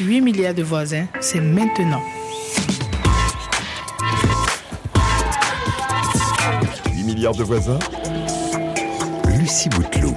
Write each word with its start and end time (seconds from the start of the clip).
8 0.00 0.20
milliards 0.22 0.54
de 0.54 0.62
voisins, 0.64 1.06
c'est 1.20 1.40
maintenant. 1.40 2.02
8 6.92 7.04
milliards 7.04 7.34
de 7.34 7.44
voisins 7.44 7.78
Lucie 9.38 9.68
Bouteloup. 9.68 10.16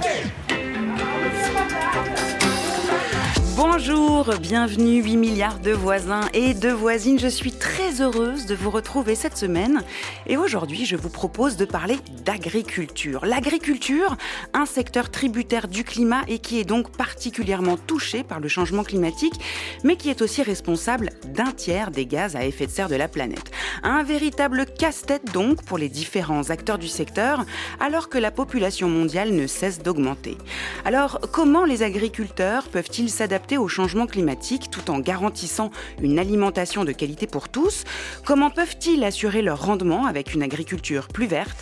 Bonjour, 4.18 4.40
bienvenue 4.40 5.00
8 5.00 5.16
milliards 5.16 5.60
de 5.60 5.70
voisins 5.70 6.22
et 6.34 6.52
de 6.52 6.70
voisines. 6.70 7.20
Je 7.20 7.28
suis 7.28 7.52
très 7.52 8.02
heureuse 8.02 8.46
de 8.46 8.56
vous 8.56 8.68
retrouver 8.68 9.14
cette 9.14 9.36
semaine 9.36 9.84
et 10.26 10.36
aujourd'hui 10.36 10.86
je 10.86 10.96
vous 10.96 11.08
propose 11.08 11.56
de 11.56 11.64
parler 11.64 11.98
d'agriculture. 12.24 13.24
L'agriculture, 13.24 14.16
un 14.54 14.66
secteur 14.66 15.12
tributaire 15.12 15.68
du 15.68 15.84
climat 15.84 16.22
et 16.26 16.40
qui 16.40 16.58
est 16.58 16.64
donc 16.64 16.90
particulièrement 16.96 17.76
touché 17.76 18.24
par 18.24 18.40
le 18.40 18.48
changement 18.48 18.82
climatique 18.82 19.34
mais 19.84 19.94
qui 19.94 20.10
est 20.10 20.20
aussi 20.20 20.42
responsable 20.42 21.10
d'un 21.26 21.52
tiers 21.52 21.92
des 21.92 22.04
gaz 22.04 22.34
à 22.34 22.44
effet 22.44 22.66
de 22.66 22.72
serre 22.72 22.88
de 22.88 22.96
la 22.96 23.06
planète. 23.06 23.52
Un 23.84 24.02
véritable 24.02 24.66
casse-tête 24.66 25.32
donc 25.32 25.64
pour 25.64 25.78
les 25.78 25.88
différents 25.88 26.50
acteurs 26.50 26.78
du 26.78 26.88
secteur 26.88 27.44
alors 27.78 28.08
que 28.08 28.18
la 28.18 28.32
population 28.32 28.88
mondiale 28.88 29.30
ne 29.30 29.46
cesse 29.46 29.80
d'augmenter. 29.80 30.36
Alors 30.84 31.20
comment 31.32 31.64
les 31.64 31.84
agriculteurs 31.84 32.66
peuvent-ils 32.66 33.10
s'adapter 33.10 33.58
au 33.58 33.68
changement 33.68 34.07
climatique 34.08 34.70
tout 34.70 34.90
en 34.90 34.98
garantissant 34.98 35.70
une 36.02 36.18
alimentation 36.18 36.84
de 36.84 36.92
qualité 36.92 37.26
pour 37.26 37.48
tous. 37.48 37.84
Comment 38.24 38.50
peuvent-ils 38.50 39.04
assurer 39.04 39.42
leur 39.42 39.62
rendement 39.64 40.06
avec 40.06 40.34
une 40.34 40.42
agriculture 40.42 41.08
plus 41.08 41.26
verte? 41.26 41.56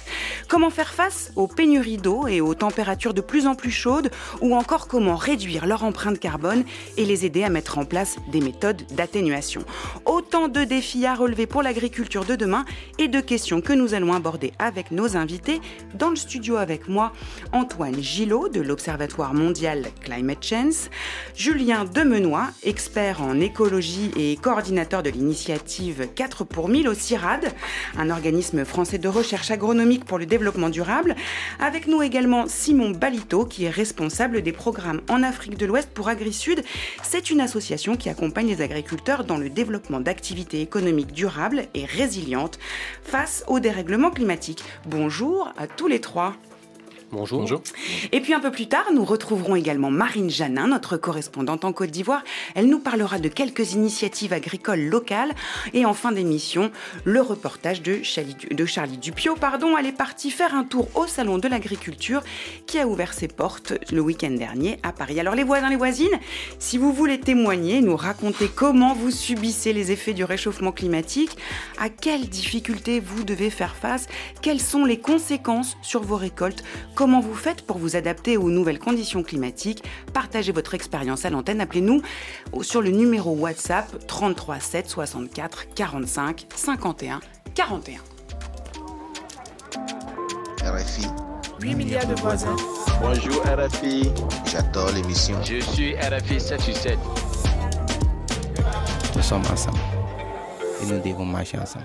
Comment 0.48 0.70
faire 0.70 0.95
face 0.95 1.32
aux 1.37 1.48
pénuries 1.48 1.98
d'eau 1.98 2.27
et 2.27 2.40
aux 2.40 2.54
températures 2.54 3.14
de 3.14 3.20
plus 3.20 3.46
en 3.46 3.54
plus 3.54 3.70
chaudes? 3.70 4.10
Ou 4.40 4.54
encore 4.54 4.88
comment 4.88 5.16
réduire 5.16 5.66
leur 5.66 5.84
empreinte 5.84 6.18
carbone 6.18 6.64
et 6.96 7.04
les 7.04 7.27
aider 7.27 7.42
à 7.42 7.51
mettre 7.51 7.78
en 7.78 7.84
place 7.84 8.16
des 8.30 8.40
méthodes 8.40 8.82
d'atténuation? 8.92 9.65
Autant 10.04 10.48
de 10.48 10.65
défis 10.65 11.06
à 11.06 11.15
relever 11.15 11.46
pour 11.46 11.63
l'agriculture 11.63 12.24
de 12.24 12.37
demain 12.37 12.65
et 12.98 13.09
de 13.09 13.20
questions 13.20 13.60
que 13.60 13.73
nous 13.73 13.95
allons 13.95 14.13
aborder 14.13 14.52
avec 14.59 14.90
nos 14.90 15.16
invités. 15.16 15.60
Dans 15.95 16.10
le 16.10 16.16
studio 16.16 16.57
avec 16.57 16.88
moi, 16.88 17.13
Antoine 17.52 18.01
Gillot 18.01 18.48
de 18.48 18.60
l'Observatoire 18.60 19.35
mondial 19.35 19.87
Climate 20.01 20.45
Change, 20.45 20.90
Julien 21.35 21.85
Demenois, 21.85 22.35
expert 22.62 23.23
en 23.23 23.40
écologie 23.40 24.10
et 24.16 24.37
coordinateur 24.37 25.02
de 25.02 25.10
l'initiative 25.10 26.09
4 26.15 26.45
pour 26.45 26.68
1000 26.68 26.88
au 26.88 26.95
CIRAD, 26.95 27.52
un 27.96 28.10
organisme 28.10 28.65
français 28.65 28.98
de 28.98 29.09
recherche 29.09 29.51
agronomique 29.51 30.04
pour 30.04 30.18
le 30.18 30.26
développement 30.26 30.68
durable. 30.68 31.14
Avec 31.60 31.87
nous 31.87 32.02
également 32.02 32.46
Simon 32.46 32.90
Balito, 32.90 33.45
qui 33.45 33.64
est 33.64 33.70
responsable 33.70 34.42
des 34.42 34.52
programmes 34.52 35.02
en 35.09 35.23
Afrique 35.23 35.59
de 35.59 35.66
l'Ouest 35.66 35.90
pour 35.92 36.09
AgriSud. 36.09 36.62
C'est 37.02 37.30
une 37.30 37.40
association 37.40 37.96
qui 37.96 38.09
accompagne 38.09 38.48
les 38.48 38.62
agriculteurs 38.62 39.24
dans 39.24 39.38
le 39.38 39.51
développement 39.51 40.01
d'activités 40.01 40.60
économiques 40.60 41.12
durables 41.12 41.66
et 41.74 41.84
résilientes 41.84 42.59
face 43.02 43.45
au 43.46 43.60
dérèglement 43.60 44.10
climatique. 44.10 44.64
Bonjour 44.87 45.52
à 45.57 45.66
tous 45.66 45.87
les 45.87 46.01
trois. 46.01 46.34
Bonjour. 47.12 47.62
Et 48.10 48.21
puis 48.21 48.35
un 48.35 48.40
peu 48.40 48.51
plus 48.51 48.66
tard, 48.66 48.87
nous 48.93 49.04
retrouverons 49.04 49.54
également 49.54 49.93
Marine 49.93 50.29
Janin, 50.29 50.66
notre 50.66 50.96
correspondante 50.96 51.65
en 51.65 51.73
Côte 51.73 51.90
d'Ivoire. 51.90 52.24
Elle 52.57 52.66
nous 52.66 52.80
parlera 52.80 53.21
de 53.21 53.29
quelques 53.29 53.74
initiatives 53.74 54.32
agricoles 54.32 54.80
locales. 54.80 55.32
Et 55.73 55.87
en 55.87 55.95
fin 55.95 56.10
d'émission, 56.10 56.73
le 57.04 57.21
reportage 57.21 57.80
de 57.80 58.02
Charlie, 58.02 58.37
de 58.51 58.66
Charlie 58.66 58.98
Dupio. 58.98 59.37
Pardon, 59.37 59.79
elle 59.79 59.87
est 59.87 59.93
partie 59.93 60.32
faire 60.32 60.54
un 60.57 60.65
tour 60.65 60.88
au 60.96 61.07
Salon 61.07 61.38
de 61.38 61.46
l'Agriculture 61.46 62.24
qui 62.66 62.80
a 62.80 62.88
ouvert 62.88 63.13
ses 63.13 63.29
portes 63.29 63.74
le 63.93 64.00
week-end 64.00 64.32
dernier 64.32 64.81
à 64.82 64.91
Paris. 64.91 65.20
Alors 65.20 65.37
les 65.37 65.44
voisins, 65.44 65.70
les 65.70 65.76
voisines, 65.76 66.19
si 66.59 66.76
vous 66.76 66.93
voulez 66.93 67.20
témoigner, 67.20 67.82
nous 67.82 67.97
raconter 67.97 68.48
comment 68.53 68.94
vous 68.94 69.12
subissez 69.12 69.72
les 69.72 69.93
effets 69.93 70.12
du 70.12 70.25
réchauffement 70.25 70.72
climatique, 70.72 71.37
à 71.78 71.88
quelles 71.88 72.28
difficultés 72.28 72.98
vous 72.98 73.22
devez 73.22 73.50
faire 73.50 73.76
face, 73.76 74.09
quelles 74.43 74.60
sont 74.60 74.84
les 74.84 74.98
conséquences 74.98 75.76
sur 75.82 76.03
vos 76.03 76.16
récoltes, 76.16 76.64
Comment 76.96 77.20
vous 77.20 77.34
faites 77.34 77.60
pour 77.60 77.76
vous 77.76 77.94
adapter 77.94 78.38
aux 78.38 78.48
nouvelles 78.48 78.78
conditions 78.78 79.22
climatiques 79.22 79.84
Partagez 80.14 80.50
votre 80.50 80.72
expérience 80.72 81.26
à 81.26 81.30
l'antenne. 81.30 81.60
Appelez-nous 81.60 82.00
sur 82.62 82.80
le 82.80 82.88
numéro 82.88 83.32
WhatsApp 83.32 84.06
33 84.06 84.60
7 84.60 84.88
64 84.88 85.74
45 85.74 86.46
51 86.54 87.20
41. 87.54 88.00
RFI. 90.64 91.06
8 91.60 91.74
milliards 91.74 92.06
de 92.06 92.14
voisins. 92.14 92.56
Bonjour 93.02 93.42
RFI. 93.42 94.10
J'adore 94.46 94.90
l'émission. 94.92 95.36
Je 95.44 95.60
suis 95.60 95.94
RFI 95.96 96.40
787. 96.40 96.98
Nous 99.14 99.22
sommes 99.22 99.42
ensemble. 99.52 99.78
Et 100.82 100.86
nous 100.86 100.98
devons 101.00 101.26
marcher 101.26 101.58
ensemble. 101.58 101.84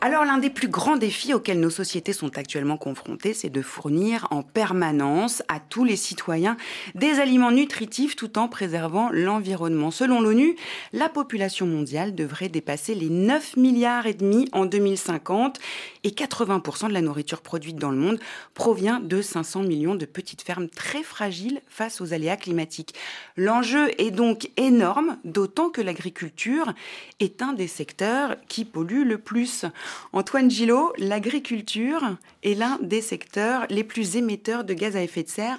Alors 0.00 0.24
l'un 0.24 0.38
des 0.38 0.48
plus 0.48 0.68
grands 0.68 0.96
défis 0.96 1.34
auxquels 1.34 1.58
nos 1.58 1.70
sociétés 1.70 2.12
sont 2.12 2.38
actuellement 2.38 2.76
confrontées, 2.76 3.34
c'est 3.34 3.50
de 3.50 3.62
fournir 3.62 4.28
en 4.30 4.44
permanence 4.44 5.42
à 5.48 5.58
tous 5.58 5.82
les 5.82 5.96
citoyens 5.96 6.56
des 6.94 7.18
aliments 7.18 7.50
nutritifs 7.50 8.14
tout 8.14 8.38
en 8.38 8.46
préservant 8.46 9.10
l'environnement. 9.10 9.90
Selon 9.90 10.20
l'ONU, 10.20 10.54
la 10.92 11.08
population 11.08 11.66
mondiale 11.66 12.14
devrait 12.14 12.48
dépasser 12.48 12.94
les 12.94 13.10
9 13.10 13.56
milliards 13.56 14.06
et 14.06 14.14
demi 14.14 14.48
en 14.52 14.66
2050 14.66 15.58
et 16.04 16.10
80% 16.10 16.88
de 16.88 16.92
la 16.92 17.00
nourriture 17.00 17.42
produite 17.42 17.76
dans 17.76 17.90
le 17.90 17.96
monde 17.96 18.18
provient 18.54 19.00
de 19.00 19.22
500 19.22 19.62
millions 19.62 19.94
de 19.94 20.06
petites 20.06 20.42
fermes 20.42 20.68
très 20.68 21.02
fragiles 21.02 21.60
face 21.68 22.00
aux 22.00 22.12
aléas 22.12 22.36
climatiques. 22.36 22.94
L'enjeu 23.36 23.90
est 24.00 24.10
donc 24.10 24.50
énorme, 24.56 25.18
d'autant 25.24 25.70
que 25.70 25.80
l'agriculture 25.80 26.72
est 27.20 27.42
un 27.42 27.52
des 27.52 27.68
secteurs 27.68 28.36
qui 28.48 28.64
pollue 28.64 29.06
le 29.06 29.18
plus. 29.18 29.64
Antoine 30.12 30.50
Gillot, 30.50 30.92
l'agriculture 30.98 32.16
est 32.42 32.54
l'un 32.54 32.78
des 32.82 33.02
secteurs 33.02 33.66
les 33.70 33.84
plus 33.84 34.16
émetteurs 34.16 34.64
de 34.64 34.74
gaz 34.74 34.96
à 34.96 35.02
effet 35.02 35.22
de 35.22 35.28
serre. 35.28 35.58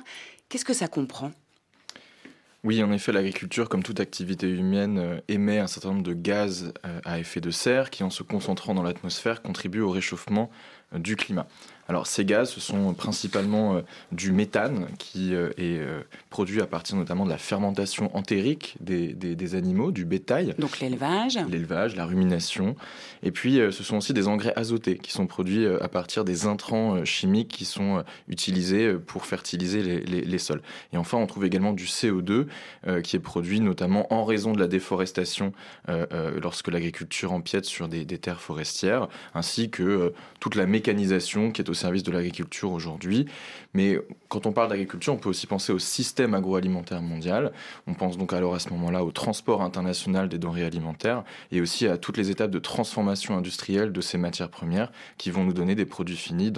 Qu'est-ce 0.49 0.65
que 0.65 0.73
ça 0.73 0.87
comprend? 0.87 1.31
Oui, 2.65 2.83
en 2.83 2.91
effet, 2.91 3.13
l'agriculture, 3.13 3.69
comme 3.69 3.83
toute 3.83 4.01
activité 4.01 4.49
humaine, 4.49 4.97
euh, 4.97 5.21
émet 5.29 5.59
un 5.59 5.67
certain 5.67 5.89
nombre 5.89 6.03
de 6.03 6.13
gaz 6.13 6.73
euh, 6.85 6.99
à 7.05 7.17
effet 7.17 7.39
de 7.39 7.51
serre 7.51 7.89
qui, 7.89 8.03
en 8.03 8.09
se 8.09 8.21
concentrant 8.21 8.73
dans 8.73 8.83
l'atmosphère, 8.83 9.41
contribuent 9.41 9.79
au 9.79 9.91
réchauffement 9.91 10.49
euh, 10.93 10.99
du 10.99 11.15
climat. 11.15 11.47
Alors 11.89 12.05
ces 12.05 12.23
gaz, 12.23 12.51
ce 12.51 12.59
sont 12.59 12.93
principalement 12.93 13.73
euh, 13.73 13.81
du 14.11 14.31
méthane 14.31 14.89
qui 14.99 15.33
euh, 15.33 15.49
est 15.57 15.79
euh, 15.79 16.01
produit 16.29 16.61
à 16.61 16.67
partir 16.67 16.95
notamment 16.95 17.25
de 17.25 17.31
la 17.31 17.39
fermentation 17.39 18.15
entérique 18.15 18.75
des, 18.79 19.13
des, 19.15 19.55
animaux, 19.55 19.89
du 19.89 20.05
bétail. 20.05 20.53
Donc 20.59 20.79
l'élevage. 20.81 21.39
L'élevage, 21.49 21.95
la 21.95 22.05
rumination. 22.05 22.75
Et 23.23 23.31
puis 23.31 23.55
ce 23.55 23.83
sont 23.83 23.97
aussi 23.97 24.13
des 24.13 24.27
engrais 24.27 24.53
azotés 24.55 24.99
qui 24.99 25.11
sont 25.11 25.25
produits 25.25 25.65
à 25.65 25.87
partir 25.87 26.23
des 26.23 26.45
intrants 26.45 27.03
chimiques 27.03 27.47
qui 27.47 27.65
sont 27.65 28.03
utilisés 28.27 28.93
pour 28.93 29.25
fertiliser 29.25 29.81
les, 29.81 30.01
les, 30.01 30.21
les, 30.21 30.37
sols. 30.37 30.61
Et 30.93 30.97
enfin, 30.97 31.17
on 31.17 31.25
trouve 31.25 31.45
également 31.45 31.73
du 31.73 31.85
CO2 31.85 32.45
qui 33.01 33.15
est 33.15 33.19
produit 33.19 33.59
notamment 33.59 34.13
en 34.13 34.23
raison 34.23 34.53
de 34.53 34.59
la 34.59 34.67
déforestation 34.67 35.51
lorsque 35.87 36.67
l'agriculture 36.67 37.33
empiète 37.33 37.65
sur 37.65 37.87
des, 37.87 38.05
des, 38.05 38.19
terres 38.19 38.41
forestières, 38.41 39.07
ainsi 39.33 39.71
que 39.71 40.13
toute 40.39 40.55
la 40.55 40.67
mécanisation 40.67 41.51
qui 41.51 41.61
est 41.61 41.69
aussi 41.69 41.78
service 41.79 42.03
de 42.03 42.11
l'agriculture 42.11 42.71
aujourd'hui. 42.71 43.25
Mais 43.73 43.99
quand 44.29 44.45
on 44.45 44.51
parle 44.51 44.69
d'agriculture, 44.69 45.13
on 45.13 45.17
peut 45.17 45.29
aussi 45.29 45.45
penser 45.45 45.71
au 45.71 45.79
système 45.79 46.33
agroalimentaire 46.33 47.01
mondial. 47.01 47.51
On 47.87 47.93
pense 47.93 48.17
donc 48.17 48.33
alors 48.33 48.55
à 48.55 48.59
ce 48.59 48.69
moment-là 48.69 49.03
au 49.03 49.11
transport 49.11 49.61
international 49.61 50.27
des 50.27 50.39
denrées 50.39 50.65
alimentaires 50.65 51.23
et 51.51 51.61
aussi 51.61 51.87
à 51.87 51.97
toutes 51.97 52.17
les 52.17 52.31
étapes 52.31 52.51
de 52.51 52.59
transformation 52.59 53.37
industrielle 53.37 53.91
de 53.91 54.01
ces 54.01 54.17
matières 54.17 54.49
premières 54.49 54.91
qui 55.17 55.29
vont 55.29 55.43
nous 55.43 55.53
donner 55.53 55.75
des 55.75 55.85
produits 55.85 56.17
finis 56.17 56.51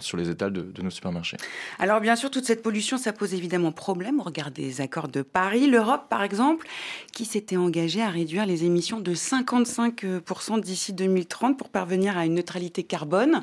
sur 0.00 0.16
les 0.16 0.28
étals 0.28 0.52
de, 0.52 0.62
de, 0.62 0.82
nos 0.82 0.90
supermarchés. 0.90 1.36
Alors 1.78 2.00
bien 2.00 2.16
sûr, 2.16 2.30
toute 2.30 2.44
cette 2.44 2.62
pollution, 2.62 2.98
ça 2.98 3.12
pose 3.12 3.34
évidemment 3.34 3.72
problème 3.72 4.18
au 4.18 4.24
regard 4.24 4.50
des 4.50 4.80
accords 4.80 5.08
de 5.08 5.22
Paris. 5.22 5.68
L'Europe, 5.68 6.06
par 6.08 6.22
exemple, 6.22 6.66
qui 7.12 7.24
s'était 7.24 7.56
engagée 7.56 8.02
à 8.02 8.08
réduire 8.08 8.46
les 8.46 8.64
émissions 8.64 9.00
de 9.00 9.14
55% 9.14 10.60
d'ici 10.60 10.92
2030 10.92 11.56
pour 11.56 11.68
parvenir 11.68 12.18
à 12.18 12.26
une 12.26 12.34
neutralité 12.34 12.82
carbone. 12.82 13.42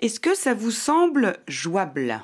Est-ce 0.00 0.20
que 0.20 0.34
ça 0.34 0.54
vous 0.54 0.70
semble 0.70 1.38
jouable? 1.46 2.22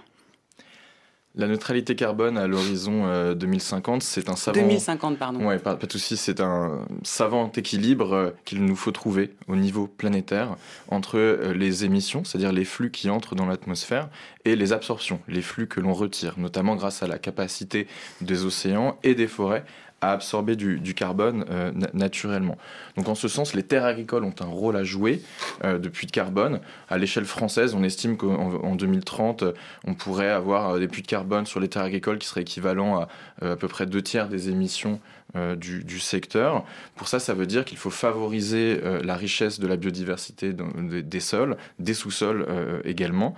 La 1.36 1.48
neutralité 1.48 1.96
carbone 1.96 2.38
à 2.38 2.46
l'horizon 2.46 3.34
2050, 3.34 4.02
euh, 4.02 4.04
c'est 4.04 4.28
un 4.28 4.36
savant. 4.36 4.60
2050, 4.60 5.19
pardon. 5.19 5.44
Ouais, 5.44 5.58
pas, 5.58 5.75
pas 5.75 5.86
de 5.86 5.92
souci. 5.92 6.16
C'est 6.16 6.40
un 6.40 6.86
savant 7.02 7.50
équilibre 7.50 8.12
euh, 8.12 8.31
qu'il 8.44 8.64
nous 8.64 8.76
faut 8.76 8.92
trouver 8.92 9.32
au 9.48 9.56
niveau 9.56 9.88
planétaire 9.88 10.56
entre 10.88 11.19
euh, 11.19 11.52
les 11.52 11.84
émissions, 11.84 12.22
c'est-à-dire 12.25 12.52
les 12.52 12.64
flux 12.64 12.92
qui 12.92 13.10
entrent 13.10 13.34
dans 13.34 13.46
l'atmosphère, 13.46 14.08
et 14.44 14.54
les 14.54 14.72
absorptions, 14.72 15.20
les 15.26 15.42
flux 15.42 15.66
que 15.66 15.81
l'on 15.81 15.92
retire, 15.92 16.34
notamment 16.38 16.76
grâce 16.76 17.02
à 17.02 17.08
la 17.08 17.19
capacité 17.19 17.88
des 18.20 18.44
océans 18.44 18.98
et 19.02 19.14
des 19.14 19.26
forêts 19.26 19.64
absorber 20.12 20.56
du, 20.56 20.94
carbone 20.94 21.44
euh, 21.50 21.72
naturellement. 21.92 22.56
Donc 22.96 23.08
en 23.08 23.14
ce 23.14 23.28
sens, 23.28 23.54
les 23.54 23.62
terres 23.62 23.84
agricoles 23.84 24.24
ont 24.24 24.34
un 24.40 24.46
rôle 24.46 24.76
à 24.76 24.84
jouer 24.84 25.22
euh, 25.64 25.78
de 25.78 25.88
puits 25.88 26.06
de 26.06 26.12
carbone. 26.12 26.60
À 26.88 26.98
l'échelle 26.98 27.24
française, 27.24 27.74
on 27.74 27.82
estime 27.82 28.16
qu'en 28.16 28.74
2030, 28.74 29.44
on 29.86 29.94
pourrait 29.94 30.30
avoir 30.30 30.70
euh, 30.70 30.78
des 30.78 30.88
puits 30.88 31.02
de 31.02 31.06
carbone 31.06 31.46
sur 31.46 31.60
les 31.60 31.68
terres 31.68 31.82
agricoles 31.82 32.18
qui 32.18 32.26
seraient 32.26 32.42
équivalents 32.42 33.00
à 33.00 33.08
à 33.42 33.56
peu 33.56 33.68
près 33.68 33.84
deux 33.84 34.00
tiers 34.00 34.28
des 34.28 34.48
émissions 34.48 35.00
euh, 35.36 35.56
du, 35.56 35.98
secteur. 35.98 36.64
Pour 36.94 37.08
ça, 37.08 37.19
ça 37.19 37.34
veut 37.34 37.46
dire 37.46 37.64
qu'il 37.64 37.78
faut 37.78 37.90
favoriser 37.90 38.81
euh, 38.84 39.02
la 39.02 39.16
richesse 39.16 39.58
de 39.58 39.66
la 39.66 39.76
biodiversité 39.76 40.52
des, 40.52 41.20
sols, 41.20 41.56
des 41.81 41.94
sous-sols 41.94 42.46
euh, 42.48 42.81
également. 42.84 43.34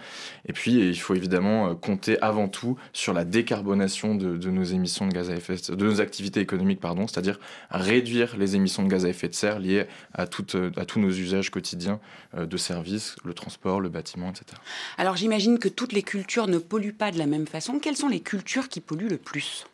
Et 0.46 0.52
puis, 0.52 0.72
il 0.72 0.98
faut 1.00 1.14
évidemment 1.14 1.74
compter 1.74 2.20
avant 2.20 2.48
tout 2.48 2.76
sur 2.92 3.14
la 3.14 3.24
décarbonation 3.24 4.14
de, 4.14 4.36
de, 4.36 4.50
nos 4.50 4.64
émissions 4.64 5.06
de 5.06 5.12
gaz 5.14 5.30
à 5.30 5.36
effet 5.36 5.54
de 5.54 5.58
serre, 5.58 5.76
de 5.76 5.86
nos 5.86 6.00
activités 6.02 6.40
économiques, 6.40 6.80
pardon, 6.80 7.06
c'est-à-dire 7.06 7.38
réduire 7.70 8.36
les 8.36 8.56
émissions 8.56 8.82
de 8.82 8.88
gaz 8.88 9.06
à 9.06 9.08
effet 9.08 9.28
de 9.28 9.34
serre 9.34 9.58
liées 9.58 9.86
à, 10.12 10.22
à 10.22 10.26
tous 10.26 11.00
nos 11.00 11.10
usages 11.10 11.50
quotidiens 11.50 11.98
de 12.36 12.56
services, 12.58 13.16
le 13.24 13.32
transport, 13.32 13.80
le 13.80 13.88
bâtiment, 13.88 14.28
etc. 14.30 14.60
Alors, 14.98 15.16
j'imagine 15.16 15.58
que 15.58 15.68
toutes 15.68 15.92
les 15.92 16.02
cultures 16.02 16.46
ne 16.46 16.58
polluent 16.58 16.92
pas 16.92 17.10
de 17.10 17.18
la 17.18 17.26
même 17.26 17.46
façon. 17.46 17.78
Quelles 17.78 17.96
sont 17.96 18.08
les 18.08 18.20
cultures 18.20 18.68
qui 18.68 18.80
polluent 18.80 19.08
le 19.08 19.18
plus? 19.18 19.66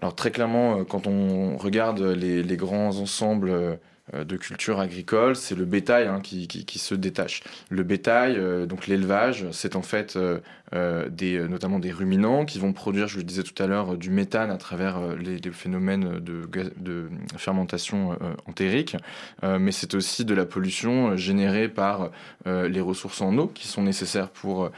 Alors 0.00 0.14
très 0.14 0.30
clairement, 0.30 0.84
quand 0.84 1.06
on 1.06 1.56
regarde 1.56 2.00
les, 2.00 2.56
grands 2.56 2.98
ensembles 2.98 3.78
de 4.12 4.36
culture 4.36 4.78
agricole, 4.78 5.34
c'est 5.34 5.56
le 5.56 5.64
bétail 5.64 6.06
hein, 6.06 6.20
qui, 6.20 6.78
se 6.78 6.94
détache. 6.94 7.42
Le 7.70 7.82
bétail, 7.82 8.36
euh, 8.36 8.66
donc 8.66 8.86
l'élevage, 8.86 9.46
c'est 9.50 9.74
en 9.74 9.82
fait 9.82 10.14
euh, 10.14 10.38
euh, 10.65 10.65
des, 10.72 11.38
notamment 11.48 11.78
des 11.78 11.92
ruminants 11.92 12.44
qui 12.44 12.58
vont 12.58 12.72
produire, 12.72 13.08
je 13.08 13.18
le 13.18 13.24
disais 13.24 13.42
tout 13.42 13.60
à 13.62 13.66
l'heure, 13.66 13.96
du 13.96 14.10
méthane 14.10 14.50
à 14.50 14.56
travers 14.56 15.16
les, 15.16 15.40
phénomènes 15.52 16.18
de, 16.18 17.08
fermentation 17.36 18.18
entérique, 18.46 18.96
mais 19.42 19.72
c'est 19.72 19.94
aussi 19.94 20.24
de 20.24 20.34
la 20.34 20.44
pollution 20.44 21.16
générée 21.16 21.68
par 21.68 22.10
les 22.46 22.80
ressources 22.80 23.20
en 23.20 23.36
eau 23.38 23.46
qui 23.46 23.68
sont 23.68 23.82
nécessaires 23.82 24.28
pour 24.28 24.70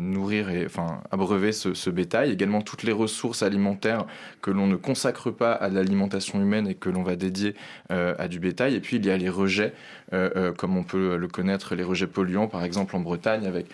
nourrir 0.00 0.50
et 0.50 0.64
enfin 0.66 1.02
abreuver 1.10 1.52
ce, 1.52 1.90
bétail. 1.90 2.30
Également 2.32 2.62
toutes 2.62 2.82
les 2.82 2.92
ressources 2.92 3.42
alimentaires 3.42 4.06
que 4.40 4.50
l'on 4.50 4.66
ne 4.66 4.76
consacre 4.76 5.30
pas 5.30 5.52
à 5.52 5.68
l'alimentation 5.68 6.40
humaine 6.40 6.66
et 6.66 6.74
que 6.74 6.88
l'on 6.88 7.02
va 7.02 7.16
dédier 7.16 7.54
à 7.90 8.28
du 8.28 8.38
bétail. 8.40 8.74
Et 8.74 8.80
puis 8.80 8.96
il 8.96 9.06
y 9.06 9.10
a 9.10 9.16
les 9.16 9.28
rejets, 9.28 9.72
euh, 10.12 10.30
euh, 10.36 10.52
comme 10.52 10.76
on 10.76 10.84
peut 10.84 11.16
le 11.16 11.28
connaître, 11.28 11.74
les 11.74 11.82
rejets 11.82 12.06
polluants, 12.06 12.48
par 12.48 12.64
exemple 12.64 12.96
en 12.96 13.00
Bretagne, 13.00 13.46
avec 13.46 13.66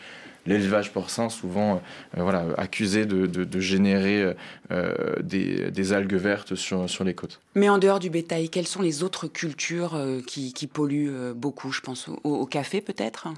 l'élevage 0.51 0.93
porcin, 0.93 1.29
souvent 1.29 1.81
euh, 2.19 2.23
voilà, 2.23 2.45
accusé 2.57 3.07
de, 3.07 3.61
générer 3.61 4.35
euh, 4.71 4.95
des, 5.23 5.93
algues 5.93 6.15
vertes 6.15 6.55
sur, 6.55 7.05
les 7.05 7.15
côtes. 7.15 7.41
Mais 7.55 7.69
en 7.69 7.79
dehors 7.79 7.99
du 7.99 8.11
bétail, 8.11 8.49
quelles 8.49 8.67
sont 8.67 8.83
les 8.83 9.03
autres 9.03 9.27
cultures 9.27 9.99
qui, 10.27 10.67
polluent 10.67 11.33
beaucoup 11.35 11.73
Je 11.73 11.81
pense 11.81 12.09
au 12.25 12.47
café 12.47 12.81
peut-être? 12.81 13.29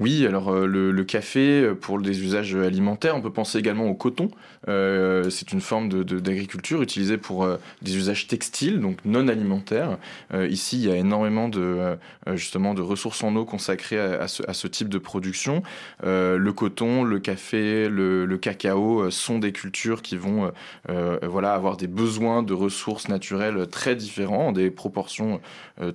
Oui, 0.00 0.26
alors 0.26 0.52
euh, 0.52 0.66
le, 0.66 1.04
café 1.04 1.72
pour 1.80 2.00
des 2.00 2.22
usages 2.22 2.54
alimentaires, 2.56 3.16
on 3.16 3.20
peut 3.20 3.32
penser 3.32 3.58
également 3.58 3.86
au 3.86 3.94
coton. 3.94 4.28
Euh, 4.68 5.28
c'est 5.30 5.52
une 5.52 5.60
forme 5.60 5.88
d'agriculture 5.88 6.82
utilisée 6.82 7.18
pour 7.18 7.44
euh, 7.44 7.56
des 7.82 7.96
usages 7.96 8.26
textiles, 8.26 8.80
donc 8.80 8.98
non 9.04 9.28
alimentaires. 9.28 9.98
Euh, 10.32 10.48
ici, 10.48 10.78
il 10.78 10.88
y 10.88 10.90
a 10.90 10.96
énormément 10.96 11.48
de 11.48 11.60
euh, 11.60 11.96
justement 12.34 12.74
de 12.74 12.82
ressources 12.82 13.22
en 13.22 13.36
eau 13.36 13.44
consacrées 13.44 14.00
à, 14.00 14.28
ce, 14.28 14.66
type 14.66 14.88
de 14.88 14.98
production. 14.98 15.62
le 16.02 16.50
coton, 16.50 17.04
le 17.04 17.18
café, 17.18 17.88
le, 17.88 18.38
cacao 18.38 19.10
sont 19.10 19.38
des 19.38 19.52
cultures 19.52 20.02
qui 20.02 20.16
vont 20.16 20.50
voilà 20.88 21.54
avoir 21.54 21.76
des 21.76 21.86
besoins 21.86 22.42
de 22.42 22.52
ressources 22.52 23.08
naturelles 23.08 23.66
très 23.68 23.94
différents, 23.94 24.52
des 24.52 24.70
proportions 24.70 25.40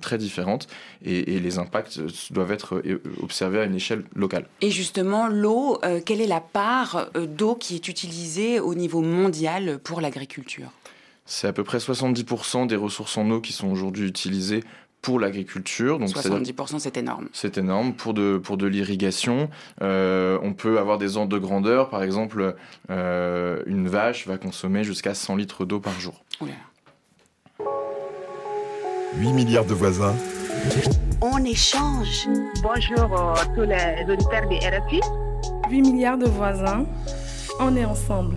très 0.00 0.18
différentes, 0.18 0.68
et 1.04 1.38
les 1.40 1.58
impacts 1.58 2.00
doivent 2.30 2.52
être 2.52 2.82
observés 3.22 3.60
à 3.60 3.64
une 3.64 3.74
échelle 3.74 3.89
locale. 4.14 4.46
Et 4.60 4.70
justement, 4.70 5.28
l'eau, 5.28 5.78
euh, 5.84 6.00
quelle 6.04 6.20
est 6.20 6.26
la 6.26 6.40
part 6.40 7.08
euh, 7.16 7.26
d'eau 7.26 7.54
qui 7.54 7.74
est 7.74 7.88
utilisée 7.88 8.60
au 8.60 8.74
niveau 8.74 9.00
mondial 9.00 9.78
pour 9.78 10.00
l'agriculture? 10.00 10.70
C'est 11.26 11.46
à 11.46 11.52
peu 11.52 11.62
près 11.62 11.78
70% 11.78 12.66
des 12.66 12.76
ressources 12.76 13.16
en 13.16 13.30
eau 13.30 13.40
qui 13.40 13.52
sont 13.52 13.68
aujourd'hui 13.68 14.08
utilisées 14.08 14.64
pour 15.02 15.18
l'agriculture. 15.18 15.98
Donc 15.98 16.10
70%, 16.10 16.78
c'est 16.78 16.96
énorme. 16.96 17.28
C'est 17.32 17.58
énorme. 17.58 17.94
Pour 17.94 18.14
de, 18.14 18.38
pour 18.38 18.56
de 18.56 18.66
l'irrigation, 18.66 19.48
euh, 19.82 20.38
on 20.42 20.52
peut 20.52 20.78
avoir 20.78 20.98
des 20.98 21.16
ordres 21.16 21.30
de 21.30 21.38
grandeur. 21.38 21.88
Par 21.88 22.02
exemple, 22.02 22.56
euh, 22.90 23.62
une 23.66 23.88
vache 23.88 24.26
va 24.26 24.38
consommer 24.38 24.84
jusqu'à 24.84 25.14
100 25.14 25.36
litres 25.36 25.64
d'eau 25.64 25.80
par 25.80 25.98
jour. 25.98 26.24
Oula. 26.40 26.52
8 29.16 29.32
milliards 29.32 29.64
de 29.64 29.74
voisins 29.74 30.14
on 31.22 31.44
échange. 31.44 32.28
Bonjour 32.62 33.18
euh, 33.18 33.34
tous 33.54 33.62
les 33.62 34.10
auditeurs 34.10 34.48
de 34.48 34.56
RFI. 34.56 35.00
8 35.70 35.82
milliards 35.82 36.18
de 36.18 36.26
voisins, 36.26 36.86
on 37.60 37.76
est 37.76 37.84
ensemble. 37.84 38.36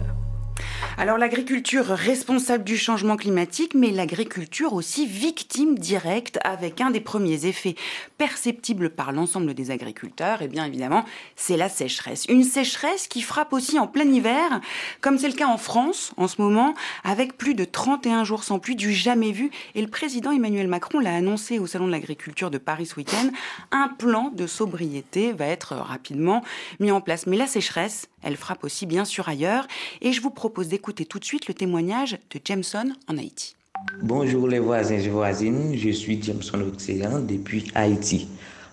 Alors 0.98 1.18
l'agriculture 1.18 1.86
responsable 1.86 2.64
du 2.64 2.78
changement 2.78 3.18
climatique, 3.18 3.74
mais 3.74 3.90
l'agriculture 3.90 4.74
aussi 4.74 5.08
victime 5.08 5.80
directe 5.80 6.38
avec 6.44 6.82
un 6.82 6.92
des 6.92 7.00
premiers 7.00 7.48
effets 7.48 7.76
perceptibles 8.24 8.90
par 8.90 9.12
l'ensemble 9.12 9.54
des 9.54 9.70
agriculteurs, 9.70 10.42
et 10.42 10.48
bien 10.48 10.64
évidemment 10.64 11.04
c'est 11.36 11.58
la 11.58 11.68
sécheresse. 11.68 12.26
Une 12.30 12.46
sécheresse 12.46 13.10
qui 13.10 13.22
frappe 13.22 13.52
aussi 13.52 13.78
en 13.80 13.86
plein 13.86 14.10
hiver, 14.10 14.62
comme 15.02 15.18
c'est 15.18 15.28
le 15.28 15.34
cas 15.34 15.48
en 15.48 15.58
France 15.58 16.14
en 16.16 16.30
ce 16.30 16.42
moment, 16.42 16.74
avec 17.04 17.38
plus 17.38 17.54
de 17.54 17.66
31 17.66 18.24
jours 18.24 18.46
sans 18.46 18.60
pluie 18.60 18.78
du 18.78 18.94
jamais 18.94 19.34
vu. 19.34 19.52
Et 19.76 19.82
le 19.82 19.90
président 19.90 20.32
Emmanuel 20.32 20.70
Macron 20.70 21.00
l'a 21.00 21.14
annoncé 21.14 21.60
au 21.60 21.68
Salon 21.68 21.88
de 21.88 21.92
l'agriculture 21.92 22.50
de 22.50 22.58
Paris 22.58 22.86
ce 22.86 22.96
week-end, 22.96 23.30
un 23.72 23.90
plan 23.90 24.30
de 24.34 24.48
sobriété 24.48 25.34
va 25.34 25.48
être 25.48 25.76
rapidement 25.76 26.44
mis 26.80 26.92
en 26.92 27.02
place. 27.02 27.28
Mais 27.28 27.36
la 27.36 27.48
sécheresse, 27.48 28.08
elle 28.22 28.38
frappe 28.38 28.64
aussi 28.64 28.86
bien 28.86 29.04
sûr 29.04 29.28
ailleurs, 29.28 29.68
et 30.00 30.14
je 30.14 30.22
vous 30.22 30.32
propose 30.32 30.70
d'écouter 30.70 31.04
tout 31.04 31.20
de 31.20 31.26
suite 31.26 31.50
le 31.50 31.54
témoignage 31.54 32.18
de 32.32 32.40
Jameson 32.42 32.94
en 33.10 33.18
Haïti. 33.18 33.58
Bonjour 33.92 34.48
les 34.48 34.60
voisins 34.60 34.96
et 34.96 35.10
voisines, 35.10 35.76
je 35.76 35.90
suis 35.90 36.22
Jameson 36.24 36.60
Océan 36.74 37.20
depuis 37.20 37.66
Haïti. 37.76 38.30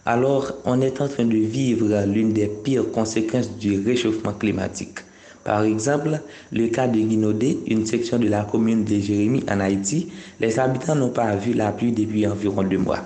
Alors, 0.07 0.53
on 0.65 0.81
est 0.81 1.01
en 1.01 1.09
train 1.09 1.25
de 1.25 1.37
vivre 1.37 2.05
l'une 2.07 2.33
des 2.33 2.47
pires 2.47 2.93
conséquences 2.93 3.57
du 3.57 3.81
réchauffement 3.81 4.33
climatique. 4.33 5.01
Par 5.43 5.65
exemple, 5.65 6.21
le 6.53 6.69
cas 6.69 6.87
de 6.87 7.01
Guinodé, 7.01 7.59
une 7.67 7.87
section 7.87 8.21
de 8.21 8.29
la 8.29 8.45
commune 8.45 8.85
de 8.85 9.01
Jérémy 9.01 9.43
en 9.51 9.59
Haïti, 9.59 10.13
les 10.39 10.61
habitants 10.61 10.95
n'ont 10.95 11.11
pas 11.11 11.35
vu 11.35 11.55
la 11.55 11.73
pluie 11.73 11.93
depuis 11.93 12.27
environ 12.27 12.63
deux 12.63 12.79
mois. 12.79 13.01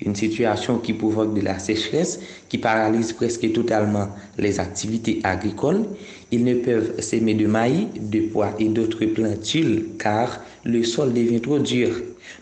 Une 0.00 0.14
situation 0.14 0.78
qui 0.78 0.92
provoque 0.92 1.32
de 1.32 1.40
la 1.40 1.58
sécheresse, 1.58 2.20
qui 2.50 2.58
paralyse 2.58 3.14
presque 3.14 3.50
totalement 3.52 4.08
les 4.36 4.60
activités 4.60 5.20
agricoles. 5.24 5.86
Ils 6.32 6.44
ne 6.44 6.54
peuvent 6.54 7.00
s'aimer 7.00 7.34
de 7.34 7.46
maïs, 7.46 7.86
de 8.00 8.20
pois 8.32 8.54
et 8.58 8.68
d'autres 8.68 9.04
plantules 9.06 9.86
car 9.98 10.40
le 10.64 10.82
sol 10.82 11.12
devient 11.12 11.40
trop 11.40 11.58
dur. 11.58 11.90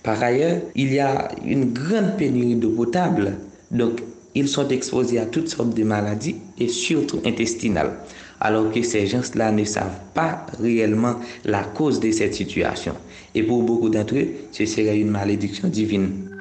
Par 0.02 0.22
ailleurs, 0.22 0.62
il 0.74 0.92
y 0.92 1.00
a 1.00 1.28
une 1.44 1.72
grande 1.72 2.16
pénurie 2.16 2.54
d'eau 2.54 2.70
potable. 2.70 3.36
Donc, 3.70 4.00
ils 4.34 4.48
sont 4.48 4.68
exposés 4.68 5.18
à 5.18 5.26
toutes 5.26 5.48
sortes 5.48 5.74
de 5.74 5.84
maladies 5.84 6.36
et 6.58 6.68
surtout 6.68 7.20
intestinales. 7.24 7.92
Alors 8.40 8.72
que 8.72 8.82
ces 8.82 9.06
gens-là 9.06 9.52
ne 9.52 9.64
savent 9.64 10.00
pas 10.12 10.46
réellement 10.60 11.16
la 11.44 11.62
cause 11.62 12.00
de 12.00 12.10
cette 12.10 12.34
situation. 12.34 12.94
Et 13.34 13.42
pour 13.42 13.62
beaucoup 13.62 13.90
d'entre 13.90 14.16
eux, 14.16 14.28
ce 14.50 14.66
serait 14.66 14.98
une 14.98 15.10
malédiction 15.10 15.68
divine. 15.68 16.33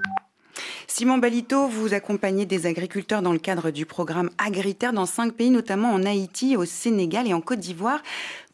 Simon 0.96 1.18
Balito, 1.18 1.68
vous 1.68 1.96
accompagnez 1.96 2.46
des 2.46 2.68
agriculteurs 2.68 3.24
dans 3.24 3.34
le 3.34 3.40
cadre 3.40 3.72
du 3.72 3.84
programme 3.84 4.30
Agritaire 4.38 4.94
dans 4.94 5.08
cinq 5.08 5.34
pays, 5.34 5.50
notamment 5.50 5.90
en 5.90 6.06
Haïti, 6.06 6.56
au 6.56 6.66
Sénégal 6.66 7.28
et 7.28 7.34
en 7.34 7.42
Côte 7.42 7.58
d'Ivoire. 7.58 8.00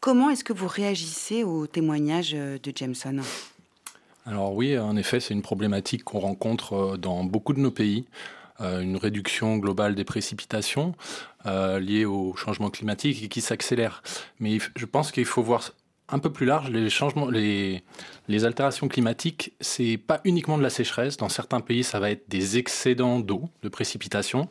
Comment 0.00 0.30
est-ce 0.30 0.42
que 0.42 0.54
vous 0.54 0.66
réagissez 0.66 1.44
au 1.44 1.66
témoignage 1.66 2.32
de 2.32 2.72
Jameson? 2.74 3.18
Alors 4.24 4.54
oui, 4.54 4.78
en 4.78 4.96
effet, 4.96 5.20
c'est 5.20 5.34
une 5.34 5.42
problématique 5.42 6.02
qu'on 6.02 6.20
rencontre 6.20 6.96
dans 6.96 7.24
beaucoup 7.24 7.52
de 7.52 7.60
nos 7.60 7.70
pays. 7.70 8.06
Euh, 8.62 8.80
une 8.80 8.96
réduction 8.96 9.56
globale 9.56 9.94
des 9.94 10.04
précipitations 10.04 10.94
euh, 11.44 11.78
liées 11.78 12.04
au 12.04 12.34
changement 12.36 12.70
climatique 12.70 13.22
et 13.22 13.28
qui 13.28 13.42
s'accélère. 13.42 14.02
Mais 14.38 14.58
je 14.76 14.86
pense 14.86 15.12
qu'il 15.12 15.26
faut 15.26 15.42
voir 15.42 15.72
un 16.12 16.18
peu 16.18 16.30
plus 16.30 16.46
large, 16.46 16.70
les 16.70 16.90
changements, 16.90 17.28
les, 17.30 17.82
altérations 18.44 18.88
climatiques, 18.88 19.52
c'est 19.60 19.96
pas 19.96 20.20
uniquement 20.24 20.56
de 20.56 20.62
la 20.62 20.70
sécheresse. 20.70 21.16
Dans 21.16 21.28
certains 21.28 21.60
pays, 21.60 21.84
ça 21.84 22.00
va 22.00 22.10
être 22.10 22.28
des 22.28 22.58
excédents 22.58 23.20
d'eau, 23.20 23.48
de 23.62 23.68
précipitation. 23.68 24.48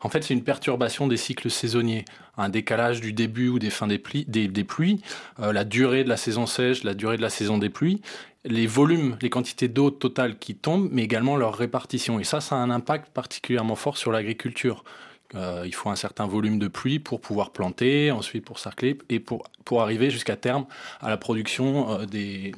En 0.00 0.08
fait, 0.08 0.22
c'est 0.22 0.34
une 0.34 0.44
perturbation 0.44 1.08
des 1.08 1.16
cycles 1.16 1.50
saisonniers, 1.50 2.04
un 2.36 2.48
décalage 2.48 3.00
du 3.00 3.12
début 3.12 3.48
ou 3.48 3.58
des 3.58 3.70
fins 3.70 3.86
des 3.86 3.98
pluies, 3.98 5.02
euh, 5.40 5.52
la 5.52 5.64
durée 5.64 6.04
de 6.04 6.08
la 6.08 6.16
saison 6.16 6.46
sèche, 6.46 6.84
la 6.84 6.94
durée 6.94 7.16
de 7.16 7.22
la 7.22 7.30
saison 7.30 7.58
des 7.58 7.70
pluies, 7.70 8.00
les 8.44 8.66
volumes, 8.66 9.16
les 9.22 9.30
quantités 9.30 9.68
d'eau 9.68 9.90
totales 9.90 10.38
qui 10.38 10.54
tombent, 10.54 10.88
mais 10.90 11.02
également 11.02 11.36
leur 11.36 11.54
répartition. 11.54 12.18
Et 12.18 12.24
ça, 12.24 12.40
ça 12.40 12.56
a 12.56 12.58
un 12.58 12.70
impact 12.70 13.12
particulièrement 13.12 13.76
fort 13.76 13.96
sur 13.96 14.12
l'agriculture. 14.12 14.84
Euh, 15.34 15.62
il 15.64 15.74
faut 15.74 15.90
un 15.90 15.96
certain 15.96 16.26
volume 16.26 16.58
de 16.58 16.68
pluie 16.68 16.98
pour 16.98 17.20
pouvoir 17.20 17.50
planter, 17.50 18.10
ensuite 18.10 18.44
pour 18.44 18.58
sarcler 18.58 18.98
et 19.08 19.20
pour, 19.20 19.44
arriver 19.80 20.10
jusqu'à 20.10 20.36
terme 20.36 20.66
à 21.00 21.08
la 21.08 21.16
production 21.16 22.00
euh, 22.00 22.04
des, 22.06 22.52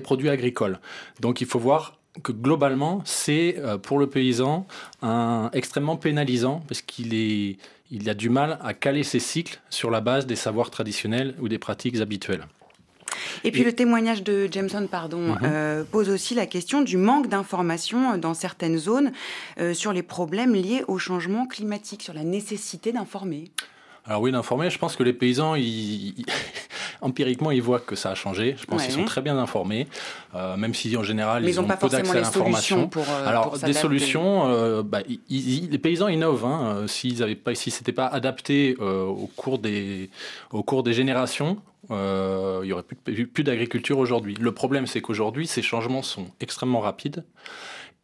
produits 0.00 0.28
agricoles. 0.28 0.78
Donc 1.20 1.40
il 1.40 1.46
faut 1.46 1.58
voir 1.58 1.98
que 2.22 2.32
globalement, 2.32 3.02
c'est 3.04 3.56
euh, 3.58 3.78
pour 3.78 3.98
le 3.98 4.08
paysan 4.08 4.66
extrêmement 5.52 5.96
pénalisant 5.96 6.62
parce 6.68 6.82
qu'il 6.82 7.56
a 8.06 8.14
du 8.14 8.28
mal 8.28 8.58
à 8.62 8.74
caler 8.74 9.02
ses 9.02 9.20
cycles 9.20 9.60
sur 9.70 9.90
la 9.90 10.00
base 10.00 10.26
des 10.26 10.36
savoirs 10.36 10.70
traditionnels 10.70 11.34
ou 11.40 11.48
des 11.48 11.58
pratiques 11.58 12.00
habituelles. 12.00 12.46
Et 13.44 13.50
puis 13.50 13.64
le 13.64 13.72
témoignage 13.72 14.22
de 14.22 14.48
Jameson, 14.50 14.86
pardon, 14.90 15.18
Mhm. 15.18 15.38
euh, 15.44 15.84
pose 15.84 16.08
aussi 16.08 16.34
la 16.34 16.46
question 16.46 16.82
du 16.82 16.96
manque 16.96 17.28
d'informations 17.28 18.16
dans 18.18 18.34
certaines 18.34 18.78
zones 18.78 19.12
euh, 19.58 19.74
sur 19.74 19.92
les 19.92 20.02
problèmes 20.02 20.54
liés 20.54 20.84
au 20.88 20.98
changement 20.98 21.46
climatique, 21.46 22.02
sur 22.02 22.14
la 22.14 22.24
nécessité 22.24 22.92
d'informer. 22.92 23.50
Alors 24.06 24.20
oui, 24.20 24.32
d'informer, 24.32 24.68
je 24.68 24.78
pense 24.78 24.96
que 24.96 25.02
les 25.02 25.14
paysans, 25.14 25.54
ils- 25.54 26.14
empiriquement, 27.00 27.50
ils 27.50 27.62
voient 27.62 27.80
que 27.80 27.94
ça 27.96 28.10
a 28.10 28.14
changé. 28.14 28.54
Je 28.58 28.66
pense 28.66 28.80
Ouais. 28.82 28.86
qu'ils 28.86 28.94
sont 28.94 29.04
très 29.06 29.22
bien 29.22 29.38
informés, 29.38 29.86
euh, 30.34 30.56
même 30.58 30.74
si 30.74 30.94
en 30.96 31.02
général, 31.02 31.42
Mais 31.42 31.52
ils, 31.52 31.56
n'ont 31.56 31.62
ont 31.64 31.66
pas 31.68 31.76
peu 31.78 31.88
d'accès 31.88 32.10
à 32.18 32.20
l'information. 32.20 32.90
euh, 32.96 33.26
Alors 33.26 33.50
pour 33.50 33.58
des 33.58 33.72
solutions, 33.72 34.46
euh, 34.48 34.82
bah, 34.82 35.00
ils- 35.08 35.20
ils- 35.30 35.70
les 35.70 35.78
paysans 35.78 36.08
innovent. 36.08 36.44
Hein, 36.44 36.74
euh, 36.82 36.86
s'ils 36.86 37.22
avaient 37.22 37.34
pas, 37.34 37.54
si 37.54 37.70
c'était 37.70 37.92
pas 37.92 38.06
adapté 38.06 38.76
euh, 38.80 39.04
au 39.04 39.30
cours 39.36 39.58
des, 39.58 40.10
au 40.52 40.62
cours 40.62 40.82
des 40.82 40.92
générations. 40.92 41.58
euh, 41.90 42.60
il 42.62 42.68
y 42.68 42.72
aurait 42.72 42.82
plus, 42.82 43.26
plus 43.26 43.44
d'agriculture 43.44 43.98
aujourd'hui. 43.98 44.34
Le 44.40 44.52
problème, 44.52 44.86
c'est 44.86 45.02
qu'aujourd'hui, 45.02 45.46
ces 45.46 45.60
changements 45.60 46.00
sont 46.00 46.26
extrêmement 46.40 46.80
rapides. 46.80 47.24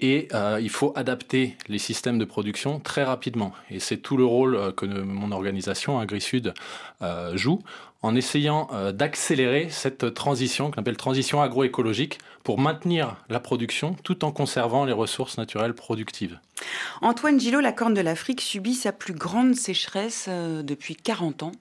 Et 0.01 0.29
euh, 0.33 0.59
il 0.61 0.71
faut 0.71 0.93
adapter 0.97 1.57
les 1.69 1.79
systèmes 1.79 2.19
de 2.19 2.25
production 2.25 2.81
très 2.81 3.05
rapidement. 3.05 3.53
Et 3.71 3.81
c'est 3.81 3.99
tout 3.99 4.17
le 4.17 4.25
rôle 4.25 4.57
euh, 4.57 4.73
que 4.73 4.87
mon 4.87 5.33
organisation, 5.33 5.99
AgriSud, 5.99 6.55
euh, 7.03 7.37
joue 7.37 7.61
en 8.03 8.15
essayant 8.15 8.69
euh, 8.73 8.93
d'accélérer 8.93 9.69
cette 9.71 10.15
transition 10.15 10.71
qu'on 10.71 10.81
appelle 10.81 10.97
transition 10.97 11.43
agroécologique 11.43 12.19
pour 12.45 12.59
maintenir 12.59 13.17
la 13.29 13.41
production 13.41 13.95
tout 14.03 14.25
en 14.25 14.33
conservant 14.33 14.85
les 14.85 14.93
ressources 14.93 15.37
naturelles 15.37 15.75
productives. 15.75 16.39
Antoine 17.03 17.39
Gillot, 17.39 17.61
la 17.61 17.73
Corne 17.73 17.95
de 17.95 18.01
l'Afrique 18.01 18.41
subit 18.41 18.75
sa 18.75 18.93
plus 18.93 19.15
grande 19.15 19.55
sécheresse 19.55 20.27
euh, 20.29 20.63
depuis 20.63 20.97
40 20.97 21.43
ans. 21.43 21.53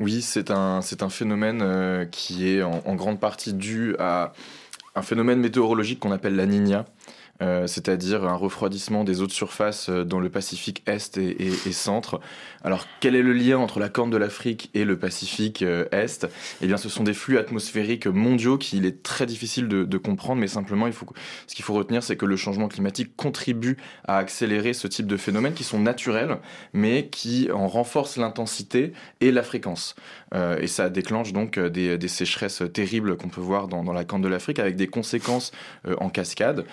Oui, 0.00 0.22
c'est 0.22 0.50
un, 0.50 0.82
c'est 0.82 1.02
un 1.02 1.08
phénomène 1.08 1.60
euh, 1.62 2.04
qui 2.04 2.48
est 2.48 2.62
en, 2.62 2.82
en 2.84 2.94
grande 2.94 3.20
partie 3.20 3.54
dû 3.54 3.94
à 3.98 4.32
un 4.94 5.02
phénomène 5.02 5.40
météorologique 5.40 6.00
qu'on 6.00 6.12
appelle 6.12 6.36
la 6.36 6.46
Niña, 6.46 6.84
euh, 7.42 7.66
c'est-à-dire 7.66 8.24
un 8.24 8.36
refroidissement 8.36 9.02
des 9.02 9.20
eaux 9.20 9.26
de 9.26 9.32
surface 9.32 9.88
euh, 9.88 10.04
dans 10.04 10.20
le 10.20 10.30
Pacifique 10.30 10.84
Est 10.86 11.18
et, 11.18 11.50
Centre. 11.72 12.20
Alors, 12.62 12.86
quel 13.00 13.16
est 13.16 13.22
le 13.22 13.32
lien 13.32 13.58
entre 13.58 13.80
la 13.80 13.88
Corne 13.88 14.10
de 14.10 14.16
l'Afrique 14.16 14.70
et 14.74 14.84
le 14.84 14.96
Pacifique 14.96 15.62
euh, 15.62 15.86
Est? 15.90 16.28
Eh 16.62 16.68
bien, 16.68 16.76
ce 16.76 16.88
sont 16.88 17.02
des 17.02 17.12
flux 17.12 17.36
atmosphériques 17.36 18.06
mondiaux 18.06 18.56
qu'il 18.56 18.86
est 18.86 19.02
très 19.02 19.26
difficile 19.26 19.66
de, 19.66 19.98
comprendre, 19.98 20.40
mais 20.40 20.46
simplement, 20.46 20.86
il 20.86 20.92
faut, 20.92 21.06
ce 21.46 21.54
qu'il 21.54 21.64
faut 21.64 21.74
retenir, 21.74 22.02
c'est 22.02 22.16
que 22.16 22.26
le 22.26 22.36
changement 22.36 22.68
climatique 22.68 23.16
contribue 23.16 23.78
à 24.06 24.18
accélérer 24.18 24.72
ce 24.72 24.86
type 24.86 25.06
de 25.06 25.16
phénomènes 25.16 25.54
qui 25.54 25.64
sont 25.64 25.80
naturels, 25.80 26.38
mais 26.72 27.08
qui 27.08 27.50
en 27.50 27.66
renforcent 27.66 28.16
l'intensité 28.16 28.92
et 29.20 29.32
la 29.32 29.42
fréquence. 29.42 29.94
Et 30.60 30.66
ça 30.66 30.90
déclenche 30.90 31.32
donc 31.32 31.60
des, 31.60 32.08
sécheresses 32.08 32.62
terribles 32.72 33.16
qu'on 33.16 33.28
peut 33.28 33.40
voir 33.40 33.68
dans, 33.68 33.92
la 33.92 34.04
Corne 34.04 34.20
de 34.20 34.28
l'Afrique, 34.28 34.58
avec 34.58 34.74
des 34.74 34.88
conséquences 34.88 35.52
en 35.98 36.08
cascade. 36.08 36.66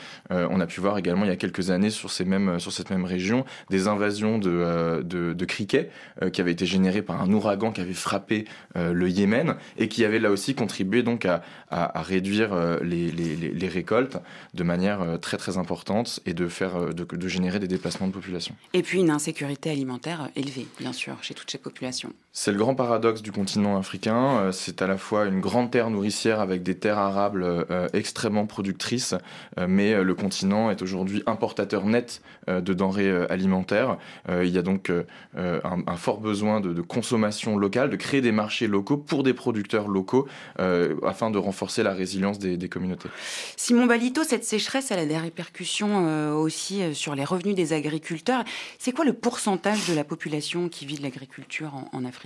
On 0.51 0.60
a 0.60 0.67
pu 0.67 0.79
voir 0.81 0.98
également 0.98 1.24
il 1.25 1.29
y 1.29 1.31
a 1.31 1.36
quelques 1.38 1.72
années 1.72 1.89
sur, 1.89 2.12
ces 2.12 2.25
mêmes, 2.25 2.60
sur 2.60 2.72
cette 2.72 2.89
même 2.89 3.05
région 3.05 3.46
des 3.70 3.88
invasions 3.88 4.38
de, 4.38 4.50
euh, 4.51 5.01
de, 5.03 5.46
criquets 5.46 5.89
euh, 6.22 6.29
qui 6.29 6.41
avaient 6.41 6.51
été 6.51 6.65
générées 6.65 7.01
par 7.01 7.22
un 7.22 7.31
ouragan 7.31 7.72
qui 7.72 7.81
avait 7.81 7.93
frappé 7.93 8.46
euh, 8.75 8.93
le 8.93 9.10
Yémen 9.10 9.55
et 9.77 9.88
qui 9.88 10.05
avait 10.05 10.20
là 10.20 10.29
aussi 10.29 10.53
contribué 10.55 11.03
donc 11.03 11.25
à, 11.25 11.41
à- 11.70 11.98
à 12.00 12.01
réduire 12.01 12.53
les, 12.84 13.12
les- 13.12 13.36
les- 13.36 13.67
récoltes 13.67 14.17
de 14.53 14.63
manière 14.63 15.17
très 15.22 15.38
très 15.38 15.58
importante 15.58 16.20
et 16.25 16.34
de, 16.34 16.48
faire, 16.48 16.93
de, 16.93 17.03
de 17.05 17.27
générer 17.27 17.60
des 17.60 17.67
déplacements 17.67 18.08
de 18.08 18.12
population. 18.13 18.53
Et 18.74 18.81
puis 18.84 19.00
une 19.00 19.10
insécurité 19.10 19.70
alimentaire 19.72 20.29
élevée, 20.36 20.67
bien 20.79 20.93
sûr, 20.93 21.15
chez 21.24 21.34
toutes 21.34 21.50
ces 21.50 21.58
populations. 21.58 22.12
C'est 22.33 22.53
le 22.53 22.57
grand 22.57 22.75
paradoxe 22.75 23.21
du 23.21 23.33
continent 23.33 23.77
africain. 23.77 24.39
Euh, 24.39 24.51
C'est 24.53 24.81
à 24.81 24.88
la 24.88 24.97
fois 24.97 25.25
une 25.25 25.41
grande 25.41 25.69
terre 25.69 25.89
nourricière 25.89 26.39
avec 26.39 26.63
des 26.63 26.75
terres 26.75 26.97
arables 26.97 27.43
euh, 27.43 27.89
extrêmement 27.91 28.45
productrices, 28.45 29.15
euh, 29.59 29.65
mais 29.67 29.91
euh, 29.93 30.03
le 30.03 30.15
continent 30.15 30.71
est 30.71 30.81
aujourd'hui 30.81 31.23
importateur 31.25 31.85
net 31.85 32.21
euh, 32.47 32.61
de 32.61 32.73
denrées 32.73 33.09
euh, 33.09 33.29
alimentaires. 33.29 33.97
Euh, 34.29 34.45
Il 34.45 34.53
y 34.53 34.57
a 34.57 34.61
donc 34.61 34.89
euh, 34.89 35.03
euh, 35.38 35.59
un, 35.65 35.97
fort 35.97 36.21
besoin 36.21 36.61
de, 36.61 36.79
consommation 36.81 37.57
locale, 37.57 37.89
de 37.89 37.97
créer 37.97 38.21
des 38.21 38.31
marchés 38.31 38.67
locaux 38.67 38.95
pour 38.95 39.23
des 39.23 39.33
producteurs 39.33 39.89
locaux 39.89 40.25
euh, 40.59 40.95
afin 41.05 41.31
de 41.31 41.38
renforcer 41.38 41.83
la 41.83 41.91
résilience 41.93 42.39
des, 42.39 42.69
communautés. 42.69 43.09
Simon 43.57 43.88
Balito, 43.88 44.23
cette 44.23 44.45
sécheresse, 44.45 44.89
elle 44.91 45.00
a 45.00 45.05
des 45.05 45.17
répercussions 45.17 46.07
euh, 46.07 46.33
aussi 46.33 46.81
euh, 46.81 46.93
sur 46.93 47.13
les 47.13 47.25
revenus 47.25 47.55
des 47.55 47.73
agriculteurs. 47.73 48.45
C'est 48.79 48.93
quoi 48.93 49.03
le 49.03 49.13
pourcentage 49.13 49.89
de 49.89 49.93
la 49.93 50.05
population 50.05 50.69
qui 50.69 50.85
vit 50.85 50.95
de 50.95 51.03
l'agriculture 51.03 51.73
en 51.91 52.05
Afrique? 52.05 52.20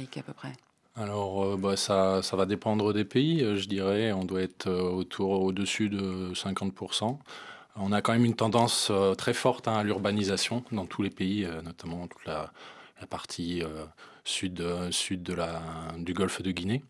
Alors, 0.97 1.43
euh, 1.43 1.57
bah, 1.57 1.75
ça, 1.75 2.21
va 2.33 2.45
dépendre 2.45 2.93
des 2.93 3.03
pays, 3.05 3.43
euh, 3.43 3.57
je 3.57 3.67
dirais. 3.67 4.13
On 4.13 4.23
doit 4.23 4.41
être 4.41 4.67
euh, 4.67 4.81
autour, 4.81 5.41
au-dessus 5.41 5.89
de 5.89 6.33
50%. 6.33 7.17
On 7.77 7.91
a 7.91 8.01
quand 8.01 8.13
même 8.13 8.23
une 8.23 8.35
tendance 8.35 8.89
très 9.17 9.33
forte 9.33 9.67
hein, 9.67 9.75
à 9.75 9.83
l'urbanisation 9.83 10.63
dans 10.71 10.85
tous 10.85 11.01
les 11.01 11.09
pays, 11.09 11.45
notamment 11.65 12.07
toute 12.07 12.25
la, 12.25 12.53
partie 13.09 13.63
sud, 14.23 14.63
du 15.97 16.13
golfe 16.13 16.41
de 16.41 16.51
Guinée. 16.51 16.83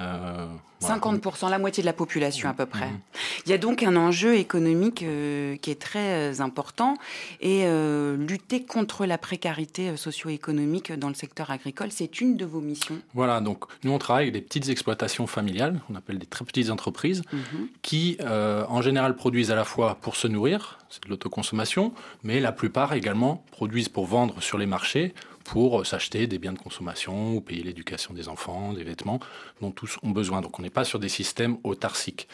Euh, 0.00 0.46
voilà. 0.80 0.96
50%, 0.98 1.48
la 1.50 1.58
moitié 1.58 1.82
de 1.82 1.86
la 1.86 1.92
population 1.92 2.48
à 2.48 2.52
peu 2.52 2.66
près. 2.66 2.88
Mhm. 2.88 2.98
Il 3.46 3.50
y 3.50 3.52
a 3.52 3.58
donc 3.58 3.82
un 3.84 3.94
enjeu 3.96 4.34
économique 4.36 5.02
euh, 5.04 5.56
qui 5.56 5.70
est 5.70 5.80
très 5.80 6.32
euh, 6.32 6.40
important 6.40 6.96
et 7.40 7.62
euh, 7.64 8.16
lutter 8.16 8.64
contre 8.64 9.06
la 9.06 9.16
précarité 9.16 9.90
euh, 9.90 9.96
socio-économique 9.96 10.92
dans 10.92 11.08
le 11.08 11.14
secteur 11.14 11.50
agricole, 11.50 11.88
c'est 11.92 12.20
une 12.20 12.36
de 12.36 12.44
vos 12.44 12.60
missions. 12.60 12.98
Voilà, 13.14 13.40
donc 13.40 13.64
nous 13.84 13.92
on 13.92 13.98
travaille 13.98 14.24
avec 14.24 14.34
des 14.34 14.40
petites 14.40 14.68
exploitations 14.68 15.26
familiales, 15.28 15.80
on 15.90 15.94
appelle 15.94 16.18
des 16.18 16.26
très 16.26 16.44
petites 16.44 16.70
entreprises, 16.70 17.22
Mhm. 17.32 17.68
qui 17.82 18.16
euh, 18.20 18.64
en 18.68 18.82
général 18.82 19.14
produisent 19.14 19.52
à 19.52 19.54
la 19.54 19.64
fois 19.64 19.96
pour 20.00 20.16
se 20.16 20.26
nourrir, 20.26 20.78
c'est 20.90 21.04
de 21.04 21.08
l'autoconsommation, 21.08 21.92
mais 22.24 22.40
la 22.40 22.52
plupart 22.52 22.92
également 22.94 23.44
produisent 23.52 23.88
pour 23.88 24.06
vendre 24.06 24.42
sur 24.42 24.58
les 24.58 24.66
marchés, 24.66 25.14
pour 25.44 25.86
s'acheter 25.86 26.26
des 26.26 26.38
biens 26.38 26.52
de 26.52 26.58
consommation 26.58 27.36
ou 27.36 27.40
payer 27.40 27.62
l'éducation 27.62 28.14
des 28.14 28.28
enfants, 28.28 28.72
des 28.72 28.82
vêtements 28.82 29.20
dont 29.60 29.70
tous 29.70 29.98
ont 30.02 30.10
besoin. 30.10 30.40
Donc 30.40 30.58
on 30.58 30.62
n'est 30.62 30.70
pas 30.70 30.84
sur 30.84 30.98
des 30.98 31.10
systèmes 31.10 31.58
autarciques. 31.62 32.28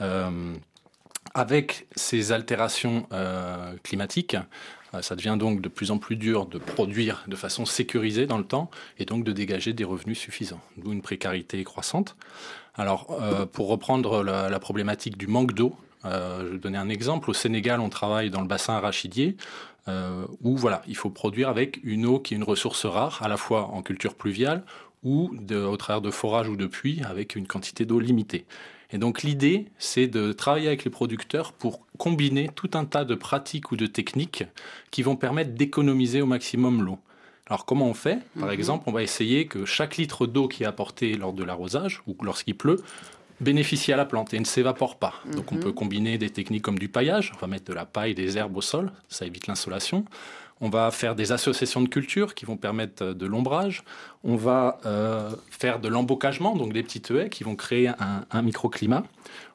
Euh, 0.00 0.54
avec 1.34 1.86
ces 1.94 2.32
altérations 2.32 3.06
euh, 3.12 3.74
climatiques, 3.82 4.36
euh, 4.94 5.02
ça 5.02 5.14
devient 5.14 5.36
donc 5.38 5.60
de 5.60 5.68
plus 5.68 5.90
en 5.90 5.98
plus 5.98 6.16
dur 6.16 6.46
de 6.46 6.58
produire 6.58 7.24
de 7.28 7.36
façon 7.36 7.66
sécurisée 7.66 8.26
dans 8.26 8.38
le 8.38 8.44
temps 8.44 8.70
et 8.98 9.04
donc 9.04 9.24
de 9.24 9.32
dégager 9.32 9.72
des 9.72 9.84
revenus 9.84 10.18
suffisants, 10.18 10.60
d'où 10.76 10.92
une 10.92 11.02
précarité 11.02 11.62
croissante. 11.64 12.16
Alors, 12.74 13.08
pour 13.52 13.66
reprendre 13.66 14.22
la, 14.22 14.60
problématique 14.60 15.18
du 15.18 15.26
manque 15.26 15.52
d'eau, 15.52 15.74
je 16.04 16.46
vais 16.52 16.58
donner 16.58 16.78
un 16.78 16.88
exemple. 16.88 17.28
Au 17.28 17.34
Sénégal, 17.34 17.80
on 17.80 17.88
travaille 17.88 18.30
dans 18.30 18.40
le 18.40 18.46
bassin 18.46 18.74
arachidier, 18.74 19.36
euh, 19.88 20.26
où 20.42 20.56
voilà, 20.56 20.82
il 20.86 20.96
faut 20.96 21.10
produire 21.10 21.48
avec 21.48 21.80
une 21.82 22.06
eau 22.06 22.20
qui 22.20 22.34
est 22.34 22.36
une 22.36 22.44
ressource 22.44 22.84
rare, 22.86 23.20
à 23.22 23.28
la 23.28 23.36
fois 23.36 23.64
en 23.68 23.82
culture 23.82 24.14
pluviale 24.14 24.64
ou 25.02 25.30
de, 25.32 25.56
au 25.56 25.76
travers 25.76 26.00
de 26.00 26.10
forages 26.10 26.48
ou 26.48 26.56
de 26.56 26.66
puits, 26.66 27.00
avec 27.08 27.36
une 27.36 27.46
quantité 27.46 27.84
d'eau 27.84 28.00
limitée. 28.00 28.44
Et 28.90 28.98
donc 28.98 29.22
l'idée, 29.22 29.66
c'est 29.78 30.06
de 30.06 30.32
travailler 30.32 30.66
avec 30.68 30.84
les 30.84 30.90
producteurs 30.90 31.52
pour 31.52 31.86
combiner 31.98 32.48
tout 32.54 32.70
un 32.74 32.84
tas 32.84 33.04
de 33.04 33.14
pratiques 33.14 33.70
ou 33.70 33.76
de 33.76 33.86
techniques 33.86 34.44
qui 34.90 35.02
vont 35.02 35.14
permettre 35.16 35.52
d'économiser 35.52 36.22
au 36.22 36.26
maximum 36.26 36.82
l'eau. 36.82 36.98
Alors 37.48 37.64
comment 37.64 37.86
on 37.86 37.94
fait? 37.94 38.18
Par 38.38 38.48
Mhm. 38.48 38.54
exemple, 38.54 38.84
on 38.88 38.92
va 38.92 39.02
essayer 39.02 39.46
que 39.46 39.64
chaque 39.64 39.96
litre 39.96 40.26
d'eau 40.26 40.48
qui 40.48 40.62
est 40.64 40.66
apporté 40.66 41.14
lors 41.14 41.32
de 41.32 41.44
l'arrosage 41.44 42.02
ou 42.06 42.16
lorsqu'il 42.22 42.56
pleut 42.56 42.82
bénéficie 43.40 43.92
à 43.92 43.96
la 43.96 44.04
plante 44.04 44.34
et 44.34 44.38
ne 44.40 44.44
s'évapore 44.44 44.96
pas. 44.98 45.14
Donc 45.34 45.52
on 45.52 45.56
Mhm. 45.56 45.60
peut 45.62 45.72
combiner 45.72 46.18
des 46.18 46.30
techniques 46.30 46.62
comme 46.62 46.78
du 46.78 46.88
paillage, 46.88 47.32
on 47.36 47.38
va 47.38 47.46
mettre 47.46 47.64
de 47.66 47.72
la 47.74 47.84
paille, 47.86 48.14
des 48.14 48.36
herbes 48.38 48.56
au 48.56 48.60
sol, 48.62 48.90
ça 49.08 49.26
évite 49.26 49.46
l'insolation. 49.46 50.04
On 50.60 50.70
va 50.70 50.90
faire 50.90 51.14
des 51.14 51.30
associations 51.30 51.80
de 51.82 51.88
cultures 51.88 52.34
qui 52.34 52.44
vont 52.44 52.56
permettre 52.56 53.04
euh, 53.04 53.14
de 53.14 53.26
l'ombrage. 53.26 53.84
On 54.24 54.34
va 54.34 54.80
euh, 54.86 55.30
faire 55.50 55.78
de 55.78 55.86
l'embocagement, 55.86 56.56
donc 56.56 56.72
des 56.72 56.82
petites 56.82 57.12
haies 57.12 57.28
qui 57.28 57.44
vont 57.44 57.54
créer 57.54 57.86
un, 57.88 58.24
un 58.32 58.42
microclimat. 58.42 59.04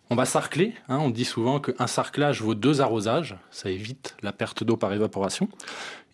On 0.09 0.15
va 0.15 0.25
sarcler. 0.25 0.73
hein, 0.89 0.99
on 0.99 1.09
dit 1.09 1.25
souvent 1.25 1.59
qu'un 1.59 1.87
sarclage 1.87 2.41
vaut 2.41 2.53
deux 2.55 2.81
arrosages. 2.81 3.35
Ça 3.51 3.69
évite 3.69 4.15
la 4.21 4.31
perte 4.31 4.63
d'eau 4.63 4.77
par 4.77 4.93
évaporation. 4.93 5.49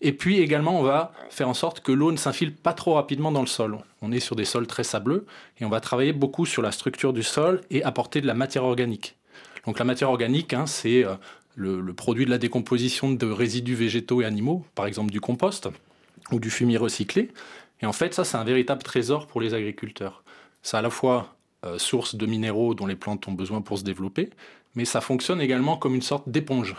Et 0.00 0.12
puis 0.12 0.38
également, 0.38 0.78
on 0.78 0.82
va 0.82 1.12
faire 1.28 1.48
en 1.48 1.54
sorte 1.54 1.80
que 1.80 1.92
l'eau 1.92 2.10
ne 2.12 2.16
s'infile 2.16 2.54
pas 2.54 2.72
trop 2.72 2.94
rapidement 2.94 3.32
dans 3.32 3.42
le 3.42 3.46
sol. 3.46 3.78
On 4.00 4.12
est 4.12 4.20
sur 4.20 4.36
des 4.36 4.46
sols 4.46 4.66
très 4.66 4.84
sableux 4.84 5.26
et 5.58 5.64
on 5.64 5.68
va 5.68 5.80
travailler 5.80 6.12
beaucoup 6.12 6.46
sur 6.46 6.62
la 6.62 6.72
structure 6.72 7.12
du 7.12 7.22
sol 7.22 7.60
et 7.70 7.82
apporter 7.82 8.20
de 8.22 8.26
la 8.26 8.34
matière 8.34 8.64
organique. 8.64 9.16
Donc 9.66 9.78
la 9.78 9.84
matière 9.84 10.08
organique, 10.08 10.54
hein, 10.54 10.66
c'est 10.66 11.04
euh, 11.04 11.14
le, 11.54 11.80
le 11.82 11.92
produit 11.92 12.24
de 12.24 12.30
la 12.30 12.38
décomposition 12.38 13.10
de 13.10 13.26
résidus 13.30 13.74
végétaux 13.74 14.22
et 14.22 14.24
animaux, 14.24 14.64
par 14.74 14.86
exemple 14.86 15.10
du 15.10 15.20
compost 15.20 15.68
ou 16.32 16.40
du 16.40 16.48
fumier 16.48 16.78
recyclé. 16.78 17.30
Et 17.82 17.86
en 17.86 17.92
fait, 17.92 18.14
ça, 18.14 18.24
c'est 18.24 18.36
un 18.38 18.44
véritable 18.44 18.82
trésor 18.82 19.26
pour 19.26 19.40
les 19.42 19.52
agriculteurs. 19.52 20.22
C'est 20.62 20.76
à 20.78 20.82
la 20.82 20.90
fois 20.90 21.34
euh, 21.64 21.78
source 21.78 22.14
de 22.14 22.26
minéraux 22.26 22.74
dont 22.74 22.86
les 22.86 22.96
plantes 22.96 23.26
ont 23.28 23.32
besoin 23.32 23.60
pour 23.60 23.78
se 23.78 23.84
développer, 23.84 24.30
mais 24.74 24.84
ça 24.84 25.00
fonctionne 25.00 25.40
également 25.40 25.76
comme 25.76 25.94
une 25.94 26.02
sorte 26.02 26.28
d'éponge. 26.28 26.74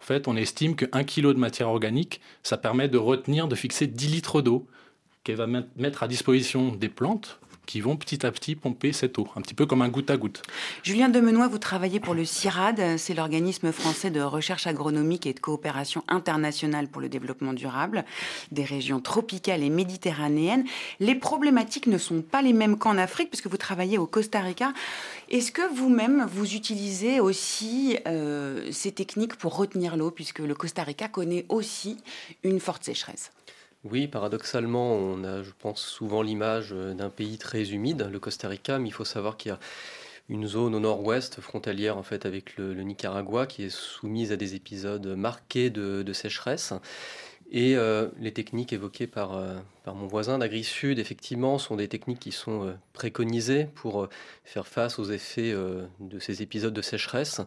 En 0.00 0.04
fait, 0.04 0.28
on 0.28 0.36
estime 0.36 0.76
1 0.92 1.04
kg 1.04 1.28
de 1.28 1.38
matière 1.38 1.68
organique, 1.68 2.20
ça 2.42 2.56
permet 2.56 2.88
de 2.88 2.98
retenir, 2.98 3.48
de 3.48 3.54
fixer 3.54 3.86
10 3.86 4.08
litres 4.08 4.42
d'eau 4.42 4.66
qu'elle 5.24 5.36
va 5.36 5.46
met- 5.46 5.64
mettre 5.76 6.02
à 6.02 6.08
disposition 6.08 6.72
des 6.72 6.88
plantes 6.88 7.40
qui 7.66 7.80
vont 7.80 7.96
petit 7.96 8.24
à 8.24 8.32
petit 8.32 8.54
pomper 8.54 8.92
cette 8.92 9.18
eau, 9.18 9.28
un 9.36 9.40
petit 9.40 9.54
peu 9.54 9.66
comme 9.66 9.82
un 9.82 9.88
goutte 9.88 10.10
à 10.10 10.16
goutte. 10.16 10.42
Julien 10.82 11.08
Demenois, 11.08 11.48
vous 11.48 11.58
travaillez 11.58 12.00
pour 12.00 12.14
le 12.14 12.24
CIRAD, 12.24 12.96
c'est 12.96 13.14
l'organisme 13.14 13.72
français 13.72 14.10
de 14.10 14.20
recherche 14.20 14.66
agronomique 14.66 15.26
et 15.26 15.34
de 15.34 15.40
coopération 15.40 16.02
internationale 16.08 16.88
pour 16.88 17.00
le 17.00 17.08
développement 17.08 17.52
durable 17.52 18.04
des 18.52 18.64
régions 18.64 19.00
tropicales 19.00 19.62
et 19.62 19.70
méditerranéennes. 19.70 20.64
Les 21.00 21.14
problématiques 21.14 21.86
ne 21.86 21.98
sont 21.98 22.22
pas 22.22 22.42
les 22.42 22.52
mêmes 22.52 22.78
qu'en 22.78 22.98
Afrique, 22.98 23.30
puisque 23.30 23.48
vous 23.48 23.56
travaillez 23.56 23.98
au 23.98 24.06
Costa 24.06 24.40
Rica. 24.40 24.72
Est-ce 25.30 25.52
que 25.52 25.62
vous-même, 25.74 26.26
vous 26.32 26.54
utilisez 26.54 27.20
aussi 27.20 27.98
euh, 28.06 28.70
ces 28.70 28.92
techniques 28.92 29.36
pour 29.36 29.56
retenir 29.56 29.96
l'eau, 29.96 30.10
puisque 30.10 30.38
le 30.38 30.54
Costa 30.54 30.82
Rica 30.82 31.08
connaît 31.08 31.44
aussi 31.48 31.96
une 32.44 32.60
forte 32.60 32.84
sécheresse? 32.84 33.32
Oui, 33.90 34.08
paradoxalement, 34.08 34.94
on 34.94 35.24
a, 35.24 35.42
je 35.42 35.50
pense, 35.58 35.80
souvent 35.80 36.22
l'image 36.22 36.70
euh, 36.72 36.94
d'un 36.94 37.10
pays 37.10 37.38
très 37.38 37.72
humide, 37.72 38.08
le 38.10 38.18
Costa 38.18 38.48
Rica, 38.48 38.78
mais 38.78 38.88
il 38.88 38.92
faut 38.92 39.04
savoir 39.04 39.36
qu'il 39.36 39.50
y 39.50 39.54
a 39.54 39.58
une 40.28 40.46
zone 40.46 40.74
au 40.74 40.80
nord-ouest, 40.80 41.40
frontalière 41.40 41.96
en 41.96 42.02
fait 42.02 42.26
avec 42.26 42.56
le, 42.56 42.74
Nicaragua, 42.74 43.46
qui 43.46 43.64
est 43.64 43.70
soumise 43.70 44.32
à 44.32 44.36
des 44.36 44.54
épisodes 44.54 45.06
marqués 45.06 45.70
de 45.70 46.12
sécheresse. 46.12 46.72
Et 47.52 47.76
euh, 47.76 48.08
les 48.18 48.32
techniques 48.32 48.72
évoquées 48.72 49.06
par, 49.06 49.36
euh, 49.36 49.54
mon 49.86 50.08
voisin 50.08 50.38
d'Agri-Sud, 50.38 50.98
effectivement, 50.98 51.58
sont 51.58 51.76
des 51.76 51.86
techniques 51.86 52.18
qui 52.18 52.32
sont 52.32 52.66
euh, 52.66 52.72
préconisées 52.92 53.68
pour 53.76 54.08
faire 54.44 54.66
face 54.66 54.98
aux 54.98 55.04
effets 55.04 55.54
de 56.00 56.18
ces 56.18 56.42
épisodes 56.42 56.74
de 56.74 56.82
sécheresse. 56.82 57.40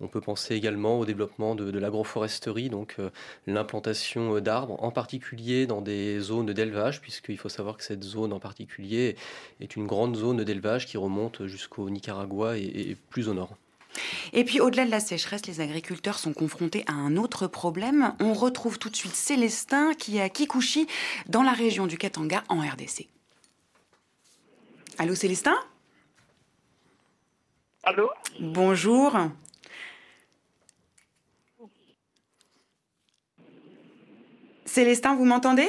On 0.00 0.08
peut 0.08 0.20
penser 0.20 0.54
également 0.54 0.98
au 0.98 1.06
développement 1.06 1.54
de 1.54 1.78
l'agroforesterie, 1.78 2.68
donc 2.68 2.96
l'implantation 3.46 4.38
d'arbres, 4.40 4.76
en 4.82 4.90
particulier 4.90 5.66
dans 5.66 5.80
des 5.80 6.20
zones 6.20 6.52
d'élevage, 6.52 7.00
puisqu'il 7.00 7.38
faut 7.38 7.48
savoir 7.48 7.76
que 7.76 7.84
cette 7.84 8.04
zone 8.04 8.32
en 8.32 8.40
particulier 8.40 9.16
est 9.60 9.76
une 9.76 9.86
grande 9.86 10.16
zone 10.16 10.44
d'élevage 10.44 10.86
qui 10.86 10.98
remonte 10.98 11.46
jusqu'au 11.46 11.88
Nicaragua 11.90 12.58
et 12.58 12.96
plus 13.10 13.28
au 13.28 13.34
nord. 13.34 13.56
Et 14.32 14.44
puis 14.44 14.60
au-delà 14.60 14.84
de 14.84 14.90
la 14.90 15.00
sécheresse, 15.00 15.46
les 15.46 15.60
agriculteurs 15.60 16.18
sont 16.18 16.32
confrontés 16.32 16.84
à 16.86 16.92
un 16.92 17.16
autre 17.16 17.46
problème. 17.46 18.14
On 18.20 18.32
retrouve 18.34 18.78
tout 18.78 18.90
de 18.90 18.96
suite 18.96 19.14
Célestin 19.14 19.94
qui 19.94 20.18
est 20.18 20.22
à 20.22 20.28
Kikuchi 20.28 20.86
dans 21.28 21.42
la 21.42 21.52
région 21.52 21.86
du 21.86 21.98
Katanga 21.98 22.44
en 22.48 22.60
RDC. 22.60 23.08
Allô 24.98 25.14
Célestin? 25.14 25.56
Allô? 27.84 28.10
Bonjour. 28.40 29.16
Célestin, 34.64 35.14
vous 35.14 35.24
m'entendez? 35.24 35.68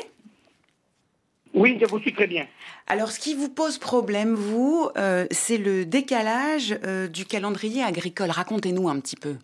Oui, 1.53 1.77
je 1.81 1.85
vous 1.85 1.99
suis 1.99 2.13
très 2.13 2.27
bien. 2.27 2.45
Alors, 2.87 3.11
ce 3.11 3.19
qui 3.19 3.33
vous 3.33 3.49
pose 3.49 3.77
problème, 3.77 4.35
vous, 4.35 4.89
euh, 4.97 5.25
c'est 5.31 5.57
le 5.57 5.85
décalage 5.85 6.77
euh, 6.85 7.07
du 7.07 7.25
calendrier 7.25 7.83
agricole. 7.83 8.29
Racontez-nous 8.29 8.87
un 8.87 8.99
petit 8.99 9.15
peu. 9.15 9.35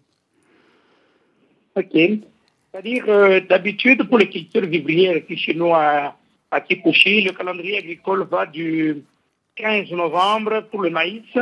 Ok. 1.76 1.94
C'est-à-dire, 2.72 3.06
euh, 3.08 3.40
d'habitude, 3.40 4.08
pour 4.08 4.18
les 4.18 4.30
cultures 4.30 4.66
vivrières 4.66 5.18
ici 5.18 5.38
chez 5.38 5.54
nous 5.54 5.74
à, 5.74 6.16
à 6.52 6.60
le 6.60 7.32
calendrier 7.32 7.78
agricole 7.78 8.28
va 8.30 8.46
du 8.46 9.04
15 9.56 9.92
novembre 9.92 10.68
pour 10.70 10.82
le 10.82 10.90
maïs 10.90 11.38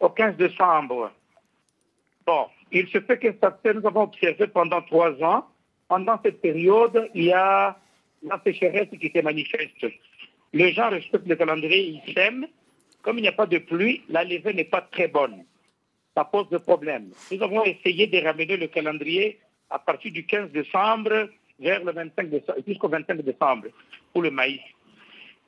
au 0.00 0.08
15 0.08 0.36
décembre. 0.36 1.10
Bon, 2.26 2.46
il 2.72 2.88
se 2.88 3.00
fait 3.00 3.18
que 3.18 3.28
ça, 3.40 3.56
nous 3.74 3.86
avons 3.86 4.02
observé 4.02 4.46
pendant 4.46 4.82
trois 4.82 5.12
ans. 5.22 5.46
Pendant 5.88 6.18
cette 6.22 6.40
période, 6.40 7.10
il 7.14 7.24
y 7.24 7.32
a 7.32 7.76
la 8.24 8.40
sécheresse 8.44 8.88
qui 8.88 9.06
était 9.06 9.22
manifeste. 9.22 9.86
Les 10.52 10.72
gens 10.72 10.90
respectent 10.90 11.28
le 11.28 11.36
calendrier, 11.36 12.00
ils 12.06 12.14
s'aiment. 12.14 12.46
Comme 13.02 13.18
il 13.18 13.22
n'y 13.22 13.28
a 13.28 13.32
pas 13.32 13.46
de 13.46 13.58
pluie, 13.58 14.02
la 14.08 14.24
levée 14.24 14.54
n'est 14.54 14.64
pas 14.64 14.80
très 14.80 15.08
bonne. 15.08 15.44
Ça 16.16 16.24
pose 16.24 16.48
des 16.48 16.58
problèmes. 16.58 17.10
Nous 17.30 17.42
avons 17.42 17.64
essayé 17.64 18.06
de 18.06 18.18
ramener 18.18 18.56
le 18.56 18.68
calendrier 18.68 19.38
à 19.68 19.78
partir 19.78 20.12
du 20.12 20.24
15 20.24 20.52
décembre 20.52 21.28
vers 21.58 21.84
le 21.84 21.92
25 21.92 22.30
décembre, 22.30 22.58
jusqu'au 22.66 22.88
25 22.88 23.20
décembre 23.22 23.68
pour 24.12 24.22
le 24.22 24.30
maïs. 24.30 24.60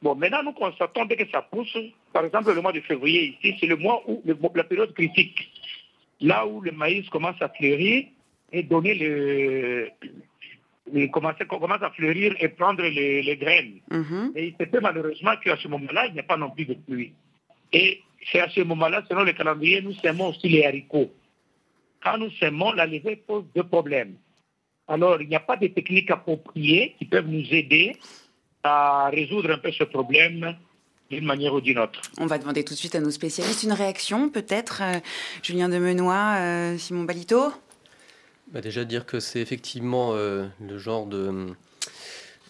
Bon, 0.02 0.14
maintenant, 0.14 0.42
nous 0.42 0.52
constatons 0.52 1.06
que 1.06 1.28
ça 1.30 1.42
pousse. 1.42 1.76
Par 2.12 2.24
exemple, 2.24 2.52
le 2.52 2.60
mois 2.60 2.72
de 2.72 2.80
février 2.80 3.36
ici, 3.40 3.56
c'est 3.58 3.66
le 3.66 3.76
mois 3.76 4.02
où 4.06 4.22
la 4.54 4.64
période 4.64 4.92
critique, 4.92 5.50
là 6.20 6.46
où 6.46 6.60
le 6.60 6.72
maïs 6.72 7.08
commence 7.08 7.40
à 7.40 7.48
fleurir 7.48 8.06
et 8.52 8.62
donner 8.62 8.94
le, 8.94 9.90
il 10.92 11.10
commence, 11.10 11.34
à 11.40 11.90
fleurir 11.90 12.34
et 12.40 12.48
prendre 12.48 12.82
les, 12.82 13.36
graines. 13.36 13.80
Mhm. 13.90 14.32
Et 14.34 14.48
il 14.48 14.52
se 14.52 14.70
fait 14.70 14.80
malheureusement 14.80 15.32
qu'à 15.42 15.56
ce 15.56 15.68
moment-là, 15.68 16.06
il 16.06 16.14
n'y 16.14 16.20
a 16.20 16.24
pas 16.24 16.36
non 16.36 16.50
plus 16.50 16.64
de 16.64 16.74
pluie. 16.74 17.12
Et 17.72 18.00
c'est 18.30 18.40
à 18.40 18.48
ce 18.48 18.60
moment-là, 18.60 19.02
selon 19.08 19.24
le 19.24 19.32
calendrier, 19.32 19.82
nous 19.82 19.94
semons 19.94 20.28
aussi 20.28 20.48
les 20.48 20.64
haricots. 20.64 21.12
Quand 22.02 22.18
nous 22.18 22.30
semons, 22.30 22.72
la 22.72 22.86
levée 22.86 23.16
pose 23.16 23.44
deux 23.54 23.64
problèmes. 23.64 24.14
Alors, 24.88 25.20
il 25.20 25.28
n'y 25.28 25.34
a 25.34 25.40
pas 25.40 25.56
de 25.56 25.66
techniques 25.66 26.10
appropriées 26.10 26.94
qui 26.98 27.04
peuvent 27.06 27.26
nous 27.26 27.46
aider 27.52 27.96
à 28.62 29.08
résoudre 29.10 29.50
un 29.50 29.58
peu 29.58 29.72
ce 29.72 29.84
problème 29.84 30.56
d'une 31.10 31.24
manière 31.24 31.54
ou 31.54 31.60
d'une 31.60 31.78
autre. 31.78 32.00
On 32.18 32.26
va 32.26 32.38
demander 32.38 32.64
tout 32.64 32.74
de 32.74 32.78
suite 32.78 32.94
à 32.94 33.00
nos 33.00 33.10
spécialistes 33.10 33.62
une 33.62 33.72
réaction, 33.72 34.28
peut-être. 34.28 34.82
Euh, 34.82 34.98
Julien 35.42 35.68
Demenois, 35.68 36.36
euh, 36.38 36.78
Simon 36.78 37.04
Balito 37.04 37.52
bah 38.52 38.60
Déjà 38.60 38.84
dire 38.84 39.06
que 39.06 39.20
c'est 39.20 39.40
effectivement 39.40 40.12
euh, 40.14 40.46
le 40.60 40.78
genre 40.78 41.06
de, 41.06 41.48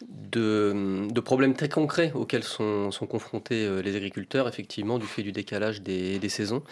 de, 0.03 1.21
problèmes 1.21 1.55
très 1.55 1.71
concrets 1.71 2.13
auxquels 2.15 2.45
sont, 2.45 2.91
sont 2.91 3.07
confrontés 3.07 3.65
euh, 3.65 3.81
les 3.81 3.97
agriculteurs, 3.97 4.47
effectivement, 4.47 4.99
du 4.99 5.07
fait 5.07 5.23
du 5.23 5.33
décalage 5.33 5.81
des, 5.81 6.19
des 6.19 6.29
saisons. 6.29 6.63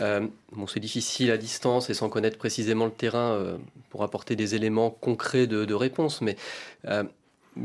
Euh, 0.00 0.26
bon, 0.52 0.68
c'est 0.68 0.80
difficile 0.80 1.32
à 1.32 1.36
distance 1.36 1.90
et 1.90 1.94
sans 1.94 2.08
connaître 2.08 2.38
précisément 2.38 2.84
le 2.84 2.92
terrain 2.92 3.58
pour 3.90 4.04
apporter 4.04 4.36
des 4.36 4.54
éléments 4.54 4.90
concrets 4.90 5.48
de, 5.48 5.64
de 5.64 5.74
réponse, 5.74 6.20
mais 6.20 6.36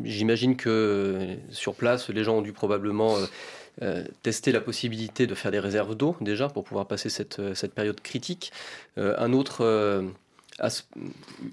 j'imagine 0.04 0.58
que 0.58 1.36
sur 1.52 1.76
place, 1.76 2.10
les 2.10 2.24
gens 2.24 2.38
ont 2.38 2.42
dû 2.42 2.54
probablement... 2.54 3.16
tester 4.24 4.54
la 4.54 4.62
possibilité 4.62 5.28
de 5.28 5.36
faire 5.36 5.52
des 5.52 5.60
réserves 5.60 5.96
d'eau 5.96 6.16
déjà 6.22 6.48
pour 6.48 6.64
pouvoir 6.64 6.88
passer 6.88 7.10
cette, 7.10 7.42
cette 7.56 7.74
période 7.74 8.00
critique. 8.00 8.54
un 8.96 9.34
autre 9.34 9.66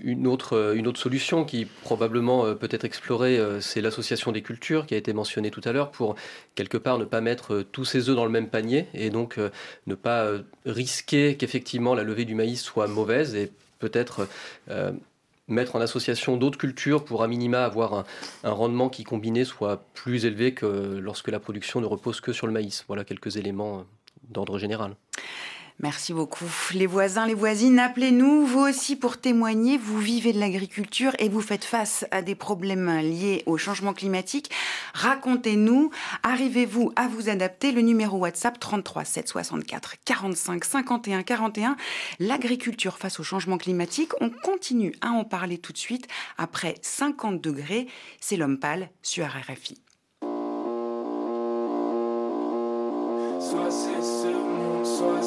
une 0.01 0.27
autre, 0.29 0.75
une 0.77 0.87
autre 0.87 1.01
solution 1.01 1.45
qui 1.45 1.65
probablement 1.65 2.47
euh, 2.47 2.55
peut 2.55 2.69
être 2.71 2.85
explorée, 2.85 3.37
euh, 3.37 3.61
c'est 3.61 3.81
l'association 3.81 4.31
des 4.31 4.43
cultures 4.43 4.87
qui 4.87 4.95
a 4.95 4.97
été 4.97 5.13
mentionnée 5.13 5.51
tout 5.51 5.61
à 5.65 5.73
l'heure 5.73 5.91
pour 5.91 6.15
quelque 6.55 6.77
part 6.77 6.99
ne 6.99 7.05
pas 7.05 7.21
mettre 7.21 7.55
euh, 7.55 7.65
tous 7.65 7.85
ses 7.85 8.09
œufs 8.09 8.15
dans 8.15 8.25
le 8.25 8.31
même 8.31 8.49
panier 8.49 8.87
et 8.95 9.11
donc 9.11 9.39
ne 9.87 9.95
pas 9.95 10.31
risquer 10.67 11.37
qu'effectivement 11.37 11.95
la 11.95 12.05
levée 12.05 12.25
du 12.25 12.35
maïs 12.35 12.63
soit 12.63 12.87
mauvaise 12.87 13.35
et 13.35 13.51
peut-être 13.79 14.29
mettre 15.49 15.77
en 15.77 15.81
association 15.81 16.37
d'autres 16.37 16.59
cultures 16.59 17.05
pour 17.05 17.23
à 17.23 17.29
minima 17.29 17.65
avoir 17.65 18.05
un, 18.45 18.51
rendement 18.51 18.89
qui 18.89 19.05
combiné 19.05 19.45
soit 19.45 19.85
plus 19.95 20.25
élevé 20.25 20.55
que 20.55 20.67
lorsque 20.67 21.29
la 21.29 21.41
production 21.41 21.81
ne 21.81 21.87
repose 21.87 22.21
que 22.21 22.33
sur 22.33 22.47
le 22.47 22.53
maïs. 22.53 22.85
Voilà 22.87 23.05
quelques 23.05 23.37
éléments 23.37 23.85
d'ordre 24.29 24.59
général. 24.59 24.95
Merci 25.83 26.13
beaucoup. 26.13 26.49
Les 26.75 26.87
voisins, 26.87 27.27
les 27.27 27.35
voisines, 27.35 27.81
appelez-nous, 27.81 28.47
vous 28.47 28.61
aussi, 28.61 28.95
pour 28.95 29.19
témoigner. 29.19 29.79
Vous 29.79 29.99
vivez 29.99 30.33
de 30.33 30.39
l'agriculture 30.39 31.11
et 31.19 31.29
vous 31.29 31.41
faites 31.41 31.65
face 31.65 32.07
à 32.13 32.23
des 32.23 32.37
problèmes 32.37 32.89
liés 33.01 33.43
au 33.47 33.59
changement 33.59 33.93
climatique. 33.93 34.53
Racontez-nous, 34.95 35.91
arrivez-vous 36.23 36.93
à 36.95 37.09
vous 37.09 37.29
adapter? 37.29 37.73
Le 37.73 37.81
numéro 37.81 38.19
WhatsApp 38.19 38.61
33 38.61 39.05
764 39.05 39.97
45 40.05 40.65
51 40.65 41.25
41. 41.25 41.77
L'agriculture 42.21 42.97
face 42.97 43.19
au 43.19 43.25
changement 43.25 43.59
climatique, 43.59 44.13
on 44.21 44.31
continue 44.31 44.95
à 45.01 45.09
en 45.09 45.25
parler 45.25 45.59
tout 45.59 45.73
de 45.73 45.79
suite. 45.79 46.07
Après 46.39 46.77
50 46.83 47.41
degrés, 47.41 47.89
c'est 48.21 48.37
l'homme 48.37 48.61
pâle 48.61 48.89
sur 49.03 49.27
RFI. 49.27 49.83
Soit 54.85 55.23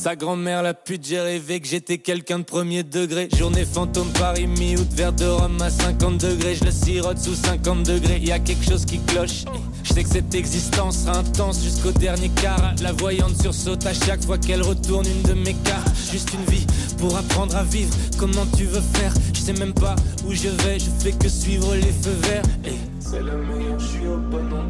Sa 0.00 0.14
grand-mère 0.14 0.62
la 0.62 0.74
pute, 0.74 1.04
j'ai 1.04 1.18
rêvé 1.18 1.58
que 1.58 1.66
j'étais 1.66 1.98
quelqu'un 1.98 2.38
de 2.38 2.44
premier 2.44 2.84
degré. 2.84 3.28
Journée 3.36 3.64
fantôme 3.64 4.12
Paris, 4.12 4.46
mi-août, 4.46 4.86
verre 4.94 5.12
de 5.12 5.24
rhum 5.24 5.60
à 5.60 5.70
50 5.70 6.18
degrés. 6.18 6.54
Je 6.54 6.66
le 6.66 6.70
sirote 6.70 7.18
sous 7.18 7.34
50 7.34 7.82
degrés, 7.82 8.20
y 8.20 8.30
a 8.30 8.38
quelque 8.38 8.64
chose 8.64 8.84
qui 8.84 9.00
cloche. 9.00 9.44
Je 9.82 9.92
sais 9.92 10.04
que 10.04 10.08
cette 10.08 10.32
existence 10.36 10.98
sera 10.98 11.18
intense 11.18 11.64
jusqu'au 11.64 11.90
dernier 11.90 12.28
quart. 12.28 12.74
La 12.80 12.92
voyante 12.92 13.42
sursaute 13.42 13.84
à 13.86 13.92
chaque 13.92 14.22
fois 14.22 14.38
qu'elle 14.38 14.62
retourne 14.62 15.04
une 15.04 15.22
de 15.22 15.34
mes 15.34 15.54
cartes. 15.54 15.90
Juste 16.12 16.32
une 16.32 16.54
vie 16.54 16.66
pour 16.98 17.16
apprendre 17.16 17.56
à 17.56 17.64
vivre. 17.64 17.92
Comment 18.18 18.46
tu 18.56 18.66
veux 18.66 18.84
faire? 18.94 19.12
Je 19.34 19.40
sais 19.40 19.52
même 19.54 19.74
pas 19.74 19.96
où 20.24 20.32
je 20.32 20.48
vais, 20.48 20.78
je 20.78 20.90
fais 21.00 21.10
que 21.10 21.28
suivre 21.28 21.74
les 21.74 21.82
feux 21.82 22.16
verts. 22.22 22.42
C'est 23.00 23.20
le 23.20 23.36
meilleur, 23.36 23.80
je 23.80 23.86
suis 23.86 24.06
au 24.06 24.16
bon 24.16 24.46
endroit. 24.46 24.67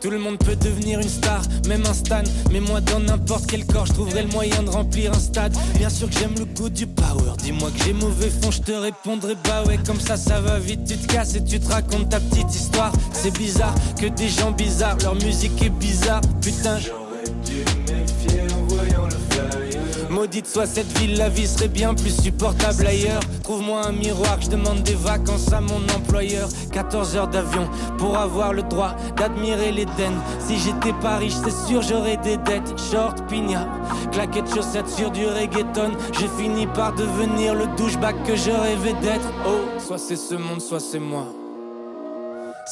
Tout 0.00 0.10
le 0.10 0.18
monde 0.18 0.38
peut 0.38 0.54
devenir 0.56 1.00
une 1.00 1.08
star, 1.08 1.42
même 1.66 1.84
un 1.86 1.94
stan. 1.94 2.22
Mais 2.52 2.60
moi, 2.60 2.80
dans 2.80 3.00
n'importe 3.00 3.46
quel 3.46 3.66
corps, 3.66 3.86
je 3.86 3.92
trouverai 3.92 4.22
le 4.22 4.28
moyen 4.28 4.62
de 4.62 4.70
remplir 4.70 5.12
un 5.12 5.18
stade. 5.18 5.56
Bien 5.76 5.90
sûr 5.90 6.08
que 6.08 6.18
j'aime 6.18 6.34
le 6.38 6.44
goût 6.44 6.68
du 6.68 6.86
power. 6.86 7.32
Dis-moi 7.38 7.70
que 7.70 7.84
j'ai 7.84 7.92
mauvais 7.92 8.30
fond, 8.30 8.50
je 8.50 8.60
te 8.60 8.72
répondrai 8.72 9.34
bah 9.44 9.64
ouais, 9.66 9.78
comme 9.84 10.00
ça, 10.00 10.16
ça 10.16 10.40
va 10.40 10.58
vite. 10.58 10.84
Tu 10.86 10.96
te 10.96 11.12
casses 11.12 11.34
et 11.34 11.44
tu 11.44 11.58
te 11.58 11.68
racontes 11.68 12.10
ta 12.10 12.20
petite 12.20 12.54
histoire. 12.54 12.92
C'est 13.12 13.36
bizarre 13.36 13.74
que 14.00 14.06
des 14.06 14.28
gens 14.28 14.52
bizarres, 14.52 14.98
leur 15.02 15.14
musique 15.16 15.60
est 15.62 15.70
bizarre. 15.70 16.20
Putain, 16.40 16.78
j'aurais 16.78 17.07
Maudite 20.18 20.48
soit 20.48 20.66
cette 20.66 20.98
ville, 20.98 21.16
la 21.16 21.28
vie 21.28 21.46
serait 21.46 21.68
bien 21.68 21.94
plus 21.94 22.10
supportable 22.10 22.84
ailleurs. 22.84 23.20
Trouve-moi 23.44 23.86
un 23.86 23.92
miroir, 23.92 24.40
je 24.40 24.48
demande 24.48 24.82
des 24.82 24.96
vacances 24.96 25.52
à 25.52 25.60
mon 25.60 25.80
employeur. 25.96 26.48
14 26.72 27.14
heures 27.14 27.28
d'avion 27.28 27.68
pour 27.98 28.18
avoir 28.18 28.52
le 28.52 28.64
droit 28.64 28.96
d'admirer 29.16 29.70
l'Éden. 29.70 30.14
Si 30.40 30.58
j'étais 30.58 30.92
pas 31.00 31.18
riche, 31.18 31.36
c'est 31.44 31.68
sûr 31.68 31.82
j'aurais 31.82 32.16
des 32.16 32.36
dettes. 32.38 32.74
Short, 32.90 33.28
pigna, 33.28 33.68
claquettes 34.10 34.52
chaussettes 34.52 34.88
sur 34.88 35.12
du 35.12 35.24
reggaeton. 35.24 35.92
J'ai 36.18 36.28
fini 36.36 36.66
par 36.66 36.96
devenir 36.96 37.54
le 37.54 37.68
douchebag 37.76 38.16
que 38.26 38.34
je 38.34 38.50
rêvais 38.50 38.94
d'être. 38.94 39.32
Oh, 39.46 39.78
soit 39.78 39.98
c'est 39.98 40.16
ce 40.16 40.34
monde, 40.34 40.60
soit 40.60 40.80
c'est 40.80 40.98
moi. 40.98 41.26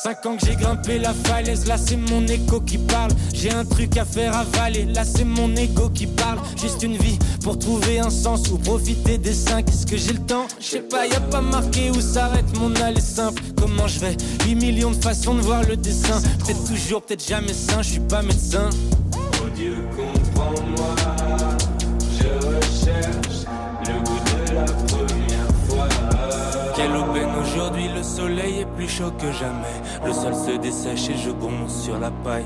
Cinq 0.02 0.26
ans 0.26 0.36
que 0.36 0.44
j'ai 0.46 0.56
grimpé 0.56 0.98
la 0.98 1.14
falaise, 1.14 1.66
là 1.66 1.76
c'est 1.78 1.96
mon 1.96 2.26
écho 2.26 2.60
qui 2.60 2.76
parle. 2.76 3.10
J'ai 3.32 3.50
un 3.50 3.64
truc 3.64 3.96
à 3.96 4.04
faire 4.04 4.36
avaler, 4.36 4.84
là 4.84 5.04
c'est 5.04 5.24
mon 5.24 5.54
ego 5.56 5.88
qui 5.88 6.06
parle. 6.06 6.38
Juste 6.60 6.82
une 6.82 6.96
vie 6.96 7.18
pour 7.42 7.58
trouver 7.58 7.98
un 7.98 8.10
sens 8.10 8.50
ou 8.50 8.58
profiter 8.58 9.16
des 9.16 9.32
cinq. 9.32 9.68
Est-ce 9.68 9.86
que 9.86 9.96
j'ai 9.96 10.12
le 10.12 10.20
temps? 10.20 10.46
Je 10.60 10.66
sais 10.66 10.80
pas, 10.80 11.06
y 11.06 11.14
a 11.14 11.20
pas 11.20 11.40
marqué 11.40 11.90
où 11.90 12.00
s'arrête 12.00 12.44
mon 12.58 12.74
aller 12.76 13.00
simple. 13.00 13.42
Comment 13.56 13.88
je 13.88 14.00
vais 14.00 14.16
8 14.44 14.54
millions 14.56 14.90
de 14.90 15.02
façons 15.02 15.34
de 15.34 15.40
voir 15.40 15.62
le 15.62 15.76
dessin. 15.76 16.20
Peut-être 16.40 16.64
toujours, 16.64 17.02
peut-être 17.02 17.26
jamais 17.26 17.54
sain, 17.54 17.80
je 17.80 17.92
suis 17.92 18.00
pas 18.00 18.20
médecin. 18.22 18.68
Oh 19.14 19.48
Dieu, 19.54 19.76
comprends-moi, 19.96 20.94
aujourd'hui, 27.56 27.88
le 27.94 28.02
soleil 28.02 28.60
est 28.60 28.76
plus 28.76 28.88
chaud 28.88 29.10
que 29.18 29.32
jamais. 29.32 29.80
Le 30.04 30.12
sol 30.12 30.34
se 30.34 30.56
dessèche 30.58 31.08
et 31.08 31.16
je 31.16 31.30
bronze 31.30 31.82
sur 31.82 31.98
la 31.98 32.10
paille. 32.10 32.44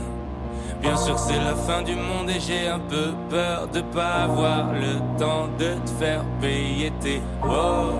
Bien 0.81 0.97
sûr 0.97 1.19
c'est 1.19 1.37
la 1.37 1.55
fin 1.55 1.83
du 1.83 1.95
monde 1.95 2.31
et 2.31 2.41
j'ai 2.41 2.67
un 2.69 2.79
peu 2.79 3.13
peur 3.29 3.69
de 3.69 3.83
pas 3.83 4.23
avoir 4.25 4.73
le 4.73 4.99
temps 5.19 5.47
de 5.59 5.75
te 5.85 5.91
faire 5.99 6.25
payer 6.41 6.91
tes 7.01 7.21
oh. 7.45 7.93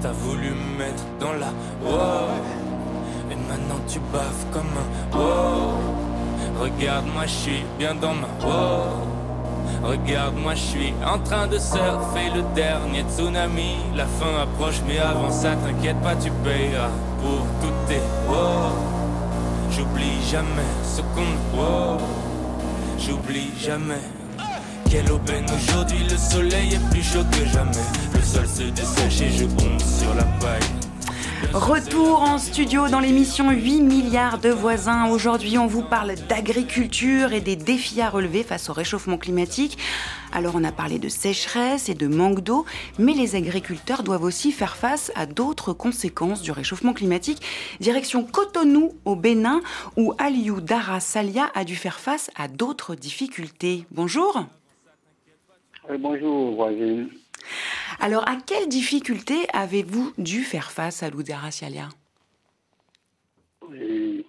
T'as 0.00 0.10
voulu 0.10 0.50
me 0.50 0.78
mettre 0.78 1.04
dans 1.20 1.34
la 1.34 1.52
oh. 1.86 3.30
Et 3.30 3.36
maintenant 3.36 3.80
tu 3.86 4.00
baffes 4.12 4.46
comme 4.52 4.72
un 4.76 5.16
oh. 5.16 6.60
Regarde 6.60 7.06
moi 7.14 7.26
je 7.26 7.32
suis 7.32 7.64
bien 7.78 7.94
dans 7.94 8.14
ma 8.14 8.28
oh. 8.44 9.13
Regarde, 9.84 10.36
moi 10.36 10.54
je 10.54 10.62
suis 10.62 10.94
en 11.04 11.18
train 11.18 11.46
de 11.46 11.58
surfer 11.58 12.30
le 12.34 12.42
dernier 12.54 13.04
tsunami. 13.14 13.76
La 13.94 14.06
fin 14.06 14.42
approche, 14.42 14.80
mais 14.88 14.98
avant 14.98 15.30
ça, 15.30 15.54
t'inquiète 15.56 16.00
pas, 16.00 16.16
tu 16.16 16.30
payeras 16.42 16.88
pour 17.20 17.46
tout 17.60 17.74
tes 17.86 18.00
oh. 18.30 18.72
J'oublie 19.70 20.22
jamais 20.30 20.70
ce 20.82 21.02
qu'on 21.02 21.60
oh. 21.60 21.98
J'oublie 22.98 23.50
jamais. 23.60 24.00
Quelle 24.90 25.12
aubaine 25.12 25.46
aujourd'hui, 25.54 26.04
le 26.08 26.16
soleil 26.16 26.74
est 26.74 26.90
plus 26.90 27.02
chaud 27.02 27.24
que 27.30 27.44
jamais. 27.46 27.86
Le 28.14 28.22
sol 28.22 28.46
se 28.46 28.62
dessèche 28.70 29.20
et 29.20 29.30
je 29.30 29.44
bombe 29.44 29.80
sur 29.80 30.14
la 30.14 30.24
paille. 30.40 30.83
Retour 31.52 32.22
en 32.22 32.38
studio 32.38 32.88
dans 32.88 33.00
l'émission 33.00 33.50
8 33.50 33.80
milliards 33.82 34.38
de 34.38 34.48
voisins. 34.48 35.10
Aujourd'hui, 35.10 35.58
on 35.58 35.66
vous 35.66 35.82
parle 35.82 36.14
d'agriculture 36.28 37.32
et 37.32 37.40
des 37.40 37.56
défis 37.56 38.00
à 38.00 38.08
relever 38.08 38.42
face 38.42 38.70
au 38.70 38.72
réchauffement 38.72 39.18
climatique. 39.18 39.78
Alors, 40.32 40.54
on 40.56 40.64
a 40.64 40.72
parlé 40.72 40.98
de 40.98 41.08
sécheresse 41.08 41.88
et 41.88 41.94
de 41.94 42.06
manque 42.06 42.40
d'eau, 42.40 42.64
mais 42.98 43.12
les 43.12 43.36
agriculteurs 43.36 44.02
doivent 44.02 44.24
aussi 44.24 44.52
faire 44.52 44.76
face 44.76 45.12
à 45.14 45.26
d'autres 45.26 45.72
conséquences 45.72 46.42
du 46.42 46.52
réchauffement 46.52 46.92
climatique. 46.92 47.42
Direction 47.80 48.24
Cotonou 48.24 48.92
au 49.04 49.16
Bénin, 49.16 49.60
où 49.96 50.14
Aliou 50.18 50.60
Dara 50.60 51.00
Salia 51.00 51.50
a 51.54 51.64
dû 51.64 51.76
faire 51.76 52.00
face 52.00 52.30
à 52.36 52.48
d'autres 52.48 52.94
difficultés. 52.94 53.84
Bonjour. 53.90 54.46
Euh, 55.90 55.98
bonjour, 55.98 56.54
voisine. 56.54 57.08
Alors, 58.00 58.28
à 58.28 58.36
quelles 58.36 58.68
difficultés 58.68 59.46
avez-vous 59.52 60.12
dû 60.18 60.42
faire 60.42 60.70
face 60.70 61.02
à 61.02 61.10
Loudara 61.10 61.50
Sialia 61.50 61.88
oui. 63.70 64.24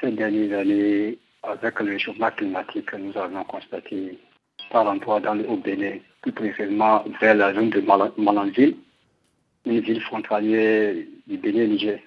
Ces 0.00 0.10
dernières 0.12 0.60
années, 0.60 1.18
avec 1.42 1.80
le 1.80 1.92
réchauffement 1.92 2.30
climatique, 2.30 2.92
nous 2.94 3.16
avons 3.16 3.44
constaté 3.44 4.18
par 4.70 4.84
l'emploi 4.84 5.20
dans 5.20 5.34
le 5.34 5.48
Haut-Bénin, 5.48 5.98
plus 6.22 6.32
précisément 6.32 7.04
vers 7.20 7.34
la 7.34 7.54
zone 7.54 7.70
de 7.70 7.80
Malanville, 7.80 8.76
une 9.66 9.80
ville 9.80 10.00
frontalière 10.02 10.94
du 11.26 11.36
Bénin-Niger, 11.36 12.00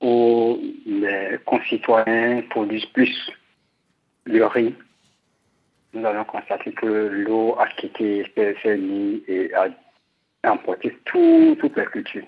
où 0.00 0.58
les 0.86 1.38
concitoyens 1.44 2.42
produisent 2.50 2.86
plus 2.86 3.30
le 4.24 4.46
riz 4.46 4.74
nous 5.94 6.04
avons 6.04 6.24
constaté 6.24 6.72
que 6.72 6.86
l'eau 6.86 7.56
a 7.58 7.66
quitté 7.68 8.24
PFNI 8.34 9.22
et 9.26 9.52
a 9.54 9.68
emporté 10.46 10.96
tout, 11.04 11.56
toutes 11.60 11.76
les 11.76 11.86
cultures. 11.86 12.26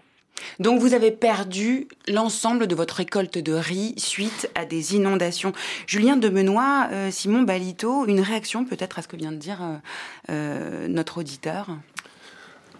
Donc 0.58 0.80
vous 0.80 0.94
avez 0.94 1.10
perdu 1.10 1.88
l'ensemble 2.08 2.66
de 2.66 2.74
votre 2.74 2.96
récolte 2.96 3.38
de 3.38 3.52
riz 3.52 3.94
suite 3.96 4.50
à 4.54 4.64
des 4.64 4.94
inondations. 4.94 5.52
Julien 5.86 6.16
Demenois, 6.16 6.88
euh, 6.92 7.10
Simon 7.10 7.42
Balito, 7.42 8.06
une 8.06 8.20
réaction 8.20 8.64
peut-être 8.64 8.98
à 8.98 9.02
ce 9.02 9.08
que 9.08 9.16
vient 9.16 9.32
de 9.32 9.36
dire 9.36 9.62
euh, 9.62 9.76
euh, 10.30 10.88
notre 10.88 11.18
auditeur? 11.18 11.68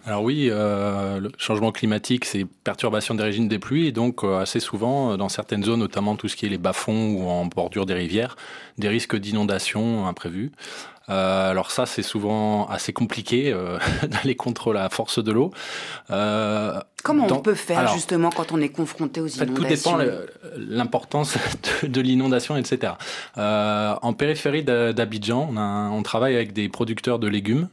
Alors 0.05 0.23
oui, 0.23 0.47
euh, 0.49 1.19
le 1.19 1.31
changement 1.37 1.71
climatique, 1.71 2.25
c'est 2.25 2.45
perturbation 2.63 3.13
des 3.13 3.23
régimes 3.23 3.47
des 3.47 3.59
pluies, 3.59 3.87
et 3.87 3.91
donc 3.91 4.23
euh, 4.23 4.39
assez 4.39 4.59
souvent, 4.59 5.15
dans 5.15 5.29
certaines 5.29 5.63
zones, 5.63 5.79
notamment 5.79 6.15
tout 6.15 6.27
ce 6.27 6.35
qui 6.35 6.47
est 6.47 6.49
les 6.49 6.57
bas-fonds 6.57 7.13
ou 7.13 7.29
en 7.29 7.45
bordure 7.45 7.85
des 7.85 7.93
rivières, 7.93 8.35
des 8.77 8.87
risques 8.87 9.15
d'inondation 9.15 10.07
imprévus. 10.07 10.51
Euh, 11.09 11.51
alors 11.51 11.71
ça, 11.71 11.85
c'est 11.85 12.03
souvent 12.03 12.67
assez 12.67 12.93
compliqué 12.93 13.53
d'aller 14.07 14.35
contre 14.35 14.73
la 14.73 14.89
force 14.89 15.23
de 15.23 15.31
l'eau. 15.31 15.51
Comment 16.07 17.27
on 17.29 17.41
peut 17.41 17.55
faire 17.55 17.93
justement 17.93 18.29
quand 18.31 18.51
on 18.51 18.61
est 18.61 18.69
confronté 18.69 19.21
aux 19.21 19.27
inondations 19.27 19.55
Tout 19.55 19.63
dépend 19.65 19.97
l'importance 20.57 21.37
de, 21.83 22.01
l'inondation, 22.01 22.57
etc. 22.57 22.93
en 23.35 24.13
périphérie 24.13 24.63
d'Abidjan, 24.63 25.49
on, 25.55 25.57
on, 25.57 26.01
travaille 26.01 26.35
avec 26.35 26.53
des 26.53 26.69
producteurs 26.69 27.19
de 27.19 27.27
légumes 27.27 27.67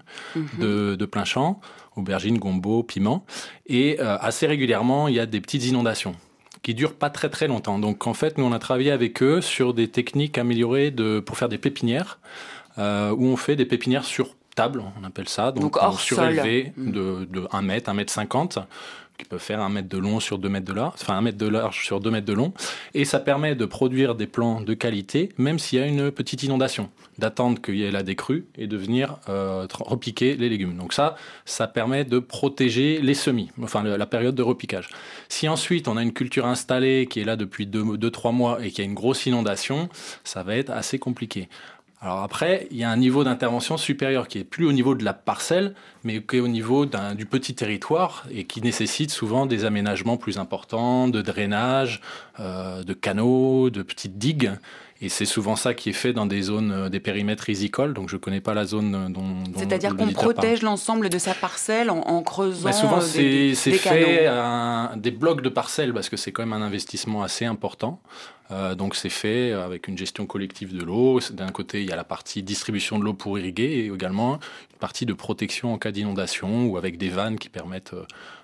de, 0.58 0.94
de 0.94 1.06
plein 1.06 1.24
champ 1.24 1.60
aubergines, 1.98 2.38
gombo, 2.38 2.82
piment. 2.82 3.24
Et 3.66 3.98
euh, 4.00 4.16
assez 4.20 4.46
régulièrement, 4.46 5.08
il 5.08 5.14
y 5.14 5.20
a 5.20 5.26
des 5.26 5.40
petites 5.40 5.66
inondations 5.66 6.14
qui 6.62 6.74
durent 6.74 6.94
pas 6.94 7.11
très 7.11 7.28
très 7.28 7.48
longtemps. 7.48 7.78
Donc 7.78 8.06
en 8.06 8.14
fait, 8.14 8.38
nous 8.38 8.44
on 8.44 8.52
a 8.52 8.58
travaillé 8.58 8.90
avec 8.90 9.22
eux 9.22 9.40
sur 9.40 9.74
des 9.74 9.88
techniques 9.88 10.38
améliorées 10.38 10.90
de, 10.90 11.20
pour 11.20 11.37
faire 11.37 11.48
des 11.48 11.58
pépinières, 11.58 12.18
euh, 12.78 13.11
où 13.11 13.26
on 13.26 13.37
fait 13.37 13.56
des 13.56 13.66
pépinières 13.66 14.04
sur 14.04 14.34
table, 14.54 14.82
on 15.00 15.04
appelle 15.04 15.28
ça, 15.28 15.52
donc, 15.52 15.76
hors 15.76 16.00
surélevé 16.00 16.72
de, 16.76 17.28
de 17.30 17.46
1 17.52 17.62
mètre, 17.62 17.90
1 17.90 17.94
mètre 17.94 18.12
50 18.12 18.58
qui 19.18 19.24
peut 19.24 19.38
faire 19.38 19.61
un 19.61 19.68
mètre 19.68 19.88
de 19.88 19.98
long 19.98 20.20
sur 20.20 20.38
2 20.38 20.48
mètres 20.48 20.66
de 20.66 20.72
large, 20.72 20.94
enfin 20.94 21.16
un 21.16 21.20
mètre 21.20 21.38
de 21.38 21.48
large 21.48 21.85
sur 21.85 22.00
2 22.00 22.11
mètres 22.11 22.26
de 22.26 22.33
long, 22.33 22.52
et 22.94 23.04
ça 23.04 23.18
permet 23.18 23.54
de 23.54 23.66
produire 23.66 24.14
des 24.14 24.26
plants 24.26 24.61
de 24.61 24.74
qualité, 24.74 25.31
même 25.38 25.59
s'il 25.59 25.78
y 25.78 25.83
a 25.83 25.87
une 25.87 26.11
petite 26.11 26.42
inondation, 26.44 26.88
d'attendre 27.18 27.61
qu'il 27.61 27.76
y 27.76 27.85
ait 27.85 27.90
la 27.90 28.02
décrue 28.02 28.46
et 28.57 28.66
de 28.66 28.76
venir 28.76 29.18
euh, 29.28 29.66
repiquer 29.81 30.37
les 30.37 30.48
légumes. 30.48 30.76
Donc 30.76 30.92
ça, 30.92 31.16
ça 31.44 31.66
permet 31.66 32.04
de 32.04 32.18
protéger 32.20 33.00
les 33.02 33.14
semis, 33.14 33.50
enfin 33.62 33.83
la 33.83 34.07
période 34.07 34.35
de 34.35 34.42
repiquage. 34.42 34.88
Si 35.28 35.48
ensuite 35.48 35.88
on 35.88 35.96
a 35.96 36.02
une 36.02 36.12
culture 36.12 36.46
installée 36.46 37.07
qui 37.11 37.20
est 37.20 37.24
là 37.24 37.37
depuis 37.37 37.66
2-3 37.66 38.33
mois 38.33 38.64
et 38.64 38.70
qu'il 38.70 38.85
y 38.85 38.87
a 38.87 38.90
une 38.90 38.94
grosse 38.94 39.26
inondation, 39.26 39.88
ça 40.24 40.42
va 40.42 40.57
être 40.57 40.70
assez 40.70 40.98
compliqué. 40.98 41.48
Alors 42.00 42.22
après, 42.22 42.68
il 42.70 42.76
y 42.76 42.84
a 42.84 42.90
un 42.90 42.96
niveau 42.96 43.24
d'intervention 43.24 43.76
supérieur 43.76 44.28
qui 44.28 44.38
est 44.38 44.44
plus 44.44 44.66
au 44.66 44.72
niveau 44.72 44.94
de 44.94 45.04
la 45.04 45.14
parcelle, 45.14 45.74
mais 46.04 46.22
qui 46.22 46.37
est 46.37 46.40
au 46.40 46.46
niveau 46.46 46.87
du 46.87 47.26
petit 47.26 47.54
territoire 47.54 48.24
et 48.32 48.44
qui 48.44 48.62
nécessite 48.62 49.11
souvent 49.11 49.46
des 49.46 49.64
aménagements 49.64 50.16
plus 50.16 50.38
importants, 50.38 51.08
de 51.08 51.20
drainage, 51.22 52.00
euh, 52.38 52.84
de 52.84 52.92
canaux, 52.92 53.70
de 53.70 53.82
petites 53.82 54.16
digues. 54.16 54.52
Et 55.00 55.08
c'est 55.08 55.26
souvent 55.26 55.54
ça 55.54 55.74
qui 55.74 55.90
est 55.90 55.92
fait 55.92 56.12
dans 56.12 56.26
des 56.26 56.42
zones, 56.42 56.72
euh, 56.72 56.88
des 56.88 56.98
périmètres 56.98 57.44
risicoles. 57.44 57.94
Donc 57.94 58.08
je 58.08 58.16
ne 58.16 58.20
connais 58.20 58.40
pas 58.40 58.54
la 58.54 58.64
zone 58.64 59.12
dont. 59.12 59.24
C'est-à-dire 59.56 59.96
qu'on 59.96 60.08
protège 60.08 60.62
l'ensemble 60.62 61.08
de 61.08 61.18
sa 61.18 61.34
parcelle 61.34 61.90
en, 61.90 62.22
creusant. 62.22 62.64
Bah, 62.64 62.72
souvent, 62.72 62.98
euh, 62.98 63.54
c'est 63.54 63.72
fait 63.72 64.28
des 64.96 65.11
blocs 65.11 65.42
de 65.42 65.48
parcelles 65.48 65.92
parce 65.92 66.08
que 66.08 66.16
c'est 66.16 66.30
quand 66.30 66.42
même 66.46 66.52
un 66.52 66.64
investissement 66.64 67.22
assez 67.22 67.44
important. 67.44 68.00
Euh, 68.50 68.74
donc 68.74 68.94
c'est 68.94 69.11
fait 69.11 69.52
avec 69.52 69.88
une 69.88 69.98
gestion 69.98 70.26
collective 70.26 70.76
de 70.76 70.82
l'eau. 70.82 71.20
D'un 71.32 71.48
côté, 71.48 71.82
il 71.82 71.88
y 71.88 71.92
a 71.92 71.96
la 71.96 72.04
partie 72.04 72.42
distribution 72.42 72.98
de 72.98 73.04
l'eau 73.04 73.14
pour 73.14 73.38
irriguer 73.38 73.64
et 73.64 73.87
également 73.87 74.34
une 74.34 74.78
partie 74.78 75.06
de 75.06 75.12
protection 75.12 75.72
en 75.72 75.78
cas 75.78 75.90
d'inondation 75.90 76.66
ou 76.66 76.76
avec 76.76 76.96
des 76.98 77.11
vannes 77.11 77.38
qui 77.38 77.48
permettent 77.48 77.94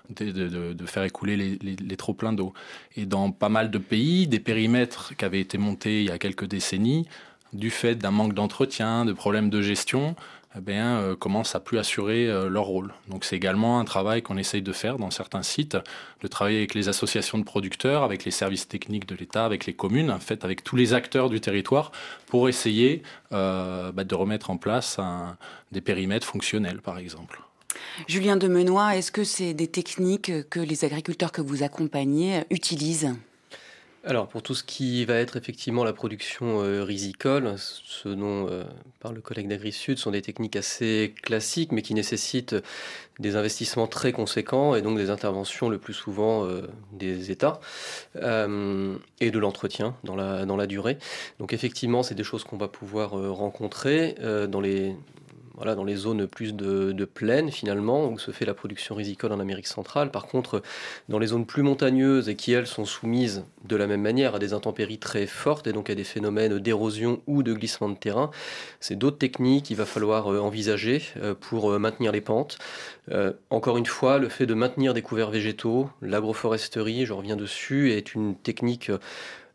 de, 0.09 0.73
de, 0.73 0.85
faire 0.85 1.03
écouler 1.03 1.35
les, 1.35 1.57
les, 1.61 1.75
les 1.75 1.97
trop-pleins 1.97 2.33
d'eau. 2.33 2.53
Et 2.95 3.05
dans 3.05 3.31
pas 3.31 3.49
mal 3.49 3.71
de 3.71 3.77
pays, 3.77 4.27
des 4.27 4.39
périmètres 4.39 5.15
qui 5.17 5.25
avaient 5.25 5.41
été 5.41 5.57
montés 5.57 6.01
il 6.01 6.07
y 6.07 6.11
a 6.11 6.19
quelques 6.19 6.45
décennies, 6.45 7.07
du 7.53 7.69
fait 7.69 7.95
d'un 7.95 8.11
manque 8.11 8.33
d'entretien, 8.33 9.05
de 9.05 9.13
problèmes 9.13 9.49
de 9.49 9.61
gestion, 9.61 10.15
eh 10.55 10.71
euh, 10.71 11.15
commencent 11.15 11.55
à 11.55 11.59
plus 11.59 11.77
assurer 11.77 12.27
euh, 12.27 12.49
leur 12.49 12.65
rôle. 12.65 12.93
Donc 13.09 13.25
c'est 13.25 13.35
également 13.35 13.79
un 13.79 13.85
travail 13.85 14.21
qu'on 14.21 14.37
essaye 14.37 14.61
de 14.61 14.71
faire 14.71 14.97
dans 14.97 15.11
certains 15.11 15.43
sites, 15.43 15.77
de 16.21 16.27
travailler 16.27 16.59
avec 16.59 16.73
les 16.73 16.87
associations 16.87 17.37
de 17.37 17.43
producteurs, 17.43 18.03
avec 18.03 18.23
les 18.25 18.31
services 18.31 18.67
techniques 18.67 19.07
de 19.07 19.15
l'État, 19.15 19.45
avec 19.45 19.65
les 19.65 19.73
communes, 19.73 20.11
en 20.11 20.19
fait 20.19 20.45
avec 20.45 20.63
tous 20.63 20.75
les 20.75 20.93
acteurs 20.93 21.29
du 21.29 21.41
territoire, 21.41 21.91
pour 22.27 22.47
essayer 22.47 23.03
euh, 23.33 23.91
bah, 23.91 24.03
de 24.03 24.15
remettre 24.15 24.49
en 24.49 24.57
place 24.57 24.99
des 25.71 25.81
périmètres 25.81 26.27
fonctionnels, 26.27 26.81
par 26.81 26.97
exemple. 26.97 27.41
Julien 28.07 28.37
Demenois, 28.37 28.95
est-ce 28.95 29.11
que 29.11 29.23
c'est 29.23 29.53
des 29.53 29.67
techniques 29.67 30.31
que 30.49 30.59
les 30.59 30.85
agriculteurs 30.85 31.31
que 31.31 31.41
vous 31.41 31.63
accompagnez 31.63 32.43
utilisent? 32.49 33.13
Alors 34.05 34.27
pour 34.27 34.43
tout 34.43 34.53
ce 34.53 34.63
qui 34.63 35.03
va 35.05 35.15
être 35.15 35.35
effectivement 35.35 35.83
la 35.83 35.93
production 35.93 36.61
euh, 36.61 36.83
risicole, 36.83 37.55
ce 37.57 38.07
dont 38.09 38.47
euh, 38.49 38.63
parle 38.99 39.15
le 39.15 39.21
collègue 39.21 39.47
d'AgriSud 39.47 39.97
sont 39.97 40.11
des 40.11 40.21
techniques 40.21 40.55
assez 40.55 41.15
classiques 41.23 41.71
mais 41.71 41.81
qui 41.81 41.95
nécessitent 41.95 42.55
des 43.19 43.35
investissements 43.35 43.87
très 43.87 44.11
conséquents 44.11 44.75
et 44.75 44.83
donc 44.83 44.97
des 44.97 45.09
interventions 45.09 45.69
le 45.69 45.79
plus 45.79 45.93
souvent 45.93 46.45
euh, 46.45 46.61
des 46.91 47.31
États 47.31 47.59
euh, 48.17 48.95
et 49.19 49.31
de 49.31 49.39
l'entretien 49.39 49.95
dans 50.03 50.15
la, 50.15 50.45
dans 50.45 50.57
la 50.57 50.67
durée. 50.67 50.97
Donc 51.39 51.51
effectivement 51.51 52.03
c'est 52.03 52.15
des 52.15 52.23
choses 52.23 52.43
qu'on 52.43 52.57
va 52.57 52.67
pouvoir 52.67 53.11
rencontrer 53.11 54.15
dans 54.47 54.61
les 54.61 54.95
voilà, 55.57 55.75
dans 55.75 55.83
les 55.83 55.95
zones 55.95 56.27
plus 56.27 56.53
de, 56.53 56.91
de 56.91 57.05
plaine 57.05 57.51
finalement, 57.51 58.07
où 58.07 58.19
se 58.19 58.31
fait 58.31 58.45
la 58.45 58.53
production 58.53 58.95
risicole 58.95 59.31
en 59.31 59.39
Amérique 59.39 59.67
centrale. 59.67 60.11
Par 60.11 60.27
contre, 60.27 60.61
dans 61.09 61.19
les 61.19 61.27
zones 61.27 61.45
plus 61.45 61.63
montagneuses 61.63 62.29
et 62.29 62.35
qui, 62.35 62.51
elles, 62.51 62.67
sont 62.67 62.85
soumises 62.85 63.43
de 63.63 63.75
la 63.75 63.87
même 63.87 64.01
manière 64.01 64.35
à 64.35 64.39
des 64.39 64.53
intempéries 64.53 64.99
très 64.99 65.25
fortes 65.27 65.67
et 65.67 65.73
donc 65.73 65.89
à 65.89 65.95
des 65.95 66.03
phénomènes 66.03 66.59
d'érosion 66.59 67.21
ou 67.27 67.43
de 67.43 67.53
glissement 67.53 67.89
de 67.89 67.95
terrain, 67.95 68.31
c'est 68.79 68.95
d'autres 68.95 69.17
techniques 69.17 69.65
qu'il 69.65 69.77
va 69.77 69.85
falloir 69.85 70.31
euh, 70.31 70.39
envisager 70.39 71.01
euh, 71.17 71.33
pour 71.33 71.71
euh, 71.71 71.79
maintenir 71.79 72.11
les 72.11 72.21
pentes. 72.21 72.57
Encore 73.51 73.77
une 73.77 73.85
fois, 73.85 74.17
le 74.17 74.29
fait 74.29 74.47
de 74.47 74.55
maintenir 74.55 74.95
des 74.95 75.03
couverts 75.03 75.29
végétaux, 75.29 75.89
l'agroforesterie, 76.01 77.05
je 77.05 77.13
reviens 77.13 77.35
dessus, 77.35 77.91
est 77.91 78.15
une 78.15 78.35
technique 78.35 78.89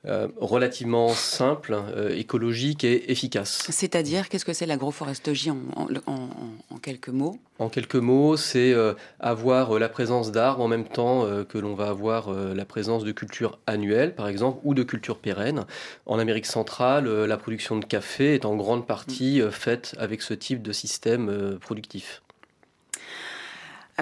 euh, 0.06 0.28
relativement 0.38 1.10
simple, 1.10 1.74
euh, 1.74 2.16
écologique 2.16 2.84
et 2.84 3.12
efficace. 3.12 3.66
C'est-à-dire, 3.68 4.30
qu'est-ce 4.30 4.46
que 4.46 4.54
c'est 4.54 4.64
l'agroforesterie 4.64 5.50
en, 5.50 5.58
en, 5.76 5.88
en, 6.06 6.28
en, 6.70 6.78
quelques 6.78 7.10
mots? 7.10 7.38
En 7.58 7.68
quelques 7.68 7.96
mots, 7.96 8.38
c'est 8.38 8.72
euh, 8.72 8.94
avoir 9.18 9.78
la 9.78 9.90
présence 9.90 10.32
d'arbres 10.32 10.62
en 10.62 10.68
même 10.68 10.88
temps 10.88 11.26
que 11.48 11.58
l'on 11.58 11.74
va 11.74 11.88
avoir 11.88 12.32
la 12.32 12.64
présence 12.64 13.04
de 13.04 13.12
cultures 13.12 13.58
annuelles, 13.66 14.14
par 14.14 14.28
exemple, 14.28 14.60
ou 14.64 14.72
de 14.72 14.82
cultures 14.82 15.18
pérennes. 15.18 15.66
En 16.06 16.18
Amérique 16.18 16.46
centrale, 16.46 17.06
la 17.06 17.36
production 17.36 17.76
de 17.76 17.84
café 17.84 18.34
est 18.34 18.46
en 18.46 18.56
grande 18.56 18.86
partie 18.86 19.42
faite 19.50 19.94
avec 19.98 20.22
ce 20.22 20.32
type 20.32 20.62
de 20.62 20.72
système 20.72 21.58
productif. 21.60 22.22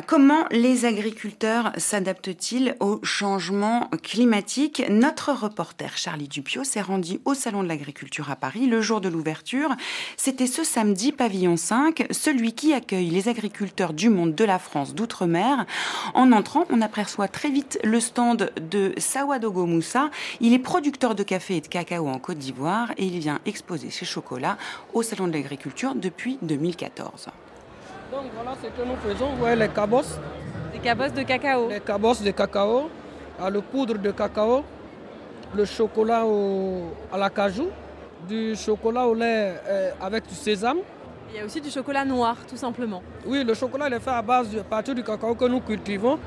Comment 0.07 0.45
les 0.51 0.85
agriculteurs 0.85 1.73
s'adaptent-ils 1.77 2.77
au 2.79 3.01
changement 3.03 3.89
climatique? 4.03 4.83
Notre 4.89 5.33
reporter 5.33 5.97
Charlie 5.97 6.29
Dupio 6.29 6.63
s'est 6.63 6.83
rendu 6.83 7.21
au 7.25 7.35
Salon 7.35 7.63
de 7.63 7.69
l'Agriculture 7.69 8.31
à 8.31 8.37
Paris 8.37 8.67
le 8.67 8.81
jour 8.81 9.01
de 9.01 9.09
l'ouverture. 9.09 9.75
C'était 10.17 10.47
ce 10.47 10.63
samedi, 10.63 11.11
pavillon 11.11 11.57
5, 11.57 12.07
celui 12.11 12.53
qui 12.53 12.75
accueille 12.75 13.11
les 13.11 13.29
agriculteurs 13.29 13.93
du 13.93 14.09
monde 14.09 14.35
de 14.35 14.45
la 14.45 14.59
France 14.59 14.95
d'outre-mer. 14.95 15.65
En 16.15 16.33
entrant, 16.33 16.67
on 16.71 16.81
aperçoit 16.83 17.29
très 17.29 17.51
vite 17.51 17.79
le 17.83 17.99
stand 17.99 18.53
de 18.71 18.93
Sawadogo 18.99 19.67
Moussa. 19.67 20.11
Il 20.41 20.53
est 20.53 20.59
producteur 20.59 21.15
de 21.15 21.23
café 21.23 21.57
et 21.57 21.61
de 21.61 21.67
cacao 21.67 22.09
en 22.09 22.19
Côte 22.19 22.39
d'Ivoire 22.39 22.93
et 22.99 23.07
il 23.07 23.19
vient 23.19 23.41
exposer 23.47 23.91
ses 23.91 24.05
chocolats 24.05 24.59
au 24.93 25.03
Salon 25.03 25.27
de 25.27 25.33
l'Agriculture 25.33 25.95
depuis 25.95 26.39
2014. 26.43 27.29
Donc 28.11 28.25
voilà 28.35 28.57
ce 28.63 28.69
que 28.69 28.87
nous 28.87 28.97
faisons. 28.97 29.31
Vous 29.33 29.37
voyez 29.37 29.57
les 29.57 29.69
cabosses. 29.69 30.19
Des 30.73 30.79
cabosses 30.79 31.13
de 31.13 31.23
cacao. 31.23 31.69
Les 31.69 31.81
cabosses 31.81 32.23
de 32.23 32.31
cacao, 32.31 32.89
à 33.39 33.51
le 33.51 33.61
poudre 33.61 33.99
de 33.99 34.11
cacao, 34.11 34.65
le 35.55 35.65
chocolat 35.65 36.25
au, 36.25 36.95
à 37.13 37.19
la 37.19 37.29
cajou, 37.29 37.69
du 38.27 38.57
chocolat 38.57 39.07
au 39.07 39.15
lait 39.15 39.55
euh, 39.67 39.91
avec 40.01 40.27
du 40.27 40.35
sésame. 40.35 40.79
Il 41.31 41.37
y 41.37 41.41
a 41.41 41.45
aussi 41.45 41.61
du 41.61 41.71
chocolat 41.71 42.07
noir, 42.07 42.37
tout 42.49 42.57
simplement. 42.57 43.03
Oui, 43.27 43.45
le 43.45 43.53
chocolat 43.53 43.89
il 43.89 43.95
est 43.95 44.01
fait 44.01 44.11
à 44.11 44.23
base 44.23 44.51
de 44.51 44.61
à 44.61 44.65
partir 44.65 44.95
du 44.95 45.03
cacao 45.05 45.35
que 45.35 45.45
nous 45.45 45.61
cultivons. 45.61 46.19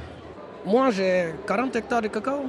Moi, 0.63 0.91
j'ai 0.91 1.33
40 1.47 1.75
hectares 1.75 2.03
de 2.03 2.07
cacao. 2.07 2.41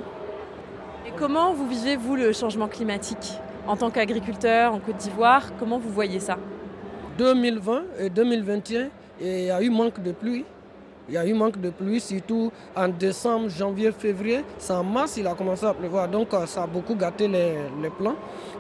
Et 1.07 1.13
comment 1.19 1.55
vous 1.55 1.67
vivez, 1.67 1.97
vous, 1.97 2.17
le 2.17 2.33
changement 2.33 2.69
climatique? 2.69 3.39
En 3.67 3.77
tant 3.77 3.91
qu'agriculteur 3.91 4.75
en 4.75 4.81
Côte 4.81 4.97
d'Ivoire, 4.97 5.45
comment 5.59 5.79
vous 5.79 5.89
voyez 5.89 6.21
ça? 6.21 6.37
2020 7.17 7.83
et 7.99 8.11
2021, 8.11 8.89
et 9.23 9.43
il 9.43 9.45
y 9.47 9.51
a 9.51 9.63
eu 9.63 9.71
manque 9.71 10.03
de 10.03 10.13
pluie. 10.13 10.45
Il 11.09 11.15
y 11.15 11.19
a 11.19 11.27
eu 11.27 11.33
manque 11.35 11.61
de 11.61 11.71
pluie, 11.71 12.01
surtout 12.01 12.51
en 12.77 12.89
décembre, 12.89 13.49
janvier, 13.49 13.93
février. 13.93 14.45
C'est 14.59 14.73
en 14.73 14.85
mars, 14.85 15.17
il 15.17 15.27
a 15.27 15.35
commencé 15.35 15.65
à 15.65 15.75
pleuvoir. 15.75 16.09
Donc 16.09 16.29
ça 16.47 16.65
a 16.65 16.67
beaucoup 16.67 16.95
gâté 16.95 17.29
les, 17.29 17.55
les 17.81 17.91
plants. 17.91 18.17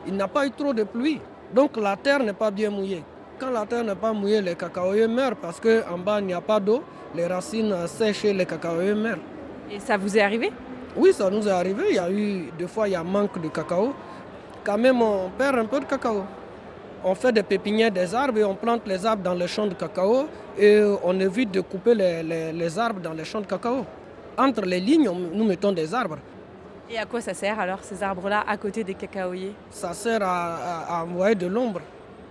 Il 0.06 0.16
n'a 0.16 0.28
pas 0.28 0.46
eu 0.46 0.50
trop 0.50 0.72
de 0.72 0.84
pluie. 0.84 1.20
Donc 1.54 1.76
la 1.76 1.96
terre 1.96 2.22
n'est 2.22 2.32
pas 2.32 2.50
bien 2.50 2.70
mouillée. 2.70 3.02
Quand 3.38 3.50
la 3.50 3.66
terre 3.66 3.84
n'est 3.84 3.94
pas 3.96 4.12
mouillée, 4.12 4.40
les 4.40 4.54
cacaoyers 4.54 5.08
meurent 5.08 5.36
parce 5.36 5.60
qu'en 5.60 5.98
bas, 5.98 6.20
il 6.20 6.26
n'y 6.26 6.32
a 6.32 6.40
pas 6.40 6.60
d'eau. 6.60 6.82
Les 7.14 7.26
racines 7.26 7.74
sèchent 7.86 8.24
et 8.24 8.32
les 8.32 8.46
cacaoyers 8.46 8.94
meurent. 8.94 9.18
Et 9.70 9.80
ça 9.80 9.96
vous 9.96 10.16
est 10.16 10.20
arrivé? 10.20 10.52
Oui, 10.96 11.12
ça 11.12 11.30
nous 11.30 11.46
est 11.46 11.50
arrivé. 11.50 11.84
Il 11.90 11.96
y 11.96 11.98
a 11.98 12.10
eu, 12.10 12.50
des 12.58 12.66
fois, 12.66 12.88
il 12.88 12.92
y 12.92 12.96
a 12.96 13.02
manque 13.02 13.40
de 13.40 13.48
cacao. 13.48 13.94
Quand 14.64 14.78
même, 14.78 15.00
on 15.00 15.30
perd 15.36 15.58
un 15.58 15.64
peu 15.64 15.80
de 15.80 15.86
cacao 15.86 16.24
on 17.04 17.14
fait 17.14 17.32
des 17.32 17.42
pépinières 17.42 17.90
des 17.90 18.14
arbres 18.14 18.38
et 18.38 18.44
on 18.44 18.54
plante 18.54 18.82
les 18.86 19.04
arbres 19.04 19.22
dans 19.22 19.34
les 19.34 19.48
champs 19.48 19.66
de 19.66 19.74
cacao 19.74 20.26
et 20.58 20.80
on 21.02 21.18
évite 21.20 21.50
de 21.50 21.60
couper 21.60 21.94
les, 21.94 22.22
les, 22.22 22.52
les 22.52 22.78
arbres 22.78 23.00
dans 23.00 23.12
les 23.12 23.24
champs 23.24 23.40
de 23.40 23.46
cacao. 23.46 23.84
Entre 24.38 24.62
les 24.62 24.80
lignes, 24.80 25.08
on, 25.08 25.14
nous 25.36 25.44
mettons 25.44 25.72
des 25.72 25.92
arbres. 25.94 26.18
Et 26.90 26.98
à 26.98 27.06
quoi 27.06 27.20
ça 27.20 27.34
sert 27.34 27.58
alors 27.58 27.78
ces 27.82 28.02
arbres-là 28.02 28.44
à 28.46 28.56
côté 28.56 28.84
des 28.84 28.94
cacaoyers? 28.94 29.54
Ça 29.70 29.92
sert 29.94 30.22
à, 30.22 30.54
à, 30.88 30.98
à 31.00 31.04
envoyer 31.04 31.34
de 31.34 31.46
l'ombre. 31.46 31.80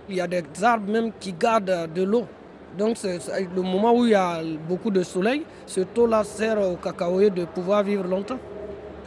Il 0.08 0.16
y 0.16 0.20
a 0.20 0.26
des 0.26 0.42
arbres 0.62 0.90
même 0.90 1.12
qui 1.18 1.32
gardent 1.32 1.88
de 1.94 2.02
l'eau. 2.02 2.24
Donc 2.76 2.96
c'est 2.96 3.18
le 3.54 3.62
moment 3.62 3.92
où 3.94 4.04
il 4.06 4.12
y 4.12 4.14
a 4.14 4.40
beaucoup 4.68 4.90
de 4.90 5.02
soleil, 5.02 5.44
ce 5.66 5.80
taux-là 5.82 6.24
sert 6.24 6.58
aux 6.60 6.76
cacaoyers 6.76 7.30
de 7.30 7.44
pouvoir 7.44 7.82
vivre 7.82 8.04
longtemps. 8.04 8.38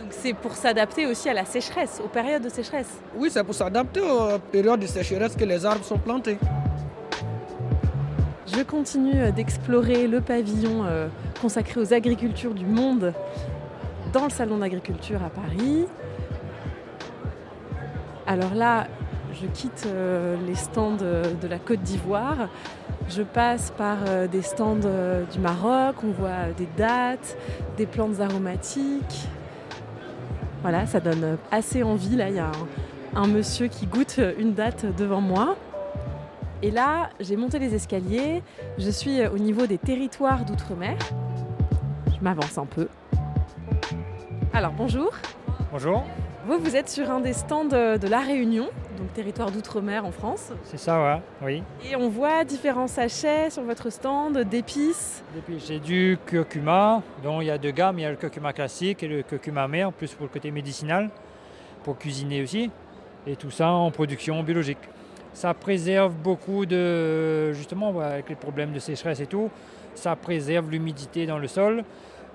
Donc 0.05 0.13
c'est 0.21 0.35
pour 0.35 0.53
s'adapter 0.53 1.07
aussi 1.07 1.29
à 1.29 1.33
la 1.33 1.45
sécheresse, 1.45 1.99
aux 1.99 2.07
périodes 2.07 2.43
de 2.43 2.49
sécheresse 2.49 3.01
Oui, 3.17 3.29
c'est 3.31 3.43
pour 3.43 3.55
s'adapter 3.55 4.01
aux 4.01 4.37
périodes 4.37 4.79
de 4.79 4.85
sécheresse 4.85 5.35
que 5.35 5.45
les 5.45 5.65
arbres 5.65 5.83
sont 5.83 5.97
plantés. 5.97 6.37
Je 8.45 8.61
continue 8.61 9.31
d'explorer 9.31 10.07
le 10.07 10.21
pavillon 10.21 10.83
euh, 10.85 11.07
consacré 11.41 11.81
aux 11.81 11.91
agricultures 11.91 12.53
du 12.53 12.67
monde 12.67 13.15
dans 14.13 14.25
le 14.25 14.29
salon 14.29 14.59
d'agriculture 14.59 15.23
à 15.23 15.31
Paris. 15.31 15.87
Alors 18.27 18.53
là, 18.53 18.85
je 19.33 19.47
quitte 19.47 19.87
euh, 19.87 20.35
les 20.45 20.53
stands 20.53 20.97
de 20.97 21.47
la 21.47 21.57
Côte 21.57 21.81
d'Ivoire. 21.81 22.47
Je 23.09 23.23
passe 23.23 23.71
par 23.75 23.97
euh, 24.07 24.27
des 24.27 24.43
stands 24.43 24.75
du 24.75 25.39
Maroc, 25.39 25.95
on 26.03 26.11
voit 26.11 26.51
des 26.55 26.67
dattes, 26.77 27.35
des 27.75 27.87
plantes 27.87 28.19
aromatiques, 28.19 29.27
voilà, 30.65 30.87
ça 30.87 30.99
donne 30.99 31.37
assez 31.51 31.83
envie. 31.83 32.15
Là, 32.15 32.29
il 32.29 32.37
y 32.37 32.39
a 32.39 32.47
un, 32.47 33.21
un, 33.21 33.27
monsieur 33.27 33.67
qui 33.67 33.85
goûte 33.85 34.19
une 34.39 34.55
date 34.55 34.83
devant 34.97 35.21
moi. 35.21 35.57
Et 36.63 36.71
là, 36.71 37.11
j'ai 37.19 37.35
monté 37.35 37.59
les 37.59 37.75
escaliers. 37.75 38.41
Je 38.79 38.89
suis 38.89 39.23
au 39.27 39.37
niveau 39.37 39.67
des 39.67 39.77
territoires 39.77 40.43
d'outre-mer. 40.43 40.97
Je 42.07 42.19
m'avance 42.23 42.57
un 42.57 42.65
peu. 42.65 42.87
Alors, 44.53 44.71
bonjour. 44.71 45.11
Bonjour. 45.71 46.03
Vous, 46.47 46.57
vous 46.57 46.75
êtes 46.75 46.89
sur 46.89 47.11
un 47.11 47.19
des 47.19 47.33
stands 47.33 47.65
de 47.65 48.07
La 48.07 48.21
Réunion, 48.21 48.69
donc 48.95 49.13
territoire 49.13 49.51
d'outre-mer 49.51 50.05
en 50.05 50.11
France. 50.11 50.51
C'est 50.63 50.77
ça, 50.77 51.01
ouais. 51.01 51.21
oui. 51.43 51.63
Et 51.89 51.95
on 51.95 52.09
voit 52.09 52.43
différents 52.43 52.87
sachets 52.87 53.49
sur 53.49 53.63
votre 53.63 53.89
stand 53.89 54.37
d'épices. 54.39 55.23
J'ai 55.57 55.79
du 55.79 56.17
curcuma, 56.25 57.01
dont 57.23 57.41
il 57.41 57.47
y 57.47 57.51
a 57.51 57.57
deux 57.57 57.71
gammes. 57.71 57.99
Il 57.99 58.03
y 58.03 58.05
a 58.05 58.11
le 58.11 58.17
curcuma 58.17 58.53
classique 58.53 59.03
et 59.03 59.07
le 59.07 59.21
curcuma 59.23 59.67
mer, 59.67 59.91
plus 59.91 60.13
pour 60.13 60.25
le 60.25 60.31
côté 60.31 60.51
médicinal, 60.51 61.09
pour 61.83 61.97
cuisiner 61.97 62.41
aussi. 62.41 62.71
Et 63.27 63.35
tout 63.35 63.51
ça 63.51 63.69
en 63.69 63.91
production 63.91 64.41
biologique. 64.43 64.77
Ça 65.33 65.53
préserve 65.53 66.13
beaucoup 66.13 66.65
de, 66.65 67.51
justement, 67.51 67.99
avec 67.99 68.29
les 68.29 68.35
problèmes 68.35 68.71
de 68.71 68.79
sécheresse 68.79 69.19
et 69.19 69.27
tout, 69.27 69.49
ça 69.93 70.15
préserve 70.15 70.69
l'humidité 70.71 71.25
dans 71.25 71.37
le 71.37 71.47
sol. 71.47 71.83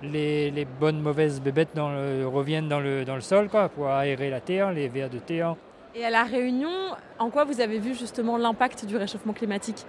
Les, 0.02 0.50
les, 0.50 0.64
bonnes, 0.64 1.00
mauvaises 1.00 1.40
bébêtes 1.40 1.70
dans 1.74 1.90
le, 1.90 2.26
reviennent 2.26 2.68
dans 2.68 2.80
le, 2.80 3.04
dans 3.04 3.14
le 3.14 3.20
sol 3.20 3.48
quoi, 3.48 3.68
pour 3.68 3.88
aérer 3.88 4.30
la 4.30 4.40
terre, 4.40 4.72
les 4.72 4.88
vers 4.88 5.10
de 5.10 5.18
terre. 5.18 5.56
Et 5.92 6.04
à 6.04 6.10
La 6.10 6.22
Réunion, 6.22 6.70
en 7.18 7.30
quoi 7.30 7.44
vous 7.44 7.60
avez 7.60 7.80
vu 7.80 7.94
justement 7.94 8.36
l'impact 8.36 8.84
du 8.86 8.96
réchauffement 8.96 9.32
climatique? 9.32 9.84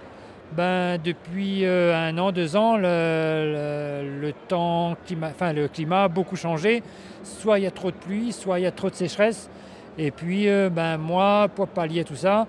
Ben, 0.50 0.98
Depuis 1.02 1.64
euh, 1.64 1.96
un 1.96 2.18
an, 2.18 2.32
deux 2.32 2.56
ans, 2.56 2.76
le, 2.76 4.32
temps, 4.48 4.96
climat, 5.06 5.28
enfin, 5.28 5.52
le 5.52 5.68
climat 5.68 6.04
a 6.04 6.08
beaucoup 6.08 6.34
changé. 6.34 6.82
Soit 7.22 7.60
il 7.60 7.62
y 7.62 7.66
a 7.68 7.70
trop 7.70 7.92
de 7.92 7.96
pluie, 7.96 8.32
soit 8.32 8.58
il 8.58 8.64
y 8.64 8.66
a 8.66 8.72
trop 8.72 8.90
de 8.90 8.96
sécheresse. 8.96 9.48
Et 9.96 10.10
puis, 10.10 10.48
euh, 10.48 10.70
ben, 10.70 10.98
moi, 10.98 11.48
pour 11.54 11.68
pallier 11.68 12.02
tout 12.02 12.16
ça, 12.16 12.48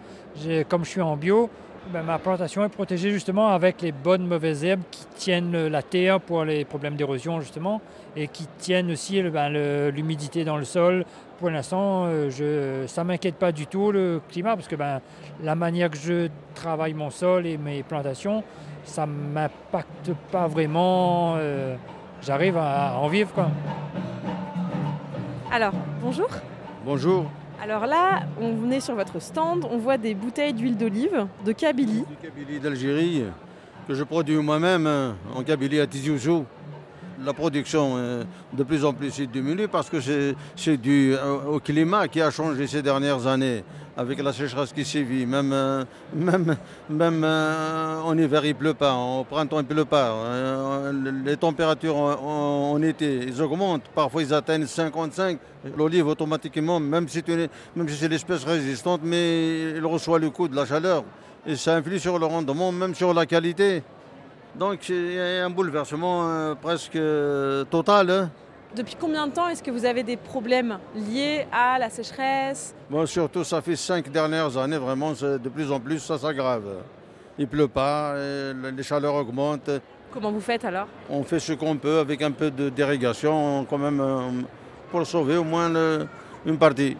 comme 0.68 0.84
je 0.84 0.89
suis 0.89 1.02
en 1.02 1.16
bio, 1.16 1.48
ben, 1.92 2.02
ma 2.02 2.18
plantation 2.18 2.63
est 2.63 2.70
protégée 2.70 3.12
justement 3.12 3.50
avec 3.50 3.82
les 3.82 3.92
bonnes 3.92 4.26
mauvaises 4.26 4.63
herbes 4.63 4.82
qui 4.89 5.06
tiennent 5.16 5.68
la 5.68 5.84
terre 5.84 6.20
pour 6.20 6.44
les 6.44 6.66
problèmes 6.66 6.96
d'érosion 6.96 7.39
justement 7.39 7.82
et 8.16 8.28
qui 8.30 8.48
tiennent 8.58 8.89
aussi 8.89 9.22
ben, 9.22 9.50
l'humidité 9.92 10.44
dans 10.44 10.58
le 10.58 10.63
sol. 10.63 11.06
Pour 11.44 11.50
l'instant, 11.52 12.06
euh, 12.06 12.30
je, 12.30 12.88
ça 12.88 13.04
ne 13.04 13.10
m'inquiète 13.10 13.36
pas 13.36 13.52
du 13.52 13.68
tout 13.68 13.92
le 13.92 14.22
climat 14.30 14.56
parce 14.56 14.70
que 14.70 14.78
ben, 14.78 15.02
la 15.44 15.56
manière 15.56 15.90
que 15.90 15.98
je 15.98 16.30
travaille 16.56 16.94
mon 16.94 17.10
sol 17.10 17.46
et 17.46 17.58
mes 17.58 17.84
plantations, 17.84 18.46
ça 18.86 19.06
ne 19.06 19.12
m'impacte 19.12 20.12
pas 20.32 20.48
vraiment. 20.48 21.34
Euh, 21.36 21.76
J'arrive 22.22 22.56
à 22.56 22.98
en 22.98 23.10
vivre. 23.10 23.34
Quoi. 23.34 23.48
Alors, 25.52 25.74
bonjour. 26.02 26.30
Bonjour. 26.86 27.26
Alors 27.62 27.88
là, 27.88 28.22
on 28.40 28.54
venait 28.54 28.80
sur 28.80 28.96
votre 28.96 29.20
stand, 29.20 29.68
on 29.70 29.80
voit 29.80 29.98
des 29.98 30.16
bouteilles 30.16 30.54
d'huile 30.54 30.78
d'olive 30.78 31.28
de 31.46 31.52
Kabylie. 31.52 32.06
Du 32.10 32.16
Kabylie 32.26 32.62
d'Algérie, 32.62 33.26
que 33.86 33.94
je 33.94 34.06
produis 34.06 34.38
moi-même 34.38 34.88
hein, 34.88 35.16
en 35.36 35.44
Kabylie 35.44 35.82
à 35.82 35.88
Tizi 35.88 36.10
Ouzou. 36.10 36.46
La 37.26 37.34
production 37.34 37.94
euh, 37.96 38.24
de 38.54 38.64
plus 38.64 38.84
en 38.84 38.94
plus 38.94 39.22
diminue 39.22 39.68
parce 39.68 39.90
que 39.90 39.98
c'est 40.56 40.78
dû 40.78 41.16
au 41.48 41.60
climat 41.60 42.08
qui 42.08 42.22
a 42.22 42.32
changé 42.32 42.68
ces 42.68 42.82
dernières 42.82 43.28
années 43.28 43.64
avec 43.96 44.22
la 44.22 44.34
sécheresse 44.34 44.74
qui 44.74 44.84
sévit. 44.86 45.26
Même, 45.26 45.52
euh, 45.54 45.84
même, 46.14 46.56
même 46.90 47.24
euh, 47.24 48.02
en 48.02 48.18
hiver, 48.18 48.46
il 48.46 48.50
ne 48.50 48.54
pleut 48.54 48.74
pas. 48.74 48.96
Au 48.96 49.24
printemps, 49.24 49.60
il 49.60 49.64
ne 49.64 49.68
pleut 49.68 49.86
pas. 49.86 50.12
Euh, 50.12 50.92
les 51.26 51.38
températures 51.38 51.96
en, 51.96 52.82
été, 52.82 53.26
ils 53.28 53.42
augmentent. 53.42 53.88
Parfois, 53.94 54.24
ils 54.24 54.34
atteignent 54.34 54.66
55. 54.66 55.38
L'olive, 55.78 56.08
automatiquement, 56.08 56.80
même 56.80 57.08
si 57.08 57.24
c'est 57.26 58.08
l'espèce 58.10 58.44
résistante, 58.44 59.02
mais 59.04 59.72
il 59.76 59.86
reçoit 59.86 60.20
le 60.20 60.30
coup 60.30 60.48
de 60.48 60.56
la 60.56 60.66
chaleur. 60.66 61.04
Et 61.46 61.56
ça 61.56 61.76
influe 61.76 62.00
sur 62.00 62.18
le 62.20 62.26
rendement, 62.26 62.72
même 62.72 62.96
sur 62.96 63.14
la 63.14 63.26
qualité. 63.26 63.84
Donc, 64.56 64.88
il 64.89 65.13
y 65.13 65.20
a 65.20 65.46
un 65.46 65.50
bouleversement 65.50 66.56
presque 66.62 67.00
total. 67.70 68.10
Hein. 68.12 68.30
Depuis 68.76 68.96
combien 69.00 69.28
de 69.28 69.34
temps 69.34 69.48
est-ce 69.48 69.63
que 69.63 69.72
vous 69.72 69.86
avez 69.86 70.04
des 70.04 70.18
problèmes 70.18 70.78
liés 70.96 71.48
à 71.52 71.78
la 71.80 71.89
sécheresse? 71.89 72.76
Bon, 72.89 73.06
surtout, 73.06 73.44
ça 73.44 73.62
fait 73.62 73.76
cinq 73.76 74.12
dernières 74.12 74.56
années, 74.58 74.78
vraiment, 74.78 75.12
de 75.13 75.50
plus 75.50 75.72
en 75.72 75.80
plus, 75.80 76.00
ça 76.00 76.18
s'aggrave. 76.18 76.63
Il 77.38 77.48
pleut 77.48 77.68
pas, 77.68 78.16
les 78.16 78.84
chaleurs 78.84 79.16
augmentent. 79.16 79.72
Comment 80.12 80.32
vous 80.32 80.42
faites 80.42 80.63
alors? 80.66 80.88
On 81.10 81.24
fait 81.24 81.39
ce 81.39 81.54
qu'on 81.54 81.78
peut 81.78 81.98
avec 81.98 82.22
un 82.22 82.32
peu 82.32 82.52
de 82.52 82.70
dérégation, 82.70 83.66
quand 83.68 83.80
même, 83.80 84.00
euh, 84.00 84.30
pour 84.92 85.06
sauver 85.08 85.38
au 85.38 85.44
moins 85.44 85.72
une 86.46 86.58
partie. 86.60 86.96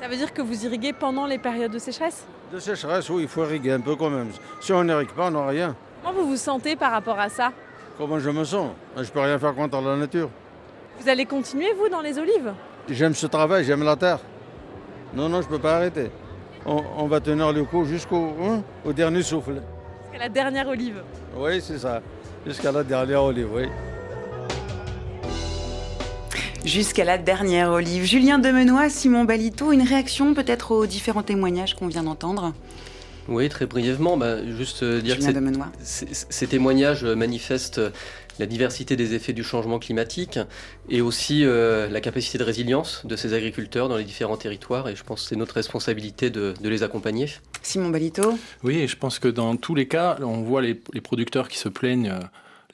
Ça 0.00 0.08
veut 0.08 0.16
dire 0.16 0.32
que 0.32 0.42
vous 0.42 0.64
irriguez 0.64 0.92
pendant 0.92 1.26
les 1.26 1.38
périodes 1.38 1.70
de 1.70 1.78
sécheresse? 1.78 2.24
De 2.52 2.58
sécheresse, 2.58 3.08
oui, 3.10 3.22
il 3.22 3.28
faut 3.28 3.44
irriguer 3.44 3.72
un 3.72 3.80
peu 3.80 3.94
quand 3.94 4.10
même. 4.10 4.30
Si 4.60 4.72
on 4.72 4.82
n'irrigue 4.82 5.10
pas, 5.10 5.28
on 5.28 5.30
n'a 5.30 5.46
rien. 5.46 5.76
Comment 6.02 6.18
vous 6.18 6.28
vous 6.28 6.36
sentez 6.36 6.76
par 6.76 6.92
rapport 6.92 7.18
à 7.18 7.28
ça 7.28 7.52
Comment 7.98 8.18
je 8.18 8.30
me 8.30 8.44
sens 8.44 8.70
Je 8.96 9.10
peux 9.10 9.20
rien 9.20 9.38
faire 9.38 9.54
contre 9.54 9.80
la 9.80 9.96
nature. 9.96 10.30
Vous 10.98 11.08
allez 11.08 11.26
continuer, 11.26 11.72
vous, 11.78 11.88
dans 11.88 12.00
les 12.00 12.18
olives 12.18 12.52
J'aime 12.88 13.14
ce 13.14 13.26
travail, 13.26 13.64
j'aime 13.64 13.82
la 13.82 13.96
terre. 13.96 14.18
Non, 15.14 15.28
non, 15.28 15.42
je 15.42 15.46
ne 15.46 15.52
peux 15.52 15.58
pas 15.58 15.76
arrêter. 15.76 16.10
On, 16.64 17.06
va 17.06 17.20
tenir 17.20 17.52
le 17.52 17.64
coup 17.64 17.84
jusqu'au 17.84 18.34
hein, 18.42 18.62
au 18.84 18.92
dernier 18.92 19.22
souffle. 19.22 19.62
Jusqu'à 20.02 20.18
la 20.18 20.28
dernière 20.28 20.68
olive. 20.68 21.02
Oui, 21.36 21.60
c'est 21.60 21.78
ça. 21.78 22.00
Jusqu'à 22.46 22.72
la 22.72 22.84
dernière 22.84 23.22
olive, 23.22 23.48
oui. 23.52 23.64
Jusqu'à 26.64 27.04
la 27.04 27.18
dernière 27.18 27.70
olive. 27.70 28.04
Julien 28.04 28.38
Demenois, 28.38 28.88
Simon 28.90 29.24
Balito, 29.24 29.72
une 29.72 29.82
réaction 29.82 30.34
peut-être 30.34 30.72
aux 30.72 30.86
différents 30.86 31.22
témoignages 31.22 31.74
qu'on 31.74 31.88
vient 31.88 32.02
d'entendre? 32.02 32.52
Oui, 33.30 33.48
très 33.48 33.66
brièvement, 33.66 34.16
bah, 34.16 34.44
juste 34.56 34.82
euh, 34.82 35.00
dire 35.00 35.16
que 35.16 35.24
ces 36.02 36.46
témoignages 36.46 37.04
manifestent 37.04 37.80
la 38.40 38.46
diversité 38.46 38.96
des 38.96 39.14
effets 39.14 39.32
du 39.32 39.44
changement 39.44 39.78
climatique 39.78 40.38
et 40.88 41.00
aussi 41.00 41.44
euh, 41.44 41.88
la 41.88 42.00
capacité 42.00 42.38
de 42.38 42.42
résilience 42.42 43.02
de 43.04 43.14
ces 43.14 43.34
agriculteurs 43.34 43.88
dans 43.88 43.96
les 43.96 44.04
différents 44.04 44.36
territoires. 44.36 44.88
Et 44.88 44.96
je 44.96 45.04
pense 45.04 45.22
que 45.22 45.28
c'est 45.28 45.36
notre 45.36 45.54
responsabilité 45.54 46.30
de, 46.30 46.54
les 46.62 46.82
accompagner. 46.82 47.28
Simon 47.62 47.90
Balito 47.90 48.36
Oui, 48.64 48.78
et 48.78 48.88
je 48.88 48.96
pense 48.96 49.18
que 49.18 49.28
dans 49.28 49.56
tous 49.56 49.74
les 49.74 49.86
cas, 49.86 50.16
on 50.20 50.42
voit 50.42 50.62
les, 50.62 50.74
producteurs 50.74 51.48
qui 51.48 51.58
se 51.58 51.68
plaignent. 51.68 52.10
Euh, 52.10 52.20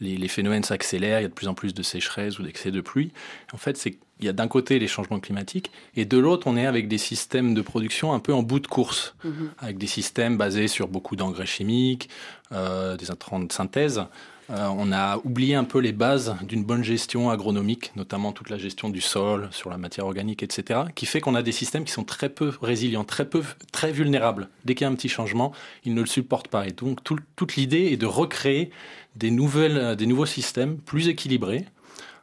les, 0.01 0.29
phénomènes 0.29 0.65
s'accélèrent, 0.65 1.21
il 1.21 1.23
y 1.23 1.27
a 1.27 1.29
de 1.29 1.35
plus 1.35 1.49
en 1.49 1.55
plus 1.55 1.75
de 1.75 1.83
sécheresse 1.83 2.39
ou 2.39 2.43
d'excès 2.43 2.71
de 2.71 2.81
pluie. 2.81 3.13
En 3.53 3.57
fait, 3.57 3.77
c'est 3.77 3.99
il 4.19 4.25
y 4.25 4.29
a 4.29 4.33
d'un 4.33 4.49
côté 4.49 4.79
les 4.79 4.89
changements 4.89 5.21
climatiques 5.21 5.71
et 5.95 6.07
de 6.07 6.17
l'autre 6.17 6.47
on 6.47 6.57
est 6.57 6.65
avec 6.65 6.89
des 6.89 6.97
systèmes 6.97 7.53
de 7.53 7.61
production 7.61 8.15
un 8.15 8.19
peu 8.19 8.33
en 8.33 8.43
bout 8.43 8.61
de 8.61 8.67
course, 8.67 9.15
mhm. 9.25 9.51
avec 9.59 9.77
des 9.77 9.87
systèmes 9.87 10.39
basés 10.39 10.69
sur 10.69 10.89
beaucoup 10.89 11.17
d'engrais 11.17 11.45
chimiques, 11.45 12.09
euh, 12.53 12.97
des 12.97 13.11
intrants 13.11 13.41
de 13.41 13.53
synthèse. 13.53 14.03
Euh, 14.51 14.69
on 14.77 14.93
a 14.93 15.19
oublié 15.25 15.57
un 15.57 15.65
peu 15.65 15.81
les 15.81 15.93
bases 15.93 16.37
d'une 16.43 16.65
bonne 16.65 16.85
gestion 16.85 17.31
agronomique, 17.31 17.93
notamment 17.97 18.33
toute 18.33 18.49
la 18.49 18.59
gestion 18.59 18.91
du 18.91 19.01
sol, 19.01 19.49
sur 19.51 19.71
la 19.71 19.79
matière 19.79 20.07
organique, 20.07 20.43
etc., 20.43 20.81
qui 20.95 21.07
fait 21.07 21.21
qu'on 21.21 21.35
a 21.35 21.43
des 21.43 21.53
systèmes 21.53 21.85
qui 21.85 21.93
sont 21.93 22.05
très 22.05 22.29
peu 22.29 22.53
résilients, 22.63 23.05
très 23.05 23.93
vulnérables. 23.93 24.49
Dès 24.65 24.75
qu'il 24.75 24.85
y 24.85 24.89
a 24.89 24.91
un 24.91 24.95
petit 24.95 25.09
changement, 25.09 25.53
ils 25.85 25.95
ne 25.95 26.01
le 26.01 26.07
supportent 26.07 26.49
pas. 26.49 26.67
Et 26.67 26.73
donc 26.73 27.01
toute 27.03 27.57
l'idée 27.57 27.87
est 27.93 27.97
de 27.97 28.07
recréer 28.07 28.71
des 29.17 29.31
des 29.31 30.07
nouveaux 30.07 30.27
systèmes 30.27 30.79
plus 30.79 31.09
équilibrés, 31.09 31.65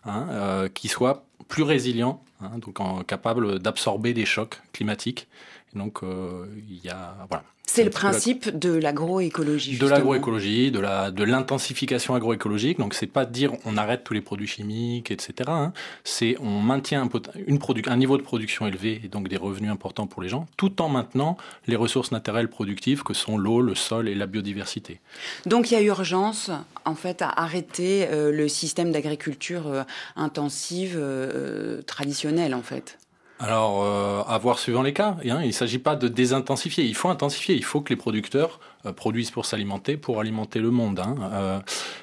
hein, 0.05 0.27
euh, 0.29 0.69
qui 0.69 0.87
soient 0.87 1.25
plus 1.49 1.63
résilients, 1.63 2.23
hein, 2.41 2.51
donc 2.59 2.79
capables 3.05 3.59
d'absorber 3.59 4.13
des 4.13 4.25
chocs 4.25 4.61
climatiques. 4.71 5.27
Donc 5.75 6.03
euh, 6.03 6.45
il 6.69 6.83
y 6.83 6.89
a 6.89 7.15
voilà, 7.29 7.43
c'est 7.65 7.83
le 7.83 7.89
principe 7.89 8.55
de 8.57 8.71
l'agroécologie. 8.71 9.77
De 9.77 9.87
l'agroécologie, 9.87 10.69
de 10.69 10.79
la 10.79 11.11
de 11.11 11.23
l'intensification 11.23 12.13
agroécologique. 12.13 12.77
Donc 12.77 12.93
c'est 12.93 13.07
pas 13.07 13.25
dire 13.25 13.53
on 13.65 13.77
arrête 13.77 14.03
tous 14.03 14.13
les 14.13 14.21
produits 14.21 14.47
chimiques, 14.47 15.11
etc. 15.11 15.49
Hein. 15.49 15.73
C'est 16.03 16.35
on 16.39 16.59
maintient 16.61 17.03
un, 17.03 17.09
une 17.47 17.59
un 17.87 17.97
niveau 17.97 18.17
de 18.17 18.21
production 18.21 18.67
élevé 18.67 19.01
et 19.03 19.07
donc 19.07 19.27
des 19.27 19.37
revenus 19.37 19.71
importants 19.71 20.07
pour 20.07 20.21
les 20.21 20.29
gens, 20.29 20.45
tout 20.57 20.81
en 20.81 20.89
maintenant 20.89 21.37
les 21.65 21.75
ressources 21.75 22.11
naturelles 22.11 22.49
productives 22.49 23.01
que 23.01 23.13
sont 23.13 23.37
l'eau, 23.37 23.61
le 23.61 23.75
sol 23.75 24.07
et 24.07 24.13
la 24.13 24.27
biodiversité. 24.27 24.99
Donc 25.45 25.71
il 25.71 25.75
y 25.75 25.77
a 25.77 25.81
urgence 25.81 26.51
en 26.85 26.95
fait 26.95 27.21
à 27.21 27.29
arrêter 27.29 28.07
euh, 28.07 28.31
le 28.31 28.47
système 28.49 28.91
d'agriculture 28.91 29.67
euh, 29.67 29.83
intensive 30.15 30.95
euh, 30.97 31.81
traditionnel 31.83 32.53
en 32.53 32.61
fait. 32.61 32.99
Alors, 33.43 33.83
euh, 33.83 34.23
à 34.25 34.37
voir 34.37 34.57
suivant 34.57 34.83
les 34.83 34.93
cas. 34.93 35.17
Hein, 35.25 35.41
il 35.41 35.47
ne 35.47 35.51
s'agit 35.51 35.77
pas 35.77 35.97
de 35.97 36.07
désintensifier. 36.07 36.85
Il 36.85 36.95
faut 36.95 37.09
intensifier. 37.09 37.55
Il 37.55 37.65
faut 37.65 37.81
que 37.81 37.89
les 37.89 37.97
producteurs 37.97 38.61
euh, 38.85 38.93
produisent 38.93 39.31
pour 39.31 39.45
s'alimenter, 39.45 39.97
pour 39.97 40.21
alimenter 40.21 40.59
le 40.59 40.71
monde. 40.71 41.01
Hein. 41.01 41.15
Euh, 41.33 41.59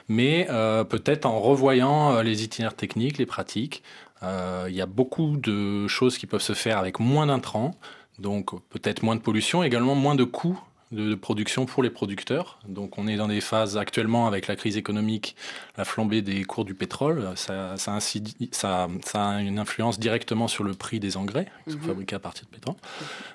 mais 0.08 0.46
peut-être 0.90 1.24
en 1.24 1.40
revoyant 1.40 2.20
les 2.20 2.44
itinéraires 2.44 2.76
techniques, 2.76 3.16
les 3.16 3.24
pratiques. 3.24 3.82
Il 4.22 4.74
y 4.74 4.82
a 4.82 4.86
beaucoup 4.86 5.38
de 5.38 5.88
choses 5.88 6.18
qui 6.18 6.26
peuvent 6.26 6.42
se 6.42 6.52
faire 6.52 6.76
avec 6.76 7.00
moins 7.00 7.26
d'intrants. 7.26 7.70
Donc 8.18 8.52
peut-être 8.68 9.02
moins 9.02 9.16
de 9.16 9.22
pollution, 9.22 9.62
également 9.62 9.94
moins 9.94 10.14
de 10.14 10.24
coûts 10.24 10.60
de, 10.90 11.14
production 11.14 11.66
pour 11.66 11.82
les 11.82 11.90
producteurs. 11.90 12.58
Donc 12.68 12.98
on 12.98 13.06
est 13.06 13.16
dans 13.16 13.28
des 13.28 13.40
phases 13.40 13.76
actuellement 13.76 14.26
avec 14.26 14.46
la 14.46 14.56
crise 14.56 14.76
économique, 14.76 15.36
la 15.76 15.84
flambée 15.84 16.22
des 16.22 16.44
cours 16.44 16.64
du 16.64 16.74
pétrole, 16.74 17.30
ça, 17.36 17.76
ça, 17.76 17.98
ça, 18.00 18.88
ça 19.04 19.28
a 19.28 19.40
une 19.40 19.58
influence 19.58 19.98
directement 19.98 20.48
sur 20.48 20.64
le 20.64 20.74
prix 20.74 21.00
des 21.00 21.16
engrais 21.16 21.46
qui 21.64 21.72
sont 21.72 21.78
mhm. 21.78 21.84
fabriqués 21.84 22.16
à 22.16 22.20
partir 22.20 22.46
de 22.46 22.50
pétrole. 22.50 22.76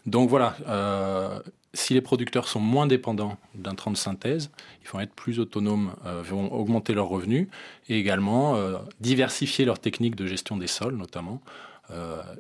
Donc 0.06 0.30
voilà, 0.30 0.56
euh, 0.68 1.40
si 1.74 1.94
les 1.94 2.02
producteurs 2.02 2.48
sont 2.48 2.60
moins 2.60 2.88
dépendants 2.88 3.38
d'un 3.54 3.76
train 3.76 3.92
de 3.92 3.98
synthèse, 3.98 4.50
ils 4.84 4.90
vont 4.90 5.00
être 5.00 5.14
plus 5.14 5.40
autonomes, 5.40 5.94
euh, 6.06 6.22
vont 6.24 6.52
augmenter 6.52 6.94
leurs 6.94 7.08
revenus 7.08 7.48
et 7.90 7.98
également 7.98 8.56
euh, 8.56 8.78
diversifier 9.00 9.66
leurs 9.66 9.80
techniques 9.80 10.16
de 10.16 10.26
gestion 10.26 10.58
des 10.58 10.68
sols 10.68 10.96
notamment. 10.96 11.42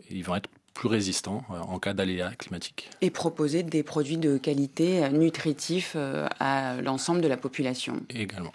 ils 0.09 0.23
vont 0.23 0.35
être 0.35 0.49
plus 0.75 0.89
résistants 0.89 1.43
euh, 1.49 1.55
en 1.59 1.79
cas 1.79 1.93
d'aléas 1.93 2.31
climatiques. 2.37 2.91
Et 3.01 3.09
proposer 3.09 3.63
des 3.63 3.81
produits 3.81 4.17
de 4.17 4.37
qualité 4.37 5.03
euh, 5.03 5.09
nutritifs 5.09 5.93
euh, 5.95 6.27
à 6.39 6.75
l'ensemble 6.83 7.21
de 7.21 7.27
la 7.27 7.37
population. 7.37 7.95
également. 8.11 8.51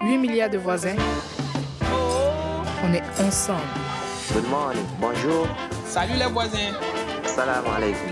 8 0.00 0.18
milliards 0.18 0.50
de 0.50 0.58
voisins. 0.58 0.96
On 2.84 2.92
est 2.92 3.04
ensemble. 3.20 3.60
Good 4.32 4.48
morning. 4.48 4.82
Bonjour. 5.00 5.46
Salut 5.86 6.14
les 6.18 6.26
voisins. 6.26 6.72
Salam 7.24 7.64
alaikum. 7.66 8.10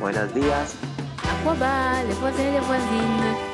Buenos 0.00 0.32
días. 0.32 0.76
Aquaba, 1.22 2.02
les 2.06 2.14
voisins, 2.14 2.52
les 2.52 2.60
voisines? 2.60 3.45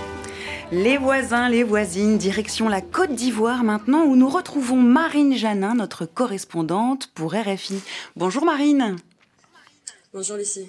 Les 0.75 0.97
voisins, 0.97 1.51
les 1.51 1.65
voisines, 1.65 2.17
direction 2.17 2.67
la 2.67 2.81
Côte 2.81 3.15
d'Ivoire 3.15 3.63
maintenant, 3.63 4.05
où 4.05 4.17
nous 4.17 4.31
retrouvons 4.31 4.79
Marine 4.79 5.37
Janin, 5.37 5.75
notre 5.75 6.07
correspondante 6.07 7.11
pour 7.15 7.35
RFI. 7.35 7.83
Bonjour 8.17 8.47
Marine. 8.47 8.97
Bonjour 10.15 10.37
Lucie. 10.37 10.69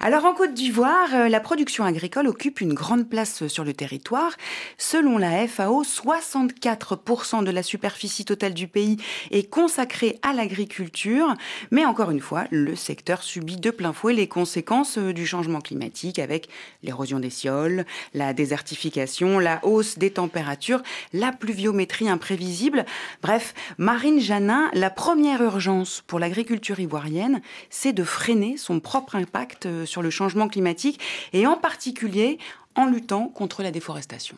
Alors 0.00 0.24
en 0.24 0.34
Côte 0.34 0.52
d'Ivoire, 0.52 1.14
euh, 1.14 1.28
la 1.28 1.38
production 1.38 1.84
agricole 1.84 2.26
occupe 2.26 2.60
une 2.60 2.74
grande 2.74 3.08
place 3.08 3.46
sur 3.46 3.62
le 3.62 3.72
territoire. 3.72 4.32
Selon 4.78 5.16
la 5.16 5.46
FAO, 5.46 5.84
64% 5.84 7.44
de 7.44 7.52
la 7.52 7.62
superficie 7.62 8.24
totale 8.24 8.52
du 8.52 8.66
pays 8.66 8.96
est 9.30 9.48
consacrée 9.48 10.18
à 10.22 10.32
l'agriculture. 10.32 11.34
Mais 11.70 11.84
encore 11.84 12.10
une 12.10 12.18
fois, 12.18 12.46
le 12.50 12.74
secteur 12.74 13.22
subit 13.22 13.58
de 13.58 13.70
plein 13.70 13.92
fouet 13.92 14.12
les 14.12 14.26
conséquences 14.26 14.98
euh, 14.98 15.12
du 15.12 15.24
changement 15.24 15.60
climatique 15.60 16.18
avec 16.18 16.48
l'érosion 16.82 17.20
des 17.20 17.30
sols, 17.30 17.84
la 18.12 18.32
désertification, 18.32 19.38
la 19.38 19.64
hausse 19.64 19.98
des 19.98 20.10
températures, 20.10 20.82
la 21.12 21.30
pluviométrie 21.30 22.08
imprévisible. 22.08 22.84
Bref, 23.22 23.54
Marine 23.78 24.18
Janin, 24.18 24.68
la 24.72 24.90
première 24.90 25.42
urgence 25.42 26.02
pour 26.08 26.18
l'agriculture 26.18 26.80
ivoirienne, 26.80 27.40
c'est 27.68 27.92
de 27.92 28.02
freiner 28.02 28.56
son 28.56 28.79
propre 28.80 29.16
impact 29.16 29.66
euh, 29.66 29.86
sur 29.86 30.02
le 30.02 30.10
changement 30.10 30.48
climatique 30.48 31.00
et 31.32 31.46
en 31.46 31.56
particulier 31.56 32.38
en 32.74 32.86
luttant 32.86 33.28
contre 33.28 33.62
la 33.62 33.70
déforestation. 33.70 34.36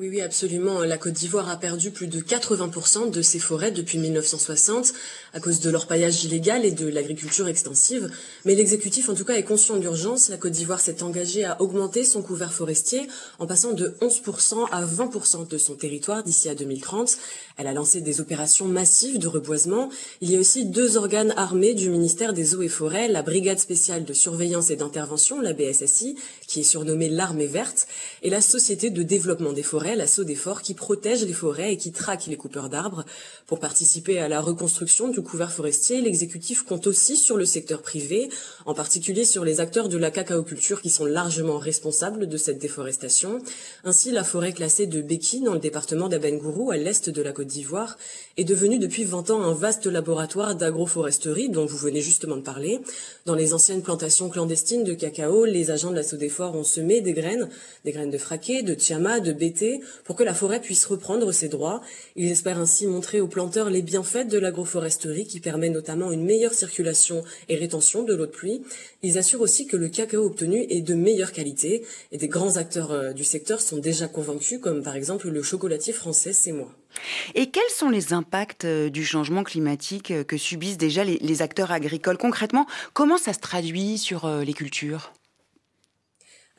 Oui, 0.00 0.08
oui, 0.10 0.20
absolument. 0.20 0.84
La 0.84 0.96
Côte 0.96 1.14
d'Ivoire 1.14 1.48
a 1.48 1.56
perdu 1.56 1.90
plus 1.90 2.06
de 2.06 2.20
80% 2.20 3.10
de 3.10 3.20
ses 3.20 3.40
forêts 3.40 3.72
depuis 3.72 3.98
1960 3.98 4.92
à 5.34 5.40
cause 5.40 5.58
de 5.58 5.70
l'orpaillage 5.70 6.22
illégal 6.22 6.64
et 6.64 6.70
de 6.70 6.86
l'agriculture 6.86 7.48
extensive. 7.48 8.08
Mais 8.44 8.54
l'exécutif, 8.54 9.08
en 9.08 9.14
tout 9.14 9.24
cas, 9.24 9.34
est 9.34 9.42
conscient 9.42 9.76
d'urgence. 9.76 10.28
La 10.28 10.36
Côte 10.36 10.52
d'Ivoire 10.52 10.78
s'est 10.78 11.02
engagée 11.02 11.44
à 11.44 11.60
augmenter 11.60 12.04
son 12.04 12.22
couvert 12.22 12.52
forestier 12.52 13.08
en 13.40 13.48
passant 13.48 13.72
de 13.72 13.96
11% 14.00 14.68
à 14.70 14.84
20% 14.84 15.48
de 15.48 15.58
son 15.58 15.74
territoire 15.74 16.22
d'ici 16.22 16.48
à 16.48 16.54
2030. 16.54 17.16
Elle 17.56 17.66
a 17.66 17.72
lancé 17.72 18.00
des 18.00 18.20
opérations 18.20 18.66
massives 18.66 19.18
de 19.18 19.26
reboisement. 19.26 19.90
Il 20.20 20.30
y 20.30 20.36
a 20.36 20.38
aussi 20.38 20.64
deux 20.64 20.96
organes 20.96 21.34
armés 21.36 21.74
du 21.74 21.90
ministère 21.90 22.34
des 22.34 22.54
Eaux 22.54 22.62
et 22.62 22.68
Forêts, 22.68 23.08
la 23.08 23.22
Brigade 23.22 23.58
spéciale 23.58 24.04
de 24.04 24.12
surveillance 24.12 24.70
et 24.70 24.76
d'intervention, 24.76 25.40
la 25.40 25.54
BSSI, 25.54 26.14
qui 26.46 26.60
est 26.60 26.62
surnommée 26.62 27.08
l'armée 27.08 27.48
verte, 27.48 27.88
et 28.22 28.30
la 28.30 28.40
Société 28.40 28.90
de 28.90 29.02
développement 29.02 29.52
des 29.52 29.64
forêts, 29.64 29.87
la 29.96 30.06
SODEFOR, 30.06 30.62
qui 30.62 30.74
protège 30.74 31.24
les 31.24 31.32
forêts 31.32 31.72
et 31.72 31.76
qui 31.76 31.92
traque 31.92 32.26
les 32.26 32.36
coupeurs 32.36 32.68
d'arbres. 32.68 33.04
Pour 33.46 33.60
participer 33.60 34.18
à 34.18 34.28
la 34.28 34.40
reconstruction 34.40 35.08
du 35.08 35.22
couvert 35.22 35.52
forestier, 35.52 36.00
l'exécutif 36.00 36.62
compte 36.62 36.86
aussi 36.86 37.16
sur 37.16 37.36
le 37.36 37.44
secteur 37.44 37.82
privé, 37.82 38.28
en 38.66 38.74
particulier 38.74 39.24
sur 39.24 39.44
les 39.44 39.60
acteurs 39.60 39.88
de 39.88 39.98
la 39.98 40.10
cacaoculture 40.10 40.82
qui 40.82 40.90
sont 40.90 41.04
largement 41.06 41.58
responsables 41.58 42.28
de 42.28 42.36
cette 42.36 42.58
déforestation. 42.58 43.38
Ainsi, 43.84 44.10
la 44.10 44.24
forêt 44.24 44.52
classée 44.52 44.86
de 44.86 45.00
Beki, 45.00 45.40
dans 45.40 45.54
le 45.54 45.60
département 45.60 46.08
d'Abengourou, 46.08 46.70
à 46.70 46.76
l'est 46.76 47.10
de 47.10 47.22
la 47.22 47.32
Côte 47.32 47.46
d'Ivoire, 47.46 47.96
est 48.36 48.44
devenue 48.44 48.78
depuis 48.78 49.04
20 49.04 49.30
ans 49.30 49.42
un 49.42 49.54
vaste 49.54 49.86
laboratoire 49.86 50.54
d'agroforesterie 50.54 51.48
dont 51.48 51.66
vous 51.66 51.76
venez 51.76 52.00
justement 52.00 52.36
de 52.36 52.42
parler. 52.42 52.80
Dans 53.26 53.34
les 53.34 53.54
anciennes 53.54 53.82
plantations 53.82 54.28
clandestines 54.28 54.84
de 54.84 54.94
cacao, 54.94 55.44
les 55.44 55.70
agents 55.70 55.90
de 55.90 55.96
la 55.96 56.02
SODEFOR 56.02 56.54
ont 56.54 56.64
semé 56.64 57.00
des 57.00 57.12
graines, 57.12 57.48
des 57.84 57.92
graines 57.92 58.10
de 58.10 58.18
fraqué, 58.18 58.62
de 58.62 58.74
tiama, 58.74 59.20
de 59.20 59.32
bété, 59.32 59.77
pour 60.04 60.16
que 60.16 60.24
la 60.24 60.34
forêt 60.34 60.60
puisse 60.60 60.84
reprendre 60.86 61.32
ses 61.32 61.48
droits. 61.48 61.80
Ils 62.16 62.30
espèrent 62.30 62.58
ainsi 62.58 62.86
montrer 62.86 63.20
aux 63.20 63.28
planteurs 63.28 63.70
les 63.70 63.82
bienfaits 63.82 64.28
de 64.28 64.38
l'agroforesterie 64.38 65.26
qui 65.26 65.40
permet 65.40 65.68
notamment 65.70 66.12
une 66.12 66.24
meilleure 66.24 66.54
circulation 66.54 67.24
et 67.48 67.56
rétention 67.56 68.02
de 68.02 68.14
l'eau 68.14 68.26
de 68.26 68.30
pluie. 68.30 68.62
Ils 69.02 69.18
assurent 69.18 69.40
aussi 69.40 69.66
que 69.66 69.76
le 69.76 69.88
cacao 69.88 70.24
obtenu 70.24 70.66
est 70.68 70.80
de 70.80 70.94
meilleure 70.94 71.32
qualité 71.32 71.84
et 72.12 72.18
des 72.18 72.28
grands 72.28 72.56
acteurs 72.56 72.92
euh, 72.92 73.12
du 73.12 73.24
secteur 73.24 73.60
sont 73.60 73.78
déjà 73.78 74.08
convaincus 74.08 74.60
comme 74.60 74.82
par 74.82 74.96
exemple 74.96 75.28
le 75.28 75.42
chocolatier 75.42 75.92
français 75.92 76.32
C'est 76.32 76.52
moi. 76.52 76.70
Et 77.34 77.50
quels 77.50 77.70
sont 77.70 77.90
les 77.90 78.12
impacts 78.12 78.64
euh, 78.64 78.90
du 78.90 79.04
changement 79.04 79.44
climatique 79.44 80.10
euh, 80.10 80.24
que 80.24 80.36
subissent 80.36 80.78
déjà 80.78 81.04
les, 81.04 81.18
les 81.18 81.42
acteurs 81.42 81.70
agricoles? 81.70 82.18
Concrètement, 82.18 82.66
comment 82.92 83.18
ça 83.18 83.32
se 83.32 83.38
traduit 83.38 83.98
sur 83.98 84.28
les 84.28 84.52
cultures? 84.52 85.12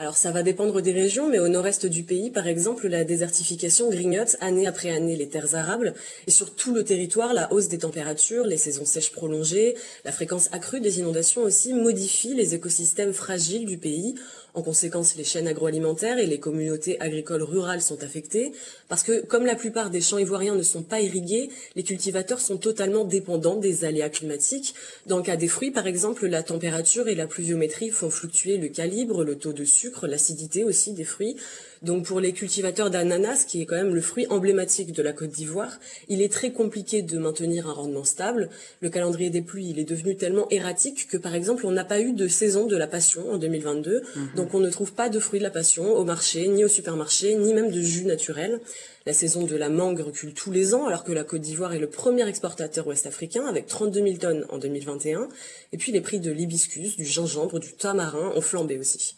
Alors 0.02 0.16
ça 0.16 0.32
va 0.32 0.44
dépendre 0.44 0.82
des 0.82 0.94
régions, 0.94 1.28
mais 1.28 1.40
au 1.40 1.50
nord-est 1.50 1.86
du 1.86 2.04
pays, 2.04 2.30
par 2.30 2.48
exemple, 2.48 2.88
la 2.88 3.04
désertification 3.04 3.90
grignote 3.90 4.38
année 4.40 4.66
après 4.66 4.92
année 4.92 5.18
les 5.18 5.28
terres 5.28 5.56
arables 5.56 5.94
et 6.26 6.32
sur 6.32 6.56
tout 6.56 6.74
le 6.74 6.86
territoire, 6.86 7.34
la 7.34 7.52
hausse 7.52 7.68
des 7.68 7.80
températures, 7.80 8.46
les 8.46 8.56
saisons 8.56 8.86
sèches 8.86 9.12
prolongées, 9.12 9.76
la 10.06 10.14
fréquence 10.14 10.48
accrue 10.54 10.80
des 10.80 11.00
inondations 11.00 11.42
aussi 11.42 11.74
modifient 11.74 12.34
les 12.34 12.56
écosystèmes 12.56 13.12
fragiles 13.12 13.66
du 13.66 13.78
pays. 13.78 14.16
En 14.60 14.62
conséquence, 14.62 15.16
les 15.16 15.24
chaînes 15.24 15.48
agroalimentaires 15.48 16.18
et 16.18 16.26
les 16.26 16.38
communautés 16.38 17.00
agricoles 17.00 17.44
rurales 17.44 17.82
sont 17.82 18.04
affectées 18.04 18.52
parce 18.90 19.04
que, 19.04 19.26
comme 19.26 19.46
la 19.46 19.56
plupart 19.56 19.90
des 19.90 20.02
champs 20.02 20.18
ivoiriens 20.18 20.56
ne 20.56 20.64
sont 20.64 20.84
pas 20.84 21.00
irrigués, 21.00 21.50
les 21.78 21.84
cultivateurs 21.84 22.42
sont 22.42 22.58
totalement 22.58 23.06
dépendants 23.06 23.56
des 23.56 23.86
aléas 23.86 24.10
climatiques. 24.10 24.76
Dans 25.06 25.16
le 25.16 25.24
cas 25.24 25.38
des 25.38 25.48
fruits, 25.48 25.72
par 25.72 25.88
exemple, 25.88 26.28
la 26.28 26.44
température 26.44 27.08
et 27.08 27.16
la 27.16 27.26
pluviométrie 27.26 27.90
font 27.90 28.10
fluctuer 28.10 28.58
le 28.58 28.68
calibre, 28.68 29.24
le 29.24 29.38
taux 29.38 29.54
de 29.54 29.64
sucre, 29.64 30.08
l'acidité 30.08 30.66
aussi 30.66 30.92
des 30.92 31.06
fruits. 31.06 31.38
Donc 31.82 32.06
pour 32.06 32.20
les 32.20 32.34
cultivateurs 32.34 32.90
d'ananas, 32.90 33.46
qui 33.48 33.62
est 33.62 33.66
quand 33.66 33.76
même 33.76 33.96
le 33.96 34.02
fruit 34.02 34.28
emblématique 34.30 34.92
de 34.92 35.02
la 35.02 35.14
Côte 35.14 35.30
d'Ivoire, 35.30 35.80
il 36.10 36.22
est 36.22 36.32
très 36.32 36.52
compliqué 36.52 37.02
de 37.02 37.18
maintenir 37.18 37.70
un 37.70 37.74
rendement 37.74 38.04
stable. 38.04 38.50
Le 38.82 38.90
calendrier 38.90 39.30
des 39.30 39.42
pluies, 39.42 39.70
il 39.70 39.80
est 39.80 39.86
devenu 39.86 40.18
tellement 40.18 40.48
erratique 40.50 41.08
que 41.08 41.18
par 41.18 41.36
exemple, 41.36 41.66
on 41.66 41.72
n'a 41.72 41.86
pas 41.86 42.02
eu 42.02 42.12
de 42.12 42.28
saison 42.28 42.68
de 42.68 42.76
la 42.76 42.88
passion 42.88 43.32
en 43.32 43.38
2022. 43.38 44.02
Mhm. 44.16 44.30
Donc 44.36 44.54
on 44.54 44.60
ne 44.60 44.70
trouve 44.70 44.92
pas 44.92 45.08
de 45.08 45.20
fruits 45.20 45.40
de 45.40 45.46
la 45.46 45.52
passion 45.52 45.94
au 45.94 46.04
marché, 46.04 46.48
ni 46.50 46.66
au 46.66 46.68
supermarché, 46.68 47.36
ni 47.36 47.54
même 47.54 47.72
de 47.72 47.82
jus 47.82 48.06
naturel. 48.06 48.60
La 49.06 49.14
saison 49.14 49.46
de 49.46 49.56
la 49.56 49.70
mangue 49.70 50.02
recule 50.02 50.34
tous 50.34 50.52
les 50.52 50.74
ans, 50.74 50.86
alors 50.86 51.06
que 51.06 51.14
la 51.14 51.24
Côte 51.24 51.42
d'Ivoire 51.42 51.74
est 51.74 51.80
le 51.80 51.90
premier 51.90 52.28
exportateur 52.28 52.86
ouest-africain, 52.88 53.46
avec 53.46 53.68
32 53.68 54.04
000 54.04 54.18
tonnes 54.18 54.46
en 54.50 54.58
2021. 54.58 55.30
Et 55.72 55.78
puis 55.78 55.94
les 55.94 56.02
prix 56.02 56.20
de 56.20 56.30
l'hibiscus, 56.30 56.98
du 56.98 57.06
gingembre, 57.06 57.60
du 57.60 57.72
tamarin 57.74 58.34
ont 58.36 58.42
flambé 58.42 58.78
aussi. 58.78 59.16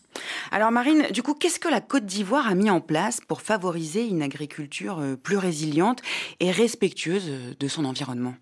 Alors 0.52 0.72
Marine, 0.72 1.08
du 1.12 1.24
coup, 1.24 1.34
qu'est-ce 1.34 1.60
que 1.60 1.70
la 1.70 1.82
Côte 1.82 2.06
d'Ivoire 2.06 2.48
a 2.48 2.56
mis 2.56 2.70
en 2.70 2.82
place 2.82 3.20
pour 3.28 3.42
favoriser 3.42 4.08
une 4.08 4.22
agriculture 4.22 5.00
euh, 5.00 5.16
plus 5.16 5.38
résiliente 5.38 6.02
et 6.40 6.52
respectueuse 6.52 7.28
euh, 7.30 7.54
de 7.60 7.68
son 7.68 7.86
environnement? 7.86 8.36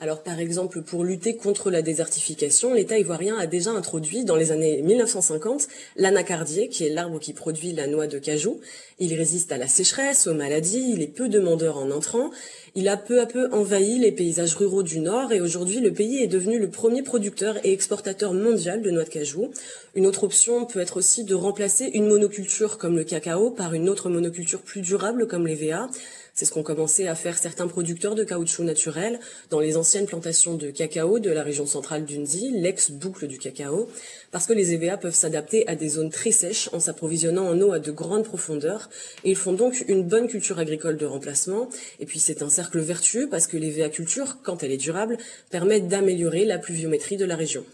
Alors 0.00 0.24
par 0.24 0.40
exemple, 0.40 0.82
pour 0.82 1.04
lutter 1.04 1.36
contre 1.36 1.70
la 1.70 1.80
désertification, 1.80 2.74
l'État 2.74 2.98
ivoirien 2.98 3.38
a 3.38 3.46
déjà 3.46 3.70
introduit 3.70 4.24
dans 4.24 4.34
les 4.34 4.50
années 4.50 4.82
1950 4.82 5.68
l'anacardier, 5.94 6.68
qui 6.68 6.84
est 6.84 6.88
l'arbre 6.88 7.20
qui 7.20 7.32
produit 7.32 7.72
la 7.72 7.86
noix 7.86 8.08
de 8.08 8.18
cajou. 8.18 8.60
Il 8.98 9.14
résiste 9.14 9.52
à 9.52 9.56
la 9.56 9.68
sécheresse, 9.68 10.26
aux 10.26 10.34
maladies, 10.34 10.90
il 10.92 11.00
est 11.00 11.06
peu 11.06 11.28
demandeur 11.28 11.78
en 11.78 11.92
entrant. 11.92 12.30
Il 12.74 12.88
a 12.88 12.96
peu 12.96 13.20
à 13.20 13.26
peu 13.26 13.48
envahi 13.52 14.00
les 14.00 14.10
paysages 14.10 14.56
ruraux 14.56 14.82
du 14.82 14.98
Nord 14.98 15.32
et 15.32 15.40
aujourd'hui 15.40 15.78
le 15.78 15.92
pays 15.92 16.24
est 16.24 16.26
devenu 16.26 16.58
le 16.58 16.70
premier 16.70 17.04
producteur 17.04 17.64
et 17.64 17.72
exportateur 17.72 18.34
mondial 18.34 18.82
de 18.82 18.90
noix 18.90 19.04
de 19.04 19.08
cajou. 19.08 19.52
Une 19.94 20.06
autre 20.06 20.24
option 20.24 20.66
peut 20.66 20.80
être 20.80 20.96
aussi 20.96 21.22
de 21.22 21.36
remplacer 21.36 21.88
une 21.94 22.08
monoculture 22.08 22.78
comme 22.78 22.96
le 22.96 23.04
cacao 23.04 23.50
par 23.50 23.74
une 23.74 23.88
autre 23.88 24.10
monoculture 24.10 24.60
plus 24.60 24.80
durable 24.80 25.28
comme 25.28 25.46
les 25.46 25.54
VA. 25.54 25.88
C'est 26.34 26.46
ce 26.46 26.52
qu'ont 26.52 26.64
commencé 26.64 27.06
à 27.06 27.14
faire 27.14 27.38
certains 27.38 27.68
producteurs 27.68 28.16
de 28.16 28.24
caoutchouc 28.24 28.64
naturel 28.64 29.20
dans 29.50 29.60
les 29.60 29.76
anciennes 29.76 30.06
plantations 30.06 30.56
de 30.56 30.72
cacao 30.72 31.20
de 31.20 31.30
la 31.30 31.44
région 31.44 31.64
centrale 31.64 32.04
d'Undi, 32.04 32.50
l'ex-boucle 32.52 33.28
du 33.28 33.38
cacao, 33.38 33.88
parce 34.32 34.48
que 34.48 34.52
les 34.52 34.74
EVA 34.74 34.96
peuvent 34.96 35.14
s'adapter 35.14 35.66
à 35.68 35.76
des 35.76 35.90
zones 35.90 36.10
très 36.10 36.32
sèches 36.32 36.68
en 36.72 36.80
s'approvisionnant 36.80 37.46
en 37.46 37.60
eau 37.60 37.70
à 37.70 37.78
de 37.78 37.92
grandes 37.92 38.24
profondeurs, 38.24 38.90
ils 39.22 39.36
font 39.36 39.52
donc 39.52 39.84
une 39.86 40.02
bonne 40.02 40.26
culture 40.26 40.58
agricole 40.58 40.96
de 40.96 41.06
remplacement. 41.06 41.68
Et 42.00 42.06
puis 42.06 42.18
c'est 42.18 42.42
un 42.42 42.50
cercle 42.50 42.80
vertueux 42.80 43.28
parce 43.30 43.46
que 43.46 43.56
l'EVA 43.56 43.88
culture, 43.88 44.38
quand 44.42 44.64
elle 44.64 44.72
est 44.72 44.76
durable, 44.76 45.18
permet 45.50 45.80
d'améliorer 45.80 46.44
la 46.44 46.58
pluviométrie 46.58 47.16
de 47.16 47.24
la 47.24 47.36
région. 47.36 47.64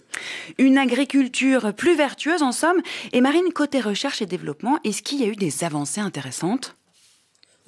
Une 0.58 0.76
agriculture 0.76 1.72
plus 1.74 1.96
vertueuse 1.96 2.42
en 2.42 2.52
somme. 2.52 2.82
Et 3.12 3.20
Marine, 3.20 3.52
côté 3.54 3.80
recherche 3.80 4.20
et 4.20 4.26
développement, 4.26 4.78
est-ce 4.84 5.02
qu'il 5.02 5.20
y 5.20 5.24
a 5.24 5.28
eu 5.28 5.36
des 5.36 5.64
avancées 5.64 6.00
intéressantes? 6.00 6.76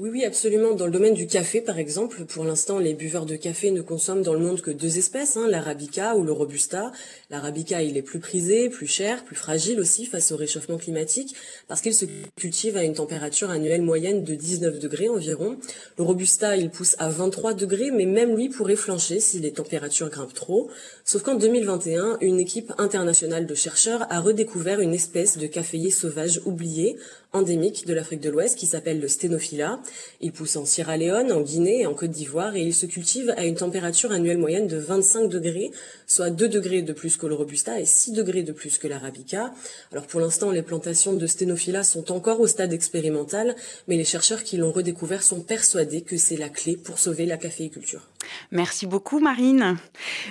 Oui, 0.02 0.10
oui, 0.10 0.24
absolument. 0.24 0.74
Dans 0.74 0.86
le 0.86 0.90
domaine 0.90 1.14
du 1.14 1.28
café, 1.28 1.60
par 1.60 1.78
exemple, 1.78 2.24
pour 2.24 2.42
l'instant, 2.42 2.80
les 2.80 2.92
buveurs 2.92 3.24
de 3.24 3.36
café 3.36 3.70
ne 3.70 3.82
consomment 3.82 4.22
dans 4.22 4.34
le 4.34 4.40
monde 4.40 4.60
que 4.60 4.72
deux 4.72 4.98
espèces, 4.98 5.36
hein, 5.36 5.46
l'arabica 5.48 6.16
ou 6.16 6.24
le 6.24 6.32
robusta. 6.32 6.90
L'arabica, 7.30 7.82
il 7.82 7.96
est 7.96 8.02
plus 8.02 8.18
prisé, 8.18 8.68
plus 8.68 8.88
cher, 8.88 9.24
plus 9.24 9.36
fragile 9.36 9.78
aussi 9.78 10.04
face 10.06 10.32
au 10.32 10.36
réchauffement 10.36 10.76
climatique, 10.76 11.36
parce 11.68 11.80
qu'il 11.80 11.94
se 11.94 12.06
cultive 12.34 12.76
à 12.76 12.82
une 12.82 12.94
température 12.94 13.50
annuelle 13.50 13.82
moyenne 13.82 14.24
de 14.24 14.34
19 14.34 14.80
degrés 14.80 15.08
environ. 15.08 15.56
Le 15.96 16.02
robusta, 16.02 16.56
il 16.56 16.70
pousse 16.70 16.96
à 16.98 17.08
23 17.08 17.54
degrés, 17.54 17.92
mais 17.92 18.06
même 18.06 18.34
lui 18.34 18.48
pourrait 18.48 18.74
flancher 18.74 19.20
si 19.20 19.38
les 19.38 19.52
températures 19.52 20.10
grimpent 20.10 20.34
trop. 20.34 20.68
Sauf 21.04 21.22
qu'en 21.22 21.34
2021, 21.34 22.18
une 22.20 22.38
équipe 22.38 22.72
internationale 22.78 23.44
de 23.44 23.54
chercheurs 23.56 24.06
a 24.08 24.20
redécouvert 24.20 24.78
une 24.78 24.94
espèce 24.94 25.36
de 25.36 25.48
caféier 25.48 25.90
sauvage 25.90 26.40
oublié, 26.44 26.96
endémique 27.32 27.86
de 27.86 27.92
l'Afrique 27.92 28.20
de 28.20 28.30
l'Ouest, 28.30 28.56
qui 28.56 28.66
s'appelle 28.66 29.00
le 29.00 29.08
Stenophila. 29.08 29.80
Il 30.20 30.30
pousse 30.30 30.54
en 30.54 30.64
Sierra 30.64 30.96
Leone, 30.96 31.32
en 31.32 31.40
Guinée 31.40 31.80
et 31.80 31.86
en 31.86 31.94
Côte 31.94 32.12
d'Ivoire 32.12 32.54
et 32.54 32.62
il 32.62 32.72
se 32.72 32.86
cultive 32.86 33.34
à 33.36 33.44
une 33.44 33.56
température 33.56 34.12
annuelle 34.12 34.38
moyenne 34.38 34.68
de 34.68 34.76
25 34.76 35.26
degrés, 35.26 35.72
soit 36.06 36.30
2 36.30 36.48
degrés 36.48 36.82
de 36.82 36.92
plus 36.92 37.16
que 37.16 37.26
le 37.26 37.34
Robusta 37.34 37.80
et 37.80 37.84
6 37.84 38.12
degrés 38.12 38.44
de 38.44 38.52
plus 38.52 38.78
que 38.78 38.86
l'Arabica. 38.86 39.52
Alors 39.90 40.06
pour 40.06 40.20
l'instant, 40.20 40.52
les 40.52 40.62
plantations 40.62 41.14
de 41.14 41.26
Stenophila 41.26 41.82
sont 41.82 42.12
encore 42.12 42.38
au 42.38 42.46
stade 42.46 42.72
expérimental, 42.72 43.56
mais 43.88 43.96
les 43.96 44.04
chercheurs 44.04 44.44
qui 44.44 44.56
l'ont 44.56 44.72
redécouvert 44.72 45.24
sont 45.24 45.40
persuadés 45.40 46.02
que 46.02 46.16
c'est 46.16 46.36
la 46.36 46.48
clé 46.48 46.76
pour 46.76 47.00
sauver 47.00 47.26
la 47.26 47.38
caféiculture. 47.38 48.11
Merci 48.50 48.86
beaucoup 48.86 49.20
Marine. 49.20 49.76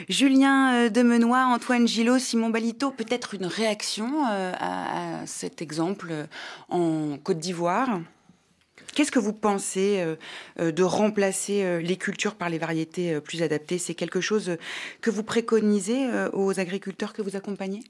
Julien 0.09 0.89
Demenois, 0.89 1.45
Antoine 1.45 1.87
Gillot, 1.87 2.19
Simon 2.19 2.49
Balito, 2.49 2.91
peut-être 2.91 3.33
une 3.33 3.45
réaction 3.45 4.25
à, 4.25 5.25
cet 5.25 5.61
exemple 5.61 6.13
en 6.69 7.17
Côte 7.17 7.39
d'Ivoire? 7.39 7.99
Qu'est-ce 8.93 9.11
que 9.11 9.19
vous 9.19 9.33
pensez 9.33 10.03
de 10.59 10.83
remplacer 10.83 11.81
les 11.81 11.97
cultures 11.97 12.35
par 12.35 12.49
les 12.49 12.57
variétés 12.57 13.21
plus 13.21 13.41
adaptées? 13.41 13.77
C'est 13.77 13.95
quelque 13.95 14.21
chose 14.21 14.57
que 15.01 15.09
vous 15.09 15.23
préconisez 15.23 16.07
aux 16.33 16.59
agriculteurs 16.59 17.13
que 17.13 17.21
vous 17.21 17.35
accompagnez? 17.35 17.83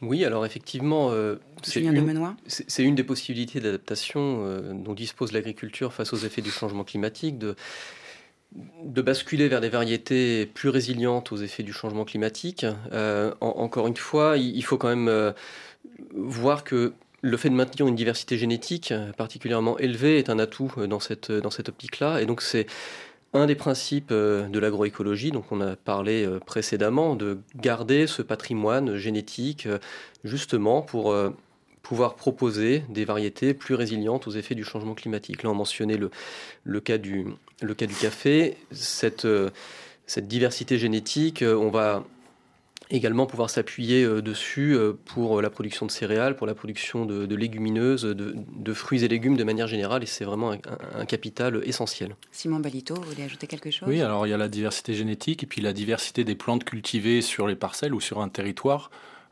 Oui, 0.00 0.24
alors 0.24 0.46
effectivement, 0.46 1.10
euh, 1.10 1.36
c'est 1.62 1.80
une, 1.80 1.96
une, 1.96 2.94
des 2.94 3.02
possibilités 3.02 3.58
d'adaptation 3.58 4.44
euh, 4.44 4.72
dont 4.72 4.94
dispose 4.94 5.32
l'agriculture 5.32 5.92
face 5.92 6.12
aux 6.12 6.18
effets 6.18 6.40
du 6.40 6.50
changement 6.50 6.84
climatique, 6.84 7.36
de, 7.36 7.56
de 8.52 9.02
basculer 9.02 9.48
vers 9.48 9.60
des 9.60 9.68
variétés 9.68 10.46
plus 10.46 10.68
résilientes 10.68 11.32
aux 11.32 11.36
effets 11.36 11.62
du 11.62 11.72
changement 11.72 12.04
climatique. 12.04 12.64
Euh, 12.92 13.34
encore 13.40 13.86
une 13.86 13.96
fois, 13.96 14.36
il, 14.38 14.64
faut 14.64 14.78
quand 14.78 14.88
même 14.88 15.34
voir 16.14 16.64
que 16.64 16.94
le 17.20 17.36
fait 17.36 17.50
de 17.50 17.54
maintenir 17.54 17.86
une 17.86 17.96
diversité 17.96 18.38
génétique 18.38 18.94
particulièrement 19.16 19.78
élevée 19.78 20.18
est 20.18 20.30
un 20.30 20.38
atout 20.38 20.72
dans 20.88 21.00
cette, 21.00 21.30
optique-là. 21.68 22.22
Et 22.22 22.26
donc 22.26 22.40
c'est 22.40 22.66
un 23.34 23.46
des 23.46 23.54
principes 23.54 24.10
euh, 24.10 24.48
de 24.48 24.58
l'agroécologie, 24.58 25.30
donc 25.30 25.52
on 25.52 25.60
a 25.60 25.76
parlé 25.76 26.24
euh, 26.24 26.38
précédemment, 26.38 27.14
de 27.14 27.38
garder 27.56 28.06
ce 28.06 28.22
patrimoine 28.22 28.96
génétique 28.96 29.66
euh, 29.66 29.78
justement 30.24 30.82
pour 30.82 31.14
pouvoir 31.82 32.16
proposer 32.16 32.84
des 32.88 33.04
variétés 33.04 33.54
plus 33.54 33.74
résilientes 33.74 34.26
aux 34.26 34.32
effets 34.32 34.54
du 34.54 34.64
changement 34.64 34.94
climatique. 34.94 35.42
Là, 35.42 35.50
on 35.50 35.54
mentionnait 35.54 35.98
le, 36.64 36.80
cas, 36.80 36.98
du, 36.98 37.26
le 37.60 37.74
cas 37.74 37.86
du 37.86 37.94
café. 37.94 38.56
Cette, 38.70 39.26
cette 40.06 40.28
diversité 40.28 40.78
génétique, 40.78 41.42
on 41.46 41.70
va 41.70 42.04
également 42.90 43.26
pouvoir 43.26 43.50
s'appuyer 43.50 44.02
euh, 44.02 44.22
dessus 44.22 44.74
euh, 44.74 44.92
pour 45.04 45.42
la 45.42 45.50
production 45.50 45.86
de 45.86 45.90
céréales, 45.90 46.36
pour 46.36 46.46
la 46.46 46.54
production 46.54 47.04
de, 47.04 47.34
légumineuses, 47.34 48.02
de, 48.04 48.72
fruits 48.72 49.04
et 49.04 49.08
légumes 49.08 49.36
de 49.36 49.44
manière 49.44 49.66
générale, 49.66 50.02
et 50.02 50.06
c'est 50.06 50.24
vraiment 50.24 50.52
un, 50.52 51.04
capital 51.06 51.60
essentiel. 51.64 52.16
Simon 52.32 52.60
Balito, 52.60 52.94
vous 52.94 53.02
voulez 53.02 53.22
ajouter 53.22 53.46
quelque 53.46 53.70
chose? 53.70 53.88
Oui, 53.88 54.00
alors 54.00 54.26
il 54.26 54.30
y 54.30 54.32
a 54.32 54.36
la 54.36 54.48
diversité 54.48 54.94
génétique 54.94 55.42
et 55.42 55.46
puis 55.46 55.60
la 55.60 55.72
diversité 55.72 56.24
des 56.24 56.34
plantes 56.34 56.64
cultivées 56.64 57.22
sur 57.22 57.46
les 57.46 57.56
parcelles 57.56 57.94
ou 57.94 58.00
sur 58.00 58.20
un 58.20 58.28
territoire. 58.28 58.90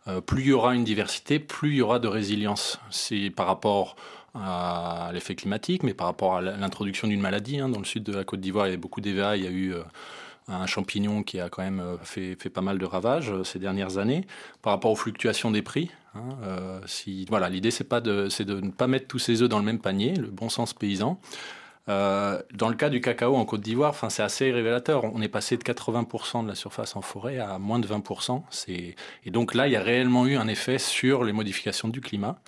Euh, 0.08 0.20
plus 0.20 0.42
il 0.42 0.48
y 0.48 0.52
aura 0.52 0.74
une 0.74 0.84
diversité, 0.84 1.38
plus 1.38 1.70
il 1.70 1.76
y 1.76 1.82
aura 1.82 1.98
de 1.98 2.08
résilience. 2.08 2.78
C'est 2.90 3.30
par 3.30 3.46
rapport 3.46 3.96
à 4.42 5.10
l'effet 5.12 5.34
climatique, 5.34 5.82
mais 5.82 5.94
par 5.94 6.06
rapport 6.06 6.36
à 6.36 6.40
l'introduction 6.40 7.08
d'une 7.08 7.20
maladie. 7.20 7.58
Hein. 7.58 7.68
Dans 7.68 7.78
le 7.78 7.84
sud 7.84 8.02
de 8.02 8.12
la 8.12 8.24
Côte 8.24 8.40
d'Ivoire, 8.40 8.68
il 8.68 8.70
y 8.70 8.74
a 8.74 8.78
beaucoup 8.78 9.00
d'EVA, 9.00 9.36
il 9.36 9.44
y 9.44 9.46
a 9.46 9.50
eu 9.50 9.74
un 10.48 10.66
champignon 10.66 11.22
qui 11.22 11.40
a 11.40 11.48
quand 11.48 11.62
même 11.62 11.80
euh, 11.80 11.96
fait, 12.02 12.36
pas 12.50 12.60
mal 12.60 12.78
de 12.78 12.84
ravages 12.84 13.30
euh, 13.30 13.44
ces 13.44 13.58
dernières 13.58 13.98
années 13.98 14.26
par 14.62 14.72
rapport 14.72 14.92
aux 14.92 14.96
fluctuations 14.96 15.50
des 15.50 15.62
prix. 15.62 15.90
Hein, 16.14 16.38
euh, 16.44 16.80
voilà, 17.28 17.48
l'idée 17.48 17.70
c'est 17.70 17.88
de, 17.92 18.28
de 18.44 18.60
ne 18.60 18.70
pas 18.70 18.86
mettre 18.86 19.08
tous 19.08 19.18
ses 19.18 19.42
œufs 19.42 19.48
dans 19.48 19.58
le 19.58 19.64
même 19.64 19.80
panier, 19.80 20.14
le 20.14 20.28
bon 20.28 20.48
sens 20.48 20.72
paysan. 20.72 21.20
dans 21.88 22.68
le 22.68 22.74
cas 22.74 22.88
du 22.90 23.00
cacao 23.00 23.34
en 23.34 23.44
Côte 23.44 23.60
d'Ivoire, 23.60 23.94
c'est 24.08 24.22
assez 24.22 24.50
révélateur. 24.52 25.04
On 25.04 25.20
est 25.20 25.28
passé 25.28 25.56
de 25.56 25.62
80% 25.62 26.44
de 26.44 26.48
la 26.48 26.54
surface 26.54 26.96
en 26.96 27.02
forêt 27.02 27.38
à 27.38 27.58
moins 27.58 27.78
de 27.78 27.86
20%. 27.86 28.42
C'est... 28.50 28.94
Et 29.24 29.30
donc 29.30 29.54
là, 29.54 29.66
il 29.66 29.72
y 29.72 29.76
a 29.76 29.82
réellement 29.82 30.26
eu 30.26 30.36
un 30.36 30.48
effet 30.48 30.78
sur 30.78 31.24
les 31.24 31.32
modifications 31.32 31.88
du 31.88 32.00
climat 32.00 32.38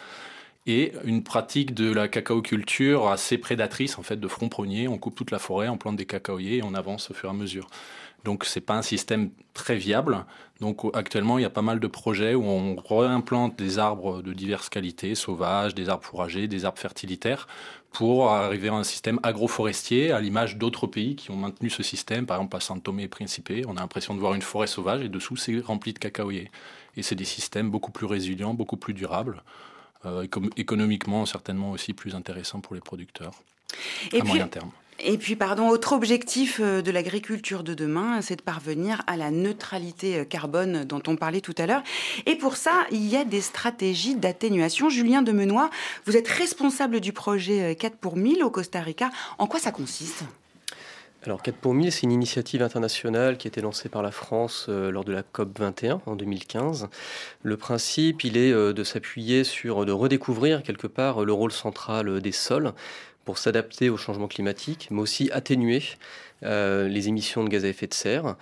et 0.66 0.92
une 1.04 1.22
pratique 1.24 1.74
de 1.74 1.92
la 1.92 2.08
cacaoculture 2.08 3.08
assez 3.08 3.38
prédatrice 3.38 3.98
en 3.98 4.02
fait 4.02 4.18
de 4.18 4.28
front 4.28 4.48
prunier. 4.48 4.88
On 4.88 4.98
coupe 4.98 5.14
toute 5.14 5.30
la 5.30 5.38
forêt, 5.38 5.68
on 5.68 5.78
plante 5.78 5.96
des 5.96 6.06
cacaoyers 6.06 6.58
et 6.58 6.62
on 6.62 6.74
avance 6.74 7.10
au 7.10 7.14
fur 7.14 7.28
et 7.28 7.32
à 7.32 7.34
mesure. 7.34 7.68
Donc 8.24 8.44
c'est 8.44 8.60
pas 8.60 8.74
un 8.74 8.82
système 8.82 9.30
très 9.54 9.76
viable. 9.76 10.24
Donc 10.60 10.82
actuellement 10.94 11.38
il 11.38 11.42
y 11.42 11.44
a 11.44 11.50
pas 11.50 11.62
mal 11.62 11.80
de 11.80 11.86
projets 11.86 12.34
où 12.34 12.44
on 12.44 12.76
réimplante 12.76 13.56
des 13.56 13.78
arbres 13.78 14.22
de 14.22 14.32
diverses 14.32 14.68
qualités, 14.68 15.14
sauvages, 15.14 15.74
des 15.74 15.88
arbres 15.88 16.04
fourragers, 16.04 16.48
des 16.48 16.64
arbres 16.64 16.78
fertilitaires, 16.78 17.46
pour 17.92 18.28
arriver 18.28 18.68
à 18.68 18.74
un 18.74 18.84
système 18.84 19.20
agroforestier 19.22 20.10
à 20.12 20.20
l'image 20.20 20.56
d'autres 20.56 20.86
pays 20.86 21.16
qui 21.16 21.30
ont 21.30 21.36
maintenu 21.36 21.70
ce 21.70 21.82
système. 21.82 22.26
Par 22.26 22.38
exemple 22.38 22.56
à 22.56 22.60
Saint 22.60 22.78
Tomé 22.78 23.04
et 23.04 23.08
Principe, 23.08 23.52
on 23.66 23.76
a 23.76 23.80
l'impression 23.80 24.14
de 24.14 24.20
voir 24.20 24.34
une 24.34 24.42
forêt 24.42 24.66
sauvage 24.66 25.02
et 25.02 25.08
dessous 25.08 25.36
c'est 25.36 25.60
rempli 25.60 25.92
de 25.92 25.98
cacaoyers. 25.98 26.50
Et 26.96 27.02
c'est 27.02 27.14
des 27.14 27.24
systèmes 27.24 27.70
beaucoup 27.70 27.92
plus 27.92 28.06
résilients, 28.06 28.52
beaucoup 28.52 28.76
plus 28.76 28.94
durables. 28.94 29.42
Euh, 30.06 30.26
économiquement 30.56 31.26
certainement 31.26 31.72
aussi 31.72 31.92
plus 31.92 32.14
intéressant 32.14 32.60
pour 32.60 32.76
les 32.76 32.80
producteurs 32.80 33.32
à 34.12 34.22
moyen 34.22 34.46
terme. 34.46 34.70
Et 35.00 35.18
puis, 35.18 35.34
pardon, 35.34 35.68
autre 35.68 35.92
objectif 35.92 36.60
euh, 36.60 36.82
de 36.82 36.90
l'agriculture 36.92 37.64
de 37.64 37.74
demain, 37.74 38.20
c'est 38.20 38.36
de 38.36 38.42
parvenir 38.42 39.02
à 39.08 39.16
la 39.16 39.32
neutralité 39.32 40.18
euh, 40.18 40.24
carbone 40.24 40.84
dont 40.84 41.02
on 41.08 41.16
parlait 41.16 41.40
tout 41.40 41.54
à 41.58 41.66
l'heure. 41.66 41.82
Et 42.26 42.36
pour 42.36 42.56
ça, 42.56 42.86
il 42.92 43.08
y 43.08 43.16
a 43.16 43.24
des 43.24 43.40
stratégies 43.40 44.14
d'atténuation. 44.14 44.88
Julien 44.88 45.22
Demenois, 45.22 45.68
vous 46.06 46.16
êtes 46.16 46.28
responsable 46.28 47.00
du 47.00 47.12
projet 47.12 47.74
4 47.74 47.96
pour 47.96 48.16
1000 48.16 48.44
au 48.44 48.50
Costa 48.50 48.80
Rica. 48.80 49.10
En 49.38 49.48
quoi 49.48 49.58
ça 49.58 49.72
consiste? 49.72 50.24
Alors 51.24 51.42
4 51.42 51.56
pour 51.56 51.74
1000, 51.74 51.90
c'est 51.90 52.02
une 52.04 52.12
initiative 52.12 52.62
internationale 52.62 53.38
qui 53.38 53.48
a 53.48 53.50
été 53.50 53.60
lancée 53.60 53.88
par 53.88 54.02
la 54.02 54.12
France 54.12 54.66
euh, 54.68 54.92
lors 54.92 55.04
de 55.04 55.12
la 55.12 55.24
COP 55.24 55.58
21 55.58 56.00
en 56.06 56.14
2015. 56.14 56.88
Le 57.42 57.56
principe, 57.56 58.22
il 58.22 58.36
est 58.36 58.52
euh, 58.52 58.72
de 58.72 58.84
s'appuyer 58.84 59.42
sur, 59.42 59.84
de 59.84 59.90
redécouvrir 59.90 60.62
quelque 60.62 60.86
part 60.86 61.24
le 61.24 61.32
rôle 61.32 61.50
central 61.50 62.20
des 62.20 62.30
sols 62.30 62.72
pour 63.24 63.38
s'adapter 63.38 63.90
au 63.90 63.96
changement 63.96 64.28
climatique, 64.28 64.88
mais 64.92 65.00
aussi 65.00 65.28
atténuer 65.32 65.82
euh, 66.44 66.86
les 66.86 67.08
émissions 67.08 67.42
de 67.42 67.48
gaz 67.48 67.64
à 67.64 67.68
effet 67.68 67.88
de 67.88 67.94
serre. 67.94 68.36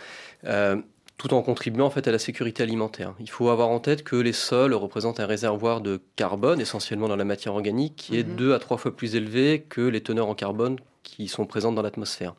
Tout 1.16 1.32
en 1.32 1.42
contribuant 1.42 1.86
en 1.86 1.90
fait 1.90 2.06
à 2.08 2.12
la 2.12 2.18
sécurité 2.18 2.62
alimentaire. 2.62 3.14
Il 3.20 3.30
faut 3.30 3.48
avoir 3.48 3.68
en 3.68 3.80
tête 3.80 4.04
que 4.04 4.16
les 4.16 4.32
sols 4.32 4.74
représentent 4.74 5.20
un 5.20 5.26
réservoir 5.26 5.80
de 5.80 6.00
carbone, 6.16 6.60
essentiellement 6.60 7.08
dans 7.08 7.16
la 7.16 7.24
matière 7.24 7.54
organique, 7.54 7.96
qui 7.96 8.18
est 8.18 8.26
mhm. 8.26 8.36
deux 8.36 8.54
à 8.54 8.58
trois 8.58 8.76
fois 8.76 8.94
plus 8.94 9.14
élevé 9.16 9.64
que 9.68 9.80
les 9.80 10.02
teneurs 10.02 10.28
en 10.28 10.34
carbone 10.34 10.78
qui 11.02 11.28
sont 11.28 11.46
présentes 11.46 11.74
dans 11.74 11.82
l'atmosphère. 11.82 12.34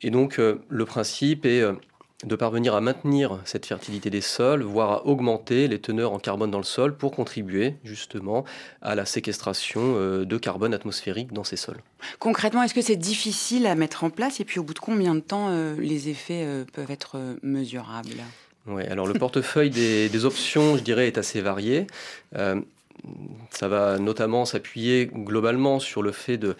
Et 0.00 0.10
donc 0.10 0.38
euh, 0.38 0.62
le 0.68 0.84
principe 0.84 1.44
est 1.44 1.60
euh, 1.60 1.74
de 2.24 2.34
parvenir 2.34 2.74
à 2.74 2.80
maintenir 2.80 3.38
cette 3.44 3.66
fertilité 3.66 4.10
des 4.10 4.20
sols, 4.20 4.62
voire 4.62 4.90
à 4.90 5.06
augmenter 5.06 5.68
les 5.68 5.78
teneurs 5.78 6.12
en 6.12 6.18
carbone 6.18 6.50
dans 6.50 6.58
le 6.58 6.64
sol 6.64 6.96
pour 6.96 7.12
contribuer 7.12 7.76
justement 7.84 8.44
à 8.82 8.96
la 8.96 9.04
séquestration 9.04 9.80
euh, 9.96 10.24
de 10.24 10.36
carbone 10.36 10.74
atmosphérique 10.74 11.32
dans 11.32 11.44
ces 11.44 11.56
sols. 11.56 11.80
Concrètement, 12.18 12.62
est-ce 12.64 12.74
que 12.74 12.82
c'est 12.82 12.96
difficile 12.96 13.66
à 13.66 13.76
mettre 13.76 14.02
en 14.02 14.10
place? 14.10 14.40
Et 14.40 14.44
puis 14.44 14.58
au 14.58 14.64
bout 14.64 14.74
de 14.74 14.80
combien 14.80 15.14
de 15.14 15.20
temps 15.20 15.50
les 15.78 16.08
effets 16.08 16.46
peuvent 16.72 16.90
être 16.90 17.16
mesurables? 17.42 18.22
Oui, 18.66 18.82
alors 18.84 19.06
le 19.06 19.14
portefeuille 19.14 19.70
des, 19.70 20.08
des, 20.08 20.24
options, 20.24 20.76
je 20.76 20.82
dirais, 20.82 21.06
est 21.06 21.18
assez 21.18 21.40
varié. 21.40 21.86
ça 22.32 23.68
va 23.68 23.98
notamment 23.98 24.44
s'appuyer 24.44 25.06
globalement 25.06 25.80
sur 25.80 26.02
le 26.02 26.12
fait 26.12 26.36
de 26.36 26.56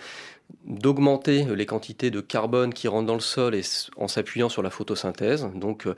d'augmenter 0.65 1.45
les 1.45 1.67
quantités 1.67 2.11
de 2.11 2.21
carbone 2.21 2.73
qui 2.75 2.89
rentrent 2.89 3.07
dans 3.07 3.15
le 3.15 3.21
sol 3.21 3.55
et 3.55 3.63
en 3.97 4.09
s'appuyant 4.09 4.49
sur 4.49 4.63
la 4.63 4.71
photosynthèse. 4.71 5.49
Donc, 5.55 5.87
euh, 5.87 5.95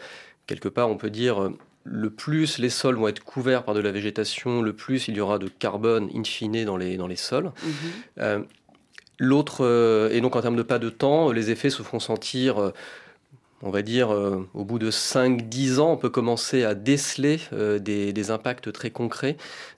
quelque 0.47 0.69
part, 0.69 0.89
on 0.89 0.97
peut 0.97 1.11
dire 1.11 1.43
euh, 1.43 1.59
le 1.85 2.11
plus 2.11 2.59
les 2.59 2.71
sols 2.71 2.97
vont 2.97 3.09
être 3.09 3.23
couverts 3.23 3.65
par 3.65 3.75
de 3.75 3.81
la 3.81 3.91
végétation, 3.91 4.63
le 4.63 4.73
plus 4.73 5.09
il 5.09 5.17
y 5.17 5.21
aura 5.21 5.39
de 5.39 5.49
carbone 5.49 6.09
in 6.15 6.25
fine 6.25 6.65
dans 6.65 6.77
les, 6.77 6.97
dans 6.97 7.07
les 7.07 7.17
sols. 7.17 7.53
Mhm. 7.63 7.73
Euh, 8.19 8.43
l'autre, 9.19 10.09
et 10.13 10.21
donc 10.21 10.37
en 10.37 10.41
termes 10.41 10.57
de 10.57 10.63
pas 10.63 10.79
de 10.79 10.91
temps, 10.91 11.31
les 11.31 11.51
effets 11.51 11.71
se 11.71 11.83
font 11.83 12.01
sentir 12.01 12.73
on 13.63 13.71
va 13.71 13.83
dire, 13.83 14.11
euh, 14.11 14.49
au 14.55 14.65
bout 14.65 14.79
de 14.79 14.91
5-10 14.91 15.79
ans, 15.81 15.93
on 15.93 15.97
peut 15.97 16.09
commencer 16.09 16.65
à 16.65 16.75
déceler 16.75 17.41
euh, 17.53 17.79
des, 17.79 18.31
impacts 18.31 18.73
très 18.73 18.91
concrets 18.91 19.37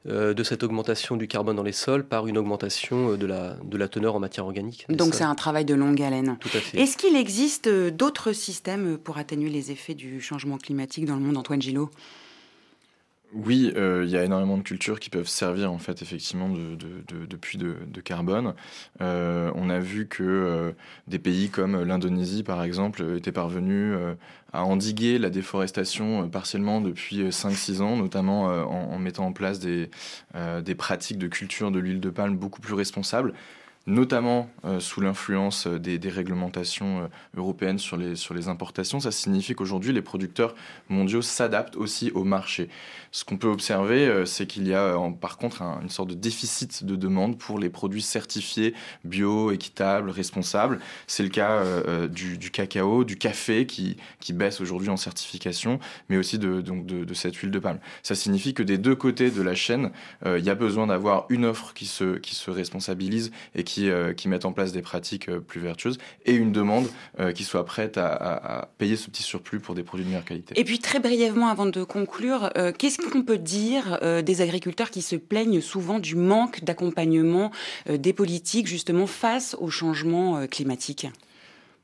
euh, 0.09 0.35
de 0.35 0.43
cette 0.45 0.63
augmentation 0.63 1.17
du 1.17 1.27
carbone 1.27 1.57
dans 1.57 1.63
les 1.63 1.73
sols 1.73 2.05
par 2.05 2.27
une 2.27 2.39
augmentation 2.39 3.17
de 3.17 3.27
la, 3.27 3.57
de 3.65 3.77
la 3.77 3.89
teneur 3.89 4.15
en 4.15 4.21
matière 4.21 4.45
organique. 4.45 4.87
Donc 4.89 5.15
c'est 5.15 5.25
un 5.25 5.35
travail 5.35 5.65
de 5.65 5.75
longue 5.75 6.01
haleine. 6.03 6.37
Tout 6.41 6.51
à 6.55 6.61
fait. 6.61 6.81
Est-ce 6.81 6.97
qu'il 6.97 7.17
existe 7.17 7.69
d'autres 7.69 8.33
systèmes 8.33 8.99
pour 8.99 9.19
atténuer 9.19 9.49
les 9.49 9.71
effets 9.71 9.95
du 9.95 10.21
changement 10.21 10.59
climatique 10.59 11.07
dans 11.07 11.15
le 11.15 11.23
monde, 11.23 11.37
Antoine 11.37 11.63
Gillot? 11.63 11.91
Oui, 13.35 13.73
euh, 13.77 14.05
il 14.05 14.11
y 14.11 14.17
a 14.17 14.25
énormément 14.25 14.59
de 14.59 14.63
cultures 14.63 15.01
qui 15.01 15.09
peuvent 15.09 15.29
servir 15.29 15.73
en 15.73 15.79
fait 15.79 16.03
effectivement 16.03 16.49
de, 16.51 16.77
de, 16.77 17.37
puits 17.37 17.59
de, 17.59 18.01
carbone. 18.03 18.55
Euh, 19.01 19.51
on 19.55 19.71
a 19.71 19.79
vu 19.79 20.07
que 20.07 20.23
euh, 20.23 20.73
des 21.09 21.19
pays 21.19 21.49
comme 21.49 21.83
l'Indonésie 21.83 22.43
par 22.43 22.63
exemple 22.63 23.03
étaient 23.17 23.33
parvenus 23.33 23.97
à 24.53 24.65
endiguer 24.65 25.19
la 25.19 25.31
déforestation 25.31 26.29
partiellement 26.29 26.81
depuis 26.81 27.29
5-6 27.29 27.81
ans, 27.81 27.97
notamment 27.97 28.45
en, 28.45 28.99
mettant 28.99 29.27
en 29.27 29.33
place 29.33 29.59
des, 29.59 29.89
des 30.63 30.75
pratiques 30.75 31.19
de 31.19 31.29
culture 31.29 31.71
de 31.71 31.79
l'huile 31.79 32.01
de 32.01 32.11
palme 32.11 32.37
beaucoup 32.37 32.61
plus 32.61 32.75
responsables. 32.75 33.33
Notamment 33.87 34.49
sous 34.79 35.01
l'influence 35.01 35.67
des, 35.67 35.99
réglementations 36.09 37.11
européennes 37.37 37.79
sur 37.79 37.97
les, 37.97 38.17
sur 38.17 38.35
les 38.35 38.49
importations. 38.49 39.01
Ça 39.01 39.11
signifie 39.11 39.55
qu'aujourd'hui, 39.55 39.93
les 39.93 40.03
producteurs 40.03 40.55
mondiaux 40.89 41.23
s'adaptent 41.23 41.77
aussi 41.77 42.11
au 42.13 42.25
marché. 42.25 42.69
Ce 43.11 43.25
qu'on 43.25 43.37
peut 43.37 43.49
observer, 43.49 44.25
c'est 44.27 44.47
qu'il 44.47 44.69
y 44.69 44.75
a 44.75 44.97
par 45.21 45.37
contre 45.37 45.63
une 45.63 45.89
sorte 45.89 46.11
de 46.11 46.15
déficit 46.15 46.85
de 46.85 46.97
demande 46.97 47.39
pour 47.39 47.59
les 47.59 47.71
produits 47.71 48.03
certifiés 48.03 48.75
bio, 49.05 49.51
équitables, 49.51 50.11
responsables. 50.11 50.79
C'est 51.07 51.23
le 51.23 51.29
cas 51.29 51.65
du, 52.09 52.51
cacao, 52.51 53.05
du 53.05 53.17
café 53.17 53.67
qui, 53.67 53.97
qui 54.21 54.33
baisse 54.33 54.61
aujourd'hui 54.61 54.89
en 54.89 54.97
certification, 54.97 55.79
mais 56.09 56.17
aussi 56.17 56.39
de, 56.39 56.61
donc 56.61 56.87
de, 56.87 57.15
cette 57.15 57.37
huile 57.37 57.51
de 57.51 57.59
palme. 57.59 57.79
Ça 58.03 58.15
signifie 58.15 58.55
que 58.55 58.63
des 58.63 58.79
deux 58.79 58.95
côtés 58.95 59.31
de 59.31 59.43
la 59.43 59.55
chaîne, 59.55 59.91
euh, 60.27 60.39
il 60.39 60.45
y 60.45 60.51
a 60.51 60.55
besoin 60.55 60.87
d'avoir 60.87 61.27
une 61.29 61.45
offre 61.45 61.75
qui 61.75 61.87
se, 61.87 62.17
qui 62.19 62.35
se 62.35 62.51
responsabilise 62.51 63.33
et 63.55 63.65
qui, 63.65 63.72
euh, 63.81 64.13
qui 64.13 64.29
mette 64.29 64.45
en 64.45 64.53
place 64.53 64.73
des 64.73 64.83
pratiques 64.83 65.29
euh, 65.29 65.41
plus 65.41 65.61
vertueuses 65.61 65.99
et 66.25 66.35
une 66.35 66.53
demande 66.53 66.89
qui 67.35 67.45
soit 67.45 67.65
prête 67.65 67.99
à, 67.99 68.71
payer 68.79 68.97
ce 68.97 69.09
petit 69.11 69.23
surplus 69.23 69.61
pour 69.61 69.75
des 69.75 69.83
produits 69.83 70.05
de 70.05 70.11
meilleure 70.11 70.25
qualité. 70.25 70.59
Et 70.59 70.65
puis 70.65 70.79
très 70.79 70.99
brièvement, 70.99 71.49
avant 71.49 71.67
de 71.67 71.85
conclure, 71.85 72.51
qu'est-ce 72.79 72.99
qu'on 72.99 73.23
peut 73.23 73.39
dire 73.39 73.99
des 74.23 74.41
agriculteurs 74.41 74.91
qui 74.91 75.03
se 75.03 75.17
plaignent 75.17 75.61
souvent 75.61 75.99
du 75.99 76.17
manque 76.17 76.65
d'accompagnement 76.65 77.51
des 77.89 78.13
politiques 78.13 78.67
justement 78.67 79.07
face 79.07 79.57
au 79.61 79.69
changement 79.69 80.47
climatique? 80.47 81.07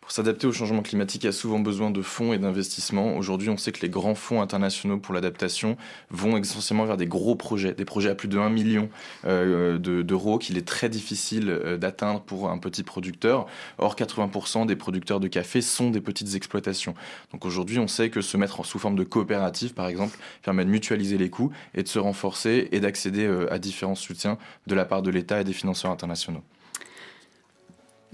Pour 0.09 0.15
s'adapter 0.15 0.47
au 0.47 0.53
changement 0.53 0.81
climatique, 0.81 1.25
il 1.25 1.27
y 1.27 1.29
a 1.29 1.33
souvent 1.33 1.59
besoin 1.59 1.91
de 1.91 2.01
fonds 2.01 2.33
et 2.33 2.39
d'investissements. 2.39 3.19
Aujourd'hui, 3.19 3.51
on 3.51 3.59
sait 3.59 3.73
que 3.73 3.83
les 3.83 3.91
grands 3.91 4.15
fonds 4.15 4.41
internationaux 4.41 4.97
pour 4.97 5.13
l'adaptation 5.13 5.77
vont 6.09 6.39
essentiellement 6.39 6.87
vers 6.87 6.97
des 6.97 7.05
gros 7.05 7.35
projets, 7.35 7.75
des 7.75 7.85
projets 7.85 8.09
à 8.09 8.15
plus 8.15 8.27
de 8.27 8.39
1 8.39 8.49
million 8.49 8.89
euh, 9.27 9.77
d'euros 9.77 10.39
qu'il 10.39 10.57
est 10.57 10.67
très 10.67 10.89
difficile 10.89 11.51
euh, 11.51 11.77
d'atteindre 11.77 12.23
pour 12.23 12.49
un 12.49 12.57
petit 12.57 12.85
producteur. 12.85 13.49
Or, 13.77 13.97
80% 13.97 14.65
des 14.65 14.77
producteurs 14.77 15.21
de 15.21 15.29
café 15.29 15.61
sont 15.61 15.91
des 15.91 16.01
petites 16.01 16.35
exploitations. 16.35 16.95
Donc 17.33 17.45
aujourd'hui, 17.45 17.79
on 17.79 17.87
sait 17.87 18.09
que 18.09 18.23
se 18.23 18.39
mettre 18.39 18.65
sous 18.65 18.79
forme 18.79 18.97
de 18.97 19.05
coopérative, 19.05 19.75
par 19.75 19.89
exemple, 19.89 20.17
permet 20.43 20.65
de 20.65 20.71
mutualiser 20.71 21.19
les 21.19 21.29
coûts 21.29 21.53
et 21.75 21.83
de 21.83 21.89
se 21.89 21.99
renforcer 21.99 22.71
et 22.73 22.81
d'accéder 22.81 23.27
euh, 23.27 23.53
à 23.53 23.59
différents 23.59 23.95
soutiens 23.95 24.39
de 24.67 24.75
la 24.75 24.87
part 24.87 25.03
de 25.03 25.11
l'État 25.11 25.43
et 25.43 25.45
des 25.45 25.53
financeurs 25.53 25.91
internationaux. 25.91 26.43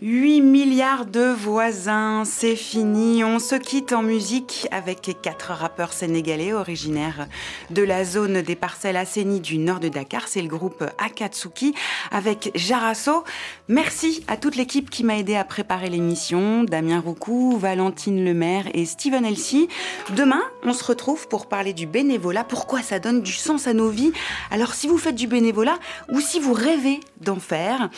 8 0.03 0.41
milliards 0.41 1.07
de 1.07 1.33
voisins, 1.33 2.25
c'est 2.25 2.57
fini. 2.57 3.23
On 3.23 3.39
se 3.39 3.55
quitte 3.55 3.93
en 3.93 4.03
musique 4.03 4.67
avec 4.73 5.17
quatre 5.23 5.53
rappeurs 5.53 5.93
sénégalais 5.93 6.53
originaires 6.53 7.29
de 7.71 7.81
la 7.81 8.05
zone 8.05 8.43
des 8.43 8.57
parcelles 8.57 8.97
assainies 8.97 9.39
du 9.39 9.57
nord 9.57 9.79
de 9.79 9.89
Dakar. 9.89 10.27
C'est 10.27 10.43
le 10.43 10.49
groupe 10.49 10.83
Akatsuki 10.99 11.77
avec 12.11 12.51
Jarasso. 12.57 13.23
Merci 13.69 14.25
à 14.27 14.37
toute 14.37 14.57
l'équipe 14.57 14.91
qui 14.91 15.05
m'a 15.05 15.17
aidé 15.17 15.37
à 15.37 15.45
préparer 15.45 15.89
l'émission. 15.91 16.65
Damien 16.65 16.99
Roucou, 16.99 17.57
Valentine 17.57 18.25
Lemaire 18.25 18.65
et 18.75 18.87
Steven 18.87 19.25
Elsie. 19.25 19.69
Demain, 20.17 20.43
on 20.65 20.73
se 20.73 20.83
retrouve 20.83 21.29
pour 21.29 21.47
parler 21.47 21.73
du 21.73 21.87
bénévolat. 21.87 22.43
Pourquoi 22.43 22.83
ça 22.83 22.99
donne 22.99 23.23
du 23.23 23.33
sens 23.33 23.69
à 23.69 23.75
nos 23.75 23.91
vies? 23.91 24.13
Alors 24.51 24.75
si 24.75 24.89
vous 24.89 24.99
faites 24.99 25.15
du 25.15 25.29
bénévolat 25.29 25.79
ou 26.11 26.21
si 26.21 26.41
vous 26.41 26.53
rêvez 26.53 26.99
d'en 27.21 27.39
faire, 27.39 27.91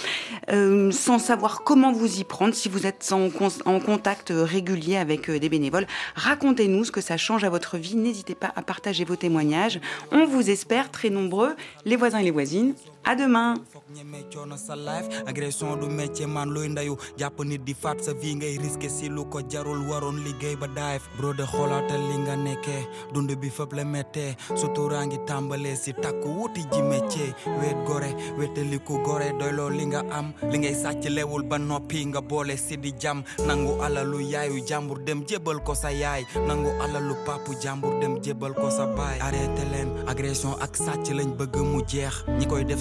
euh, 0.50 0.92
sans 0.92 1.18
savoir 1.18 1.62
comment 1.64 1.85
vous 1.92 2.20
y 2.20 2.24
prendre 2.24 2.54
si 2.54 2.68
vous 2.68 2.86
êtes 2.86 3.12
en, 3.12 3.80
contact 3.80 4.32
régulier 4.34 4.96
avec 4.96 5.28
euh, 5.28 5.38
des 5.38 5.48
bénévoles. 5.48 5.86
Racontez-nous 6.14 6.84
ce 6.84 6.92
que 6.92 7.00
ça 7.00 7.16
change 7.16 7.44
à 7.44 7.50
votre 7.50 7.76
vie. 7.76 7.96
N'hésitez 7.96 8.34
pas 8.34 8.52
à 8.56 8.62
partager 8.62 9.04
vos 9.04 9.16
témoignages. 9.16 9.80
On 10.12 10.26
vous 10.26 10.50
espère 10.50 10.90
très 10.90 11.10
nombreux, 11.10 11.54
les 11.84 11.96
voisins 11.96 12.18
et 12.18 12.24
les 12.24 12.30
voisines. 12.30 12.74
À 13.08 13.14
demain. 13.14 13.54
ñeme 13.94 14.24
coono 14.34 14.56
sa 14.56 14.74
life. 14.74 15.06
Agression 15.28 15.76
du 15.76 15.86
métier 15.88 16.26
man 16.26 16.50
luy 16.50 16.68
ndayu 16.68 16.96
jàpp 17.16 17.38
nit 17.44 17.58
di 17.64 17.72
faat 17.72 18.00
sa 18.02 18.12
vie 18.12 18.34
ngay 18.34 18.58
risqué 18.58 18.88
si 18.88 19.08
lu 19.08 19.24
ko 19.30 19.40
jarul. 19.48 19.78
Waroon 19.88 20.24
liggéey 20.24 20.56
ba 20.56 20.66
daayef 20.66 21.02
bro 21.16 21.32
de 21.32 21.44
xoolaatal 21.44 22.00
li 22.00 22.18
nga 22.24 22.34
nekkee. 22.36 22.82
Dund 23.14 23.30
bi 23.40 23.48
fëpp 23.48 23.72
la 23.76 23.84
méttee. 23.84 24.34
Suturaa 24.56 25.06
ngi 25.06 25.18
si 25.76 25.92
takku 25.94 26.28
wuti 26.28 26.62
ji 26.72 26.82
métier. 26.82 27.32
Gore 27.86 28.10
weteliku 28.38 28.98
gore 29.04 29.30
doyloo 29.38 29.70
li 29.70 29.86
nga 29.86 30.02
am. 30.10 30.32
Li 30.50 30.58
ngay 30.58 30.74
sàcc 30.74 31.04
lewul 31.08 31.44
ba 31.44 31.58
noppi 31.58 32.04
nga 32.06 32.20
boole 32.20 32.56
si 32.56 32.76
di 32.76 32.92
jam. 32.98 33.22
Nangu 33.46 33.80
alalu 33.84 34.20
yaayu 34.32 34.66
jàmbur 34.66 34.98
dem 35.04 35.22
jébal 35.28 35.62
ko 35.62 35.74
sa 35.74 35.90
yaay. 35.92 36.24
Nangu 36.48 36.70
alalu 36.82 37.14
papu 37.24 37.54
jàmbur 37.62 38.00
dem 38.00 38.18
jébal 38.20 38.52
ko 38.54 38.68
sa 38.70 38.86
baay. 38.86 39.20
Arrêté 39.20 39.62
agression 40.08 40.56
ak 40.60 40.76
sàcc 40.76 41.14
lañ 41.14 41.30
bëgg 41.38 41.54
def 42.66 42.80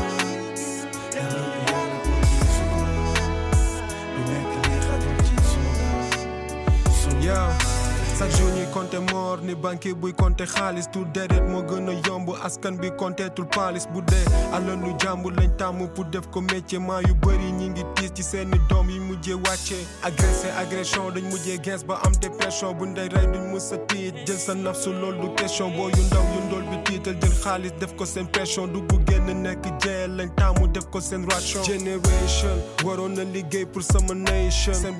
jour 8.91 9.01
ñuy 9.01 9.05
compter 9.05 9.13
mort 9.13 9.41
ni 9.43 9.55
banquier 9.55 9.93
buy 9.95 10.13
compter 10.13 10.45
xaalis 10.47 10.87
tout 10.91 11.05
deret 11.13 11.41
moo 11.49 11.61
gën 11.63 11.89
a 11.89 11.93
yomb 12.07 12.29
askan 12.43 12.77
bi 12.77 12.89
compteetul 12.97 13.45
paalis 13.47 13.87
bu 13.93 14.01
dee 14.01 14.25
alalu 14.53 14.93
jàmbur 14.99 15.31
lañ 15.33 15.49
tàmm 15.57 15.87
pour 15.95 16.05
def 16.05 16.27
ko 16.31 16.41
métier 16.41 16.79
maa 16.79 17.01
yu 17.01 17.13
bëri 17.15 17.51
ñi 17.51 17.69
ngi 17.69 17.83
tiis 17.95 18.11
ci 18.13 18.23
seeni 18.23 18.59
doom 18.69 18.89
yi 18.89 18.99
mujjee 18.99 19.33
wàcce 19.35 19.75
agressé 20.03 20.49
agression 20.59 21.11
dañ 21.11 21.23
mujjee 21.29 21.59
gens 21.63 21.83
ba 21.87 21.99
am 22.05 22.13
dépression 22.21 22.73
bu 22.73 22.85
ndey 22.85 23.07
rey 23.09 23.27
duñ 23.27 23.51
mus 23.51 23.71
a 23.73 23.77
tiit 23.87 24.15
jël 24.27 24.37
sa 24.37 24.53
nafsu 24.55 24.91
lool 24.93 25.19
du 25.19 25.29
question 25.35 25.69
boo 25.69 25.89
yu 25.89 26.03
ndaw 26.05 26.23
yu 26.35 26.41
ndool 26.47 26.63
bi 26.69 26.77
jël 27.05 27.33
xaalis 27.43 27.71
def 27.79 27.95
ko 27.97 28.05
seen 28.05 28.27
pression 28.27 28.67
dugg 28.67 28.91
génn 29.09 29.29
nekk 29.43 29.65
jeel 29.83 30.11
lañ 30.17 30.29
tàmmu 30.37 30.67
def 30.73 30.85
ko 30.91 30.99
seen 31.01 31.25
ration. 31.29 31.63
Generation 31.63 32.57
waroon 32.83 33.13
na 33.15 33.23
pour 33.65 33.81
nation. 34.15 34.73
Seen 34.73 34.95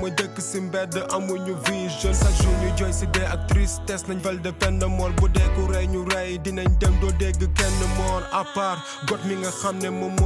mooy 0.00 0.10
dëkk 0.10 0.40
si 0.40 0.60
mbedd 0.60 0.96
amuñu 1.12 1.54
vision. 1.68 2.12
Jour 2.40 2.54
ñu 2.62 2.92
si 2.92 3.06
dee 3.12 3.24
ak 3.26 3.46
tristesse 3.48 4.06
nañ 4.08 4.18
val 4.22 4.40
de 4.40 4.50
de 7.80 7.86
mort. 7.96 8.24
À 8.32 8.44
part 8.54 8.78
got 9.06 9.24
mi 9.26 9.34
nga 9.36 9.50
xam 9.50 9.78
ne 9.78 9.88
moom 9.90 10.16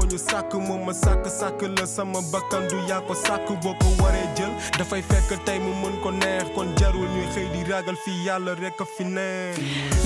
sama 1.86 2.20
bakkan 2.32 2.68
du 2.68 2.76
yaa 2.88 3.00
ko 3.00 3.14
sàkk. 3.14 3.48
Boo 3.62 3.74
ko 3.80 3.88
waree 4.02 4.28
jël 4.36 4.52
dafay 4.78 5.02
fekk 5.02 5.44
tey 5.44 5.58
mu 5.58 5.72
mën 5.82 6.00
ko 6.02 6.10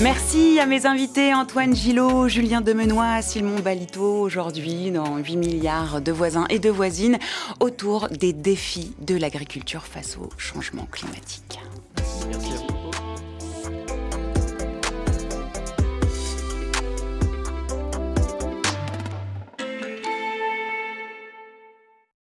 Merci 0.01 0.59
à 0.59 0.65
mes 0.65 0.85
invités 0.85 1.02
Antoine 1.35 1.75
Gillot, 1.75 2.29
Julien 2.29 2.61
Demenois, 2.61 3.21
Simon 3.21 3.59
Balito 3.59 4.21
aujourd'hui 4.21 4.89
dans 4.89 5.17
8 5.17 5.35
milliards 5.35 6.01
de 6.01 6.11
voisins 6.13 6.45
et 6.49 6.59
de 6.59 6.69
voisines 6.69 7.17
autour 7.59 8.07
des 8.09 8.31
défis 8.31 8.95
de 9.01 9.15
l'agriculture 9.15 9.85
face 9.85 10.17
au 10.17 10.29
changement 10.37 10.87
climatique. 10.89 11.59